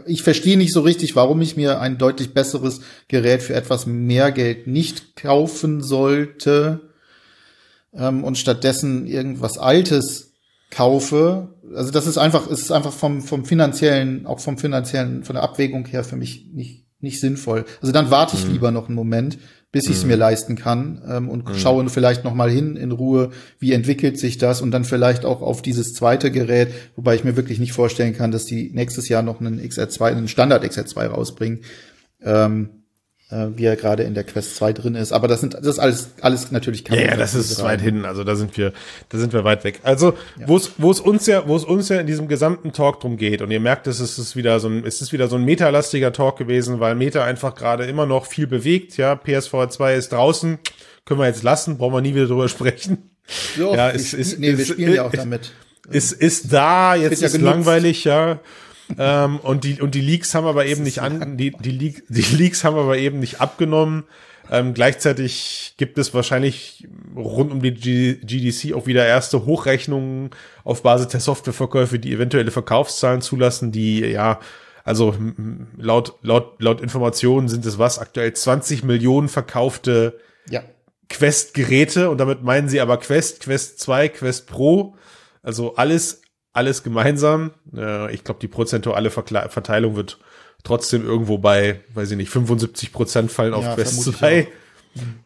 ich 0.06 0.22
verstehe 0.22 0.58
nicht 0.58 0.72
so 0.72 0.80
richtig, 0.80 1.14
warum 1.16 1.40
ich 1.40 1.56
mir 1.56 1.80
ein 1.80 1.98
deutlich 1.98 2.34
besseres 2.34 2.80
Gerät 3.06 3.42
für 3.42 3.54
etwas 3.54 3.86
mehr 3.86 4.32
Geld 4.32 4.66
nicht 4.66 5.16
kaufen 5.16 5.82
sollte 5.82 6.87
ähm, 7.94 8.24
und 8.24 8.38
stattdessen 8.38 9.06
irgendwas 9.06 9.58
Altes 9.58 10.32
kaufe. 10.70 11.54
Also 11.74 11.90
das 11.90 12.06
ist 12.06 12.18
einfach, 12.18 12.50
es 12.50 12.60
ist 12.60 12.72
einfach 12.72 12.92
vom, 12.92 13.22
vom 13.22 13.44
finanziellen, 13.44 14.26
auch 14.26 14.40
vom 14.40 14.58
finanziellen, 14.58 15.24
von 15.24 15.34
der 15.34 15.42
Abwägung 15.42 15.86
her 15.86 16.04
für 16.04 16.16
mich 16.16 16.46
nicht, 16.52 16.84
nicht 17.00 17.20
sinnvoll. 17.20 17.64
Also 17.80 17.92
dann 17.92 18.10
warte 18.10 18.36
ich 18.36 18.46
lieber 18.46 18.70
noch 18.70 18.88
einen 18.88 18.94
Moment, 18.94 19.38
bis 19.70 19.84
ich 19.84 19.96
es 19.96 20.04
mir 20.04 20.16
leisten 20.16 20.56
kann 20.56 21.02
ähm, 21.06 21.28
und 21.28 21.44
schaue 21.56 21.88
vielleicht 21.90 22.24
noch 22.24 22.34
mal 22.34 22.50
hin 22.50 22.76
in 22.76 22.90
Ruhe, 22.90 23.30
wie 23.58 23.72
entwickelt 23.72 24.18
sich 24.18 24.38
das 24.38 24.62
und 24.62 24.70
dann 24.70 24.84
vielleicht 24.84 25.26
auch 25.26 25.42
auf 25.42 25.60
dieses 25.60 25.92
zweite 25.92 26.30
Gerät, 26.30 26.72
wobei 26.96 27.14
ich 27.14 27.24
mir 27.24 27.36
wirklich 27.36 27.58
nicht 27.58 27.72
vorstellen 27.72 28.16
kann, 28.16 28.30
dass 28.30 28.46
die 28.46 28.70
nächstes 28.72 29.08
Jahr 29.08 29.22
noch 29.22 29.40
einen 29.40 29.60
XR2, 29.60 30.04
einen 30.04 30.28
Standard 30.28 30.64
XR2 30.64 31.06
rausbringen. 31.08 31.60
Ähm, 32.22 32.70
äh, 33.30 33.46
wie 33.56 33.64
er 33.64 33.76
gerade 33.76 34.02
in 34.04 34.14
der 34.14 34.24
Quest 34.24 34.56
2 34.56 34.72
drin 34.72 34.94
ist. 34.94 35.12
Aber 35.12 35.28
das 35.28 35.40
sind 35.40 35.54
das 35.54 35.66
ist 35.66 35.78
alles, 35.78 36.10
alles 36.20 36.50
natürlich 36.50 36.86
Ja, 36.88 36.96
ja, 36.96 37.16
das 37.16 37.34
ist 37.34 37.62
weit 37.62 37.80
hin. 37.80 38.04
Also 38.04 38.24
da 38.24 38.34
sind 38.36 38.56
wir, 38.56 38.72
da 39.10 39.18
sind 39.18 39.32
wir 39.32 39.44
weit 39.44 39.64
weg. 39.64 39.80
Also 39.82 40.14
wo 40.46 40.56
es, 40.56 40.72
wo 40.78 40.90
es 40.90 41.00
uns 41.00 41.26
ja, 41.26 41.46
wo 41.46 41.54
es 41.56 41.64
uns 41.64 41.88
ja 41.88 42.00
in 42.00 42.06
diesem 42.06 42.28
gesamten 42.28 42.72
Talk 42.72 43.00
drum 43.00 43.16
geht 43.16 43.42
und 43.42 43.50
ihr 43.50 43.60
merkt, 43.60 43.86
es 43.86 44.00
ist 44.00 44.34
wieder 44.36 44.58
so 44.60 44.68
ein, 44.68 44.84
es 44.86 45.00
ist 45.02 45.12
wieder 45.12 45.28
so 45.28 45.36
ein 45.36 45.44
metalastiger 45.44 46.12
Talk 46.12 46.38
gewesen, 46.38 46.80
weil 46.80 46.94
Meta 46.94 47.24
einfach 47.24 47.54
gerade 47.54 47.84
immer 47.84 48.06
noch 48.06 48.26
viel 48.26 48.46
bewegt. 48.46 48.96
Ja, 48.96 49.14
PSVR 49.14 49.68
2 49.68 49.94
ist 49.94 50.12
draußen, 50.12 50.58
können 51.04 51.20
wir 51.20 51.26
jetzt 51.26 51.42
lassen, 51.42 51.78
brauchen 51.78 51.94
wir 51.94 52.00
nie 52.00 52.14
wieder 52.14 52.26
drüber 52.26 52.48
sprechen. 52.48 53.10
So, 53.58 53.74
Ja, 53.74 53.88
wir 53.88 53.94
es 53.94 54.14
ist- 54.14 54.38
nee, 54.38 54.48
wir 54.56 54.58
es- 54.60 54.68
spielen 54.68 54.94
ja 54.94 55.04
auch 55.04 55.12
es- 55.12 55.20
damit. 55.20 55.52
Ist, 55.90 56.12
ist 56.12 56.52
da, 56.52 56.94
jetzt 56.94 57.20
ja 57.22 57.26
ist 57.28 57.32
genutzt. 57.32 57.50
langweilig, 57.54 58.04
ja. 58.04 58.40
Ähm, 58.96 59.38
und 59.40 59.64
die 59.64 59.80
und 59.80 59.94
die 59.94 60.00
Leaks 60.00 60.34
haben 60.34 60.46
aber 60.46 60.66
eben 60.66 60.82
nicht 60.82 61.00
an 61.00 61.36
die 61.36 61.50
die, 61.50 61.70
Leak, 61.70 62.04
die 62.08 62.36
Leaks 62.36 62.64
haben 62.64 62.76
aber 62.76 62.96
eben 62.98 63.20
nicht 63.20 63.40
abgenommen. 63.40 64.04
Ähm, 64.50 64.72
gleichzeitig 64.72 65.74
gibt 65.76 65.98
es 65.98 66.14
wahrscheinlich 66.14 66.88
rund 67.14 67.52
um 67.52 67.60
die 67.60 67.74
G 67.74 68.14
GDC 68.14 68.74
auch 68.74 68.86
wieder 68.86 69.06
erste 69.06 69.44
Hochrechnungen 69.44 70.30
auf 70.64 70.82
Basis 70.82 71.08
der 71.08 71.20
Softwareverkäufe, 71.20 71.98
die 71.98 72.12
eventuelle 72.12 72.50
Verkaufszahlen 72.50 73.20
zulassen, 73.20 73.72
die 73.72 74.00
ja 74.00 74.40
also 74.84 75.14
laut, 75.76 76.14
laut, 76.22 76.62
laut 76.62 76.80
Informationen 76.80 77.48
sind 77.48 77.66
es 77.66 77.78
was 77.78 77.98
aktuell 77.98 78.32
20 78.32 78.84
Millionen 78.84 79.28
verkaufte 79.28 80.18
ja. 80.48 80.62
Quest-Geräte 81.10 82.08
und 82.08 82.16
damit 82.16 82.42
meinen 82.42 82.70
sie 82.70 82.80
aber 82.80 82.96
Quest, 82.96 83.40
Quest 83.40 83.80
2, 83.80 84.08
Quest 84.08 84.46
Pro, 84.46 84.96
also 85.42 85.76
alles, 85.76 86.22
alles 86.58 86.82
gemeinsam. 86.82 87.52
Äh, 87.74 88.12
ich 88.12 88.24
glaube, 88.24 88.40
die 88.40 88.48
prozentuale 88.48 89.10
Verkle 89.10 89.48
Verteilung 89.48 89.96
wird 89.96 90.18
trotzdem 90.64 91.04
irgendwo 91.06 91.38
bei, 91.38 91.80
weiß 91.94 92.10
ich 92.10 92.16
nicht, 92.16 92.30
75 92.30 92.92
Prozent 92.92 93.32
fallen 93.32 93.54
auf 93.54 93.64
ja, 93.64 93.74
Quest 93.74 94.02
2. 94.02 94.48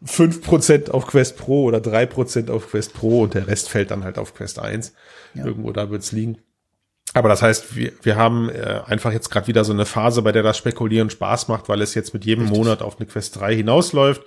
5% 0.07 0.91
auf 0.91 1.07
Quest 1.07 1.39
Pro 1.39 1.65
oder 1.65 1.79
3% 1.79 2.51
auf 2.51 2.71
Quest 2.71 2.93
Pro 2.93 3.23
und 3.23 3.35
der 3.35 3.47
Rest 3.47 3.71
fällt 3.71 3.91
dann 3.91 4.05
halt 4.05 4.19
auf 4.19 4.35
Quest 4.35 4.59
1. 4.59 4.93
Ja. 5.35 5.47
Irgendwo 5.47 5.73
da 5.73 5.91
wird's 5.91 6.13
liegen. 6.13 6.39
Aber 7.15 7.29
das 7.29 7.43
heißt, 7.43 7.77
wir, 7.77 7.93
wir 8.03 8.17
haben 8.17 8.49
äh, 8.51 8.81
einfach 8.87 9.13
jetzt 9.13 9.31
gerade 9.31 9.47
wieder 9.47 9.65
so 9.65 9.73
eine 9.73 9.87
Phase, 9.87 10.23
bei 10.23 10.33
der 10.33 10.43
das 10.43 10.59
Spekulieren 10.59 11.11
Spaß 11.11 11.49
macht, 11.49 11.69
weil 11.69 11.83
es 11.83 11.95
jetzt 11.95 12.15
mit 12.15 12.25
jedem 12.25 12.45
Richtig. 12.45 12.59
Monat 12.59 12.83
auf 12.83 12.99
eine 12.99 13.07
Quest 13.07 13.41
3 13.41 13.57
hinausläuft. 13.57 14.23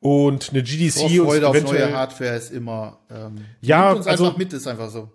Und 0.00 0.50
eine 0.50 0.62
GDC 0.62 1.22
Freude 1.22 1.48
auf 1.48 1.62
neue 1.62 1.92
Hardware 1.92 2.36
ist 2.36 2.52
immer 2.52 3.00
ähm, 3.10 3.44
ja 3.60 3.92
uns 3.92 4.06
also 4.06 4.32
mit 4.36 4.52
ist 4.52 4.66
einfach 4.66 4.88
so. 4.88 5.10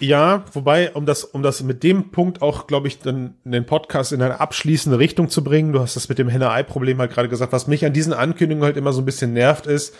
Ja, 0.00 0.44
wobei 0.52 0.92
um 0.92 1.06
das 1.06 1.24
um 1.24 1.42
das 1.42 1.62
mit 1.62 1.82
dem 1.82 2.10
Punkt 2.10 2.40
auch 2.40 2.66
glaube 2.66 2.88
ich 2.88 3.00
dann 3.00 3.34
den 3.44 3.66
Podcast 3.66 4.12
in 4.12 4.22
eine 4.22 4.40
abschließende 4.40 4.98
Richtung 4.98 5.28
zu 5.28 5.42
bringen. 5.42 5.72
Du 5.72 5.80
hast 5.80 5.96
das 5.96 6.08
mit 6.08 6.18
dem 6.18 6.28
Henne 6.28 6.50
Ei 6.50 6.62
Problem 6.62 6.98
halt 6.98 7.12
gerade 7.12 7.28
gesagt. 7.28 7.52
Was 7.52 7.66
mich 7.66 7.84
an 7.84 7.92
diesen 7.92 8.12
Ankündigungen 8.12 8.64
halt 8.64 8.76
immer 8.76 8.92
so 8.92 9.02
ein 9.02 9.06
bisschen 9.06 9.32
nervt 9.32 9.66
ist, 9.66 9.94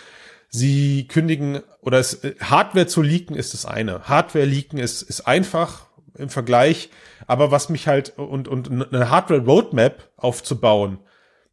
Sie 0.51 1.07
kündigen 1.09 1.61
oder 1.83 1.99
es, 1.99 2.23
Hardware 2.41 2.87
zu 2.87 3.03
leaken 3.03 3.37
ist 3.37 3.55
das 3.55 3.67
eine. 3.67 4.03
Hardware 4.05 4.47
leaken 4.47 4.79
ist, 4.79 5.03
ist 5.03 5.23
einfach 5.23 5.87
im 6.15 6.31
Vergleich, 6.31 6.91
aber 7.27 7.51
was 7.51 7.69
mich 7.69 7.87
halt 7.87 8.19
und, 8.19 8.49
und 8.49 8.71
eine 8.71 9.11
Hardware 9.11 9.45
Roadmap 9.45 10.09
aufzubauen 10.17 10.99
äh, 11.01 11.08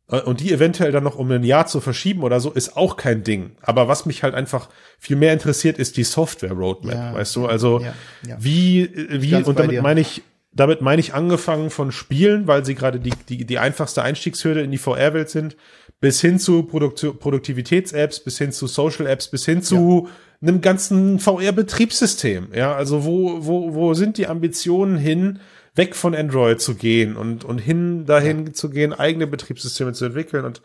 und 0.08 0.40
die 0.40 0.52
eventuell 0.52 0.92
dann 0.92 1.04
noch 1.04 1.16
um 1.16 1.32
ein 1.32 1.44
Jahr 1.44 1.66
zu 1.66 1.82
verschieben 1.82 2.22
oder 2.22 2.40
so, 2.40 2.52
ist 2.52 2.78
auch 2.78 2.96
kein 2.96 3.24
Ding. 3.24 3.56
Aber 3.62 3.88
was 3.88 4.06
mich 4.06 4.22
halt 4.22 4.36
einfach 4.36 4.70
viel 5.00 5.16
mehr 5.16 5.34
interessiert, 5.34 5.80
ist 5.80 5.98
die 5.98 6.04
Software 6.04 6.52
Roadmap, 6.54 6.94
ja, 6.94 7.14
weißt 7.16 7.36
du? 7.36 7.48
Also 7.48 7.80
ja, 7.80 7.94
ja. 8.28 8.38
wie, 8.40 8.92
wie, 9.10 9.36
und 9.36 9.58
damit 9.58 9.82
meine 9.82 10.02
ich, 10.02 10.22
damit 10.52 10.82
meine 10.82 11.00
ich 11.00 11.16
angefangen 11.16 11.72
von 11.72 11.92
Spielen, 11.92 12.46
weil 12.46 12.64
sie 12.64 12.76
gerade 12.76 13.00
die, 13.00 13.14
die, 13.30 13.46
die 13.46 13.58
einfachste 13.58 14.04
Einstiegshürde 14.04 14.62
in 14.62 14.72
die 14.72 14.78
VR-Welt 14.78 15.30
sind, 15.30 15.58
bis 16.00 16.22
hin 16.22 16.38
zu 16.38 16.64
Produkt 16.64 17.20
Produktivitäts-Apps, 17.20 18.20
bis 18.20 18.38
hin 18.38 18.52
zu 18.52 18.68
Social-Apps, 18.68 19.30
bis 19.30 19.46
hin 19.46 19.64
zu 19.64 20.08
einem 20.40 20.62
ganzen 20.62 21.20
VR-Betriebssystem. 21.20 22.50
Ja, 22.54 22.76
also 22.76 23.06
wo, 23.06 23.46
wo, 23.46 23.74
wo 23.74 23.94
sind 23.96 24.18
die 24.18 24.28
Ambitionen 24.28 24.98
hin, 24.98 25.40
weg 25.76 25.96
von 25.96 26.16
Android 26.16 26.62
zu 26.62 26.76
gehen 26.76 27.16
und, 27.16 27.44
und 27.44 27.60
hin 27.60 28.06
dahin 28.06 28.48
ja. 28.48 28.54
zu 28.54 28.70
gehen, 28.70 28.94
eigene 28.94 29.28
Betriebssysteme 29.28 29.94
zu 29.94 30.06
entwickeln 30.06 30.46
und 30.46 30.62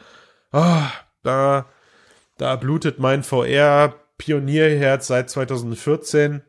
oh, 0.52 0.82
da, 1.22 1.68
da 2.38 2.56
blutet 2.56 2.98
mein 2.98 3.22
VR-Pionierherz 3.22 5.08
seit 5.08 5.28
2014 5.30 6.42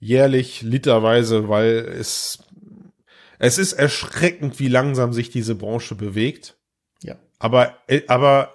jährlich 0.00 0.62
literweise, 0.62 1.48
weil 1.48 1.76
es, 1.98 2.38
es 3.38 3.58
ist 3.58 3.74
erschreckend, 3.74 4.58
wie 4.58 4.68
langsam 4.68 5.12
sich 5.12 5.30
diese 5.30 5.54
Branche 5.54 5.94
bewegt. 5.94 6.56
Ja. 7.02 7.16
Aber, 7.38 7.76
äh, 7.88 8.02
aber 8.06 8.54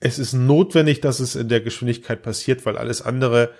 es 0.00 0.18
ist 0.18 0.32
notwendig, 0.32 1.00
dass 1.00 1.20
es 1.20 1.34
in 1.34 1.48
der 1.48 1.60
Geschwindigkeit 1.60 2.22
passiert, 2.22 2.66
weil 2.66 2.76
alles 2.76 3.02
andere, 3.02 3.54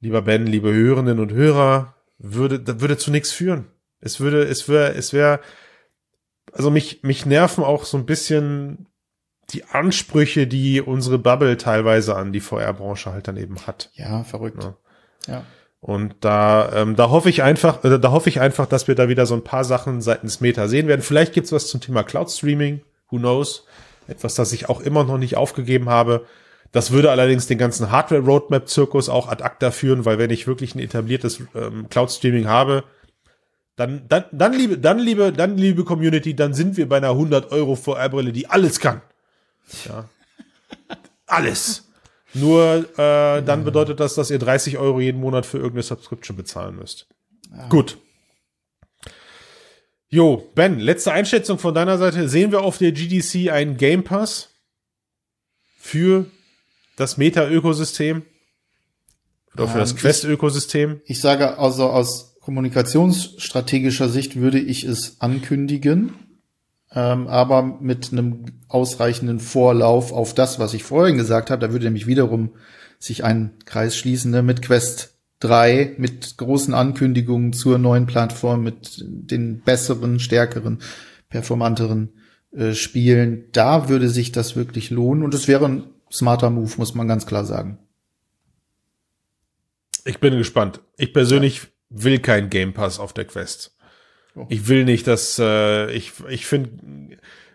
lieber 0.00 0.22
Ben, 0.22 0.46
liebe 0.46 0.72
Hörerinnen 0.72 1.20
und 1.20 1.32
Hörer, 1.32 1.94
würde, 2.22 2.80
würde 2.80 2.96
zu 2.96 3.10
nichts 3.10 3.32
führen. 3.32 3.66
Es 4.00 4.20
würde, 4.20 4.42
es 4.44 4.68
wäre, 4.68 4.94
es 4.94 5.12
wäre, 5.12 5.40
also 6.52 6.70
mich, 6.70 7.02
mich 7.02 7.26
nerven 7.26 7.64
auch 7.64 7.84
so 7.84 7.96
ein 7.98 8.06
bisschen 8.06 8.88
die 9.50 9.64
Ansprüche, 9.64 10.46
die 10.46 10.80
unsere 10.80 11.18
Bubble 11.18 11.56
teilweise 11.56 12.16
an 12.16 12.32
die 12.32 12.40
VR-Branche 12.40 13.12
halt 13.12 13.28
dann 13.28 13.36
eben 13.36 13.66
hat. 13.66 13.90
Ja, 13.94 14.24
verrückt. 14.24 14.64
Ja. 14.64 14.74
ja. 15.26 15.44
Und 15.80 16.14
da, 16.20 16.72
ähm, 16.74 16.94
da 16.96 17.10
hoffe 17.10 17.28
ich 17.28 17.42
einfach, 17.42 17.84
äh, 17.84 17.98
da 17.98 18.12
hoffe 18.12 18.28
ich 18.28 18.40
einfach, 18.40 18.66
dass 18.66 18.86
wir 18.86 18.94
da 18.94 19.08
wieder 19.08 19.26
so 19.26 19.34
ein 19.34 19.44
paar 19.44 19.64
Sachen 19.64 20.00
seitens 20.00 20.40
Meta 20.40 20.68
sehen 20.68 20.86
werden. 20.86 21.02
Vielleicht 21.02 21.32
gibt's 21.32 21.52
was 21.52 21.66
zum 21.66 21.80
Thema 21.80 22.04
Cloud 22.04 22.30
Streaming 22.30 22.82
who 23.12 23.18
knows? 23.18 23.66
Etwas, 24.08 24.34
das 24.34 24.52
ich 24.52 24.68
auch 24.68 24.80
immer 24.80 25.04
noch 25.04 25.18
nicht 25.18 25.36
aufgegeben 25.36 25.88
habe. 25.88 26.26
Das 26.72 26.90
würde 26.90 27.10
allerdings 27.10 27.46
den 27.46 27.58
ganzen 27.58 27.90
Hardware-Roadmap-Zirkus 27.90 29.10
auch 29.10 29.28
ad 29.28 29.44
acta 29.44 29.70
führen, 29.70 30.06
weil 30.06 30.18
wenn 30.18 30.30
ich 30.30 30.46
wirklich 30.46 30.74
ein 30.74 30.78
etabliertes 30.78 31.40
ähm, 31.54 31.88
Cloud-Streaming 31.90 32.48
habe, 32.48 32.84
dann, 33.76 34.08
dann, 34.08 34.24
dann, 34.32 34.52
liebe, 34.54 34.78
dann, 34.78 34.98
liebe, 34.98 35.32
dann, 35.32 35.58
liebe 35.58 35.84
Community, 35.84 36.34
dann 36.34 36.54
sind 36.54 36.76
wir 36.78 36.88
bei 36.88 36.96
einer 36.96 37.10
100 37.10 37.52
Euro 37.52 37.76
VR-Brille, 37.76 38.32
die 38.32 38.48
alles 38.48 38.80
kann. 38.80 39.02
Ja. 39.86 40.08
alles. 41.26 41.88
Nur 42.34 42.86
äh, 42.98 43.42
dann 43.42 43.64
bedeutet 43.64 44.00
das, 44.00 44.14
dass 44.14 44.30
ihr 44.30 44.38
30 44.38 44.78
Euro 44.78 45.00
jeden 45.00 45.20
Monat 45.20 45.44
für 45.44 45.58
irgendeine 45.58 45.82
Subscription 45.82 46.36
bezahlen 46.36 46.76
müsst. 46.76 47.06
Ja. 47.50 47.68
Gut. 47.68 47.98
Jo, 50.08 50.50
Ben, 50.54 50.78
letzte 50.78 51.12
Einschätzung 51.12 51.58
von 51.58 51.74
deiner 51.74 51.98
Seite. 51.98 52.28
Sehen 52.28 52.50
wir 52.50 52.62
auf 52.62 52.78
der 52.78 52.92
GDC 52.92 53.50
einen 53.50 53.76
Game 53.76 54.04
Pass 54.04 54.50
für 55.78 56.26
das 56.96 57.16
Meta-Ökosystem? 57.16 58.22
Oder 59.54 59.68
für 59.68 59.74
ähm, 59.74 59.80
das 59.80 59.96
Quest-Ökosystem? 59.96 61.00
Ich, 61.04 61.10
ich, 61.10 61.20
sage 61.20 61.58
also 61.58 61.90
aus 61.90 62.36
kommunikationsstrategischer 62.40 64.08
Sicht 64.08 64.36
würde 64.36 64.58
ich 64.58 64.84
es 64.84 65.20
ankündigen, 65.20 66.14
ähm, 66.94 67.26
aber 67.28 67.62
mit 67.62 68.12
einem 68.12 68.44
ausreichenden 68.68 69.40
Vorlauf 69.40 70.12
auf 70.12 70.34
das, 70.34 70.58
was 70.58 70.74
ich 70.74 70.84
vorhin 70.84 71.16
gesagt 71.16 71.50
habe. 71.50 71.60
Da 71.60 71.72
würde 71.72 71.84
nämlich 71.84 72.06
wiederum 72.06 72.50
sich 72.98 73.24
ein 73.24 73.52
Kreis 73.64 73.96
schließen 73.96 74.30
ne, 74.30 74.42
mit 74.42 74.62
Quest 74.62 75.12
3 75.42 75.94
mit 75.98 76.36
großen 76.36 76.72
Ankündigungen 76.72 77.52
zur 77.52 77.78
neuen 77.78 78.06
Plattform, 78.06 78.62
mit 78.62 79.04
den 79.04 79.60
besseren, 79.62 80.20
stärkeren, 80.20 80.78
performanteren 81.28 82.10
äh, 82.52 82.74
Spielen. 82.74 83.46
Da 83.52 83.88
würde 83.88 84.08
sich 84.08 84.30
das 84.30 84.54
wirklich 84.54 84.90
lohnen 84.90 85.24
und 85.24 85.34
es 85.34 85.48
wäre 85.48 85.66
ein 85.66 85.84
smarter 86.12 86.50
Move, 86.50 86.72
muss 86.76 86.94
man 86.94 87.08
ganz 87.08 87.26
klar 87.26 87.44
sagen. 87.44 87.78
Ich 90.04 90.20
bin 90.20 90.36
gespannt. 90.36 90.80
Ich 90.96 91.12
persönlich 91.12 91.62
ja. 91.62 91.68
will 91.90 92.18
kein 92.18 92.50
Game 92.50 92.74
Pass 92.74 92.98
auf 92.98 93.12
der 93.12 93.24
Quest. 93.24 93.76
Oh. 94.34 94.46
Ich 94.48 94.68
will 94.68 94.84
nicht, 94.84 95.06
dass 95.06 95.38
äh, 95.38 95.90
ich 95.92 96.12
ich 96.28 96.46
finde 96.46 96.70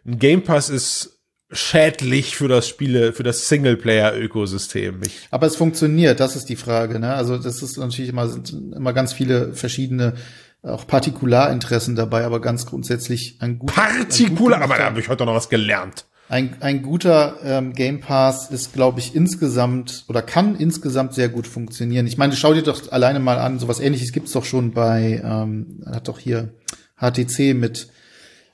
ein 0.05 0.19
Game 0.19 0.43
Pass 0.43 0.69
ist 0.69 1.19
schädlich 1.51 2.35
für 2.35 2.47
das 2.47 2.67
Spiele, 2.67 3.13
für 3.13 3.23
das 3.23 3.47
Singleplayer-Ökosystem. 3.47 5.01
Aber 5.31 5.47
es 5.47 5.55
funktioniert, 5.55 6.19
das 6.19 6.35
ist 6.35 6.49
die 6.49 6.57
Frage. 6.57 6.99
Ne? 6.99 7.13
Also 7.13 7.37
das 7.37 7.61
ist 7.61 7.77
natürlich 7.77 8.09
immer, 8.09 8.27
sind 8.27 8.51
immer 8.75 8.93
ganz 8.93 9.13
viele 9.13 9.53
verschiedene 9.53 10.15
auch 10.63 10.87
Partikularinteressen 10.87 11.95
dabei, 11.95 12.25
aber 12.25 12.41
ganz 12.41 12.65
grundsätzlich 12.65 13.37
ein 13.39 13.59
guter. 13.59 13.73
Partikular, 13.73 14.61
aber 14.61 14.77
da 14.77 14.85
habe 14.85 14.99
ich 14.99 15.07
heute 15.07 15.25
noch 15.25 15.35
was 15.35 15.49
gelernt. 15.49 16.05
Ein, 16.29 16.57
ein 16.59 16.81
guter 16.81 17.37
ähm, 17.43 17.73
Game 17.73 18.01
Pass 18.01 18.51
ist, 18.51 18.73
glaube 18.73 18.99
ich, 18.99 19.15
insgesamt 19.15 20.03
oder 20.09 20.21
kann 20.21 20.57
insgesamt 20.57 21.13
sehr 21.13 21.29
gut 21.29 21.47
funktionieren. 21.47 22.05
Ich 22.05 22.17
meine, 22.17 22.35
schau 22.35 22.53
dir 22.53 22.63
doch 22.63 22.91
alleine 22.91 23.19
mal 23.19 23.37
an, 23.39 23.59
sowas 23.59 23.79
ähnliches 23.79 24.11
gibt's 24.11 24.33
doch 24.33 24.43
schon 24.43 24.73
bei, 24.73 25.21
ähm, 25.23 25.83
hat 25.85 26.09
doch 26.09 26.19
hier 26.19 26.53
HTC 26.99 27.53
mit, 27.53 27.87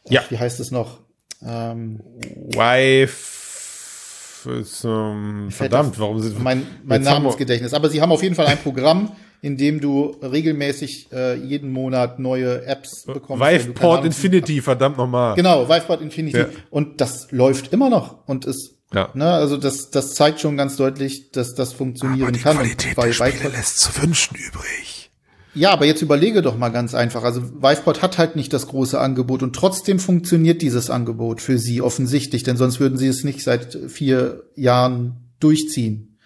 ja. 0.08 0.22
wie 0.30 0.38
heißt 0.38 0.60
es 0.60 0.70
noch? 0.70 1.00
Ähm, 1.44 2.02
Wife 2.54 3.43
ist, 4.46 4.84
ähm, 4.84 5.48
verdammt, 5.50 6.00
warum 6.00 6.20
sind 6.20 6.42
mein, 6.42 6.66
mein 6.84 7.02
Namensgedächtnis. 7.02 7.74
Aber 7.74 7.90
sie 7.90 8.02
haben 8.02 8.12
auf 8.12 8.24
jeden 8.24 8.36
Fall 8.36 8.48
ein 8.48 8.58
Programm, 8.58 9.12
in 9.42 9.58
dem 9.58 9.82
du 9.82 10.16
regelmäßig 10.22 11.12
äh, 11.12 11.36
jeden 11.36 11.72
Monat 11.72 12.20
neue 12.20 12.66
Apps 12.66 13.06
bekommst. 13.06 13.46
Viveport 13.46 14.06
Infinity, 14.06 14.62
verdammt 14.62 14.98
nochmal. 14.98 15.36
Genau, 15.36 15.68
Viveport 15.68 16.02
Infinity. 16.02 16.38
Ja. 16.38 16.46
Und 16.70 17.02
das 17.02 17.28
läuft 17.32 17.74
immer 17.74 17.90
noch 17.90 18.28
und 18.28 18.46
ist 18.46 18.74
ja. 18.94 19.10
Ne, 19.16 19.26
also 19.26 19.58
das, 19.58 19.90
das 19.90 20.14
zeigt 20.14 20.40
schon 20.40 20.56
ganz 20.56 20.76
deutlich, 20.76 21.32
dass 21.32 21.56
das 21.56 21.74
funktionieren 21.74 22.24
Aber 22.24 22.32
die 22.32 22.40
kann. 22.40 22.58
Qualität 22.58 22.96
und 22.96 23.06
der 23.06 23.14
Spiele 23.14 23.50
lässt 23.50 23.80
zu 23.80 24.02
wünschen 24.02 24.36
übrig. 24.36 24.93
Ja, 25.56 25.72
aber 25.72 25.86
jetzt 25.86 26.02
überlege 26.02 26.42
doch 26.42 26.58
mal 26.58 26.70
ganz 26.70 26.96
einfach. 26.96 27.24
Also 27.24 27.44
Viveport 27.62 28.02
hat 28.02 28.18
halt 28.18 28.36
nicht 28.36 28.54
das 28.54 28.68
große 28.68 29.00
Angebot 29.00 29.44
und 29.44 29.56
trotzdem 29.56 30.00
funktioniert 30.00 30.62
dieses 30.62 30.90
Angebot 30.90 31.42
für 31.42 31.60
sie 31.60 31.82
offensichtlich, 31.82 32.44
denn 32.44 32.58
sonst 32.58 32.80
würden 32.80 32.98
sie 32.98 33.08
es 33.08 33.24
nicht 33.24 33.44
seit 33.44 33.78
vier 33.88 34.44
Jahren 34.56 35.30
durchziehen. 35.40 36.18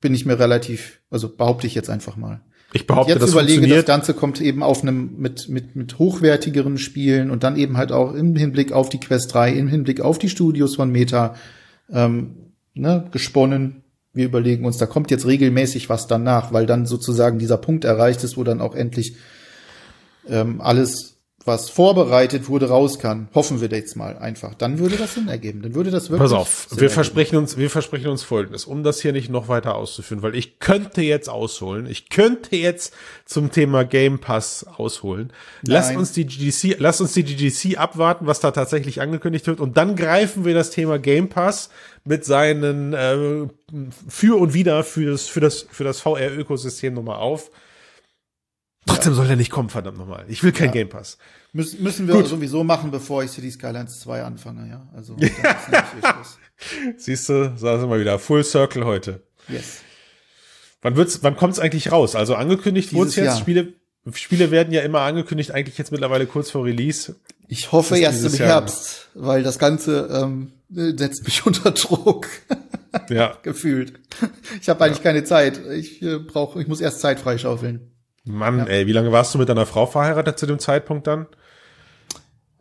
Bin 0.00 0.14
ich 0.14 0.24
mir 0.24 0.38
relativ, 0.38 1.00
also 1.10 1.28
behaupte 1.28 1.66
ich 1.66 1.74
jetzt 1.74 1.90
einfach 1.90 2.16
mal. 2.16 2.40
Ich 2.72 2.88
behaupte, 2.88 3.12
jetzt 3.12 3.22
das 3.22 3.32
überlege, 3.32 3.68
das. 3.68 3.84
Ganze 3.84 4.14
kommt 4.14 4.40
eben 4.40 4.64
auf 4.64 4.82
einem 4.82 5.14
mit, 5.18 5.48
mit, 5.48 5.76
mit 5.76 5.98
hochwertigeren 6.00 6.76
Spielen 6.76 7.30
und 7.30 7.44
dann 7.44 7.56
eben 7.56 7.76
halt 7.76 7.92
auch 7.92 8.14
im 8.14 8.34
Hinblick 8.34 8.72
auf 8.72 8.88
die 8.88 8.98
Quest 8.98 9.32
3, 9.32 9.52
im 9.52 9.68
Hinblick 9.68 10.00
auf 10.00 10.18
die 10.18 10.28
Studios 10.28 10.74
von 10.74 10.90
Meta 10.90 11.36
ähm, 11.88 12.52
ne, 12.74 13.06
gesponnen. 13.12 13.83
Wir 14.14 14.26
überlegen 14.26 14.64
uns, 14.64 14.78
da 14.78 14.86
kommt 14.86 15.10
jetzt 15.10 15.26
regelmäßig 15.26 15.88
was 15.88 16.06
danach, 16.06 16.52
weil 16.52 16.66
dann 16.66 16.86
sozusagen 16.86 17.38
dieser 17.38 17.58
Punkt 17.58 17.84
erreicht 17.84 18.22
ist, 18.24 18.36
wo 18.36 18.44
dann 18.44 18.60
auch 18.60 18.74
endlich 18.74 19.16
ähm, 20.28 20.60
alles, 20.60 21.13
was 21.44 21.68
vorbereitet 21.68 22.48
wurde, 22.48 22.68
raus 22.68 22.98
kann. 22.98 23.28
Hoffen 23.34 23.60
wir 23.60 23.68
jetzt 23.68 23.96
mal 23.96 24.16
einfach. 24.16 24.54
Dann 24.54 24.78
würde 24.78 24.96
das 24.96 25.14
Sinn 25.14 25.28
ergeben. 25.28 25.62
Dann 25.62 25.74
würde 25.74 25.90
das 25.90 26.10
wirklich. 26.10 26.30
Pass 26.30 26.38
auf, 26.38 26.66
Sinn 26.68 26.78
wir 26.78 26.84
ergeben. 26.84 26.94
versprechen 26.94 27.36
uns, 27.36 27.56
wir 27.56 27.70
versprechen 27.70 28.08
uns 28.08 28.22
Folgendes, 28.22 28.64
um 28.64 28.82
das 28.82 29.00
hier 29.00 29.12
nicht 29.12 29.30
noch 29.30 29.48
weiter 29.48 29.74
auszuführen, 29.74 30.22
weil 30.22 30.34
ich 30.34 30.58
könnte 30.58 31.02
jetzt 31.02 31.28
ausholen, 31.28 31.86
ich 31.86 32.08
könnte 32.08 32.56
jetzt 32.56 32.94
zum 33.26 33.50
Thema 33.50 33.84
Game 33.84 34.18
Pass 34.18 34.66
ausholen. 34.76 35.32
Lass 35.62 35.88
Nein. 35.88 35.98
uns 35.98 36.12
die 36.12 36.26
GDC, 36.26 36.76
lass 36.78 37.00
uns 37.00 37.12
die 37.12 37.24
GDC 37.24 37.78
abwarten, 37.78 38.26
was 38.26 38.40
da 38.40 38.50
tatsächlich 38.50 39.00
angekündigt 39.00 39.46
wird, 39.46 39.60
und 39.60 39.76
dann 39.76 39.96
greifen 39.96 40.44
wir 40.44 40.54
das 40.54 40.70
Thema 40.70 40.98
Game 40.98 41.28
Pass 41.28 41.68
mit 42.04 42.24
seinen 42.24 42.92
äh, 42.92 43.48
für 44.08 44.38
und 44.38 44.54
wieder 44.54 44.84
für 44.84 45.10
das 45.10 45.26
für 45.26 45.40
das 45.40 45.66
für 45.70 45.84
das 45.84 46.00
VR-Ökosystem 46.00 46.94
nochmal 46.94 47.16
auf. 47.16 47.50
Trotzdem 48.86 49.14
soll 49.14 49.26
der 49.26 49.36
nicht 49.36 49.50
kommen, 49.50 49.70
verdammt 49.70 49.98
nochmal. 49.98 50.24
Ich 50.28 50.42
will 50.42 50.52
kein 50.52 50.70
Game 50.70 50.88
Pass. 50.88 51.18
Müssen, 51.52 51.82
müssen 51.82 52.08
wir 52.08 52.24
sowieso 52.26 52.64
machen, 52.64 52.90
bevor 52.90 53.22
ich 53.22 53.30
City 53.30 53.50
Skylines 53.50 54.00
2 54.00 54.22
anfange, 54.22 54.68
ja. 54.68 54.88
Also. 54.94 55.16
Siehst 56.96 57.28
du, 57.28 57.54
da 57.60 57.78
sind 57.78 57.88
wir 57.88 58.00
wieder. 58.00 58.18
Full 58.18 58.44
Circle 58.44 58.84
heute. 58.84 59.22
Yes. 59.48 59.78
Wann 60.82 60.96
wird's, 60.96 61.22
wann 61.22 61.36
kommt's 61.36 61.58
eigentlich 61.58 61.90
raus? 61.92 62.14
Also 62.14 62.34
angekündigt 62.34 62.92
wurde 62.92 63.06
Dieses 63.06 63.16
jetzt. 63.16 63.26
Jahr. 63.26 63.38
Spiele, 63.38 63.72
Spiele 64.12 64.50
werden 64.50 64.72
ja 64.72 64.82
immer 64.82 65.00
angekündigt, 65.00 65.50
eigentlich 65.50 65.78
jetzt 65.78 65.92
mittlerweile 65.92 66.26
kurz 66.26 66.50
vor 66.50 66.64
Release. 66.64 67.16
Ich 67.48 67.72
hoffe 67.72 67.96
erst 67.98 68.24
im 68.24 68.34
Jahr 68.34 68.48
Herbst, 68.48 69.08
weil 69.14 69.42
das 69.42 69.58
Ganze 69.58 70.08
ähm, 70.12 70.52
setzt 70.68 71.24
mich 71.24 71.46
unter 71.46 71.70
Druck, 71.70 72.26
Ja. 73.08 73.38
gefühlt. 73.42 73.94
Ich 74.60 74.68
habe 74.68 74.84
eigentlich 74.84 75.02
keine 75.02 75.24
Zeit. 75.24 75.60
Ich 75.72 76.02
äh, 76.02 76.18
brauche, 76.18 76.60
ich 76.60 76.68
muss 76.68 76.80
erst 76.80 77.00
Zeit 77.00 77.18
freischaufeln. 77.18 77.93
Mann, 78.24 78.66
ey, 78.66 78.86
wie 78.86 78.92
lange 78.92 79.12
warst 79.12 79.34
du 79.34 79.38
mit 79.38 79.48
deiner 79.48 79.66
Frau 79.66 79.86
verheiratet 79.86 80.38
zu 80.38 80.46
dem 80.46 80.58
Zeitpunkt 80.58 81.06
dann? 81.06 81.26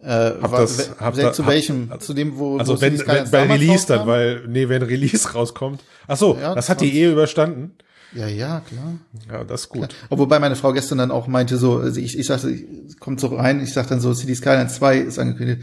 Äh, 0.01 0.07
war, 0.41 0.59
das- 0.61 0.91
hab 0.99 1.15
da- 1.15 1.31
zu 1.31 1.43
hab- 1.45 1.51
welchem? 1.51 1.89
zu 1.99 2.13
dem, 2.13 2.37
wo, 2.37 2.57
Also 2.57 2.75
wo 2.77 2.81
wenn, 2.81 2.99
wenn 3.07 3.31
bei 3.31 3.43
Release 3.43 3.87
dann, 3.87 4.05
weil, 4.05 4.45
nee, 4.47 4.67
wenn 4.67 4.81
Release 4.83 5.31
rauskommt. 5.33 5.81
Ach 6.07 6.17
so, 6.17 6.37
Ja, 6.37 6.53
das 6.53 6.67
hat 6.69 6.81
die 6.81 6.87
20. 6.87 6.99
Ehe 7.01 7.11
überstanden. 7.13 7.77
Ja, 8.13 8.27
ja, 8.27 8.59
klar. 8.67 8.95
Ja, 9.31 9.43
das 9.45 9.61
ist 9.61 9.69
gut. 9.69 9.93
Ja. 9.93 10.17
Wobei 10.17 10.39
meine 10.39 10.55
Frau 10.57 10.73
gestern 10.73 10.97
dann 10.99 11.09
auch 11.09 11.27
meinte 11.27 11.57
so, 11.57 11.77
also 11.77 11.99
ich, 12.01 12.19
ich 12.19 12.27
sagte, 12.27 12.51
ich, 12.51 12.99
kommt 12.99 13.19
so 13.21 13.27
rein, 13.27 13.63
ich 13.63 13.73
sag 13.73 13.87
dann 13.87 14.01
so, 14.01 14.13
City 14.13 14.35
Skylines 14.35 14.75
2 14.75 14.97
ist 14.97 15.17
angekündigt. 15.17 15.61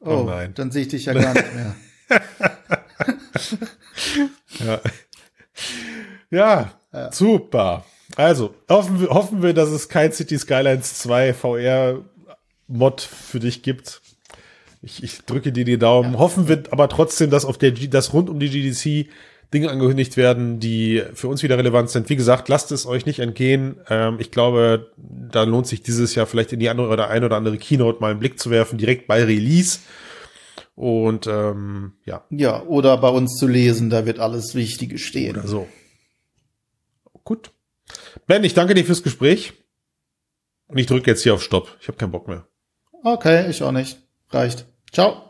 Oh, 0.00 0.10
Oh 0.10 0.24
nein. 0.24 0.52
dann 0.56 0.72
sehe 0.72 0.82
ich 0.82 0.88
dich 0.88 1.04
ja 1.06 1.12
gar 1.14 1.32
nicht 1.32 1.54
mehr. 1.54 1.74
Ja. 6.30 6.70
ja, 6.92 7.12
super. 7.12 7.84
Also, 8.20 8.54
hoffen 8.68 9.00
wir, 9.00 9.08
hoffen 9.08 9.42
wir, 9.42 9.54
dass 9.54 9.70
es 9.70 9.88
kein 9.88 10.12
City 10.12 10.38
Skylines 10.38 10.98
2 10.98 11.32
VR 11.32 12.04
Mod 12.68 13.00
für 13.00 13.40
dich 13.40 13.62
gibt. 13.62 14.02
Ich, 14.82 15.02
ich 15.02 15.22
drücke 15.22 15.52
dir 15.52 15.64
die 15.64 15.78
Daumen. 15.78 16.18
Hoffen 16.18 16.46
wir 16.46 16.62
aber 16.70 16.88
trotzdem, 16.88 17.30
dass 17.30 17.44
auf 17.44 17.56
der 17.58 17.72
G 17.72 17.88
dass 17.88 18.12
rund 18.12 18.30
um 18.30 18.38
die 18.38 18.50
GDC 18.50 19.10
Dinge 19.52 19.70
angekündigt 19.70 20.16
werden, 20.16 20.60
die 20.60 21.02
für 21.14 21.28
uns 21.28 21.42
wieder 21.42 21.58
relevant 21.58 21.90
sind. 21.90 22.08
Wie 22.08 22.16
gesagt, 22.16 22.48
lasst 22.48 22.70
es 22.72 22.86
euch 22.86 23.04
nicht 23.06 23.18
entgehen. 23.18 23.76
Ähm, 23.88 24.18
ich 24.20 24.30
glaube, 24.30 24.92
da 24.96 25.42
lohnt 25.42 25.66
sich 25.66 25.82
dieses 25.82 26.14
Jahr 26.14 26.26
vielleicht 26.26 26.52
in 26.52 26.60
die 26.60 26.68
andere 26.68 26.88
oder 26.88 27.08
ein 27.08 27.24
oder 27.24 27.36
andere 27.36 27.58
Keynote 27.58 28.00
mal 28.00 28.10
einen 28.10 28.20
Blick 28.20 28.38
zu 28.38 28.50
werfen, 28.50 28.78
direkt 28.78 29.06
bei 29.06 29.24
Release. 29.24 29.80
Und 30.76 31.26
ähm, 31.26 31.94
ja, 32.04 32.24
ja, 32.30 32.62
oder 32.62 32.96
bei 32.98 33.08
uns 33.08 33.36
zu 33.36 33.48
lesen, 33.48 33.90
da 33.90 34.06
wird 34.06 34.18
alles 34.18 34.54
Wichtige 34.54 34.98
stehen. 34.98 35.36
oder 35.36 35.48
so. 35.48 35.68
Gut. 37.24 37.50
Ben, 38.26 38.44
ich 38.44 38.54
danke 38.54 38.74
dir 38.74 38.84
fürs 38.84 39.02
Gespräch. 39.02 39.52
Und 40.68 40.78
ich 40.78 40.86
drücke 40.86 41.10
jetzt 41.10 41.22
hier 41.22 41.34
auf 41.34 41.42
Stopp. 41.42 41.76
Ich 41.80 41.88
habe 41.88 41.98
keinen 41.98 42.12
Bock 42.12 42.28
mehr. 42.28 42.46
Okay, 43.02 43.50
ich 43.50 43.62
auch 43.62 43.72
nicht. 43.72 43.98
Reicht. 44.30 44.66
Ciao. 44.92 45.29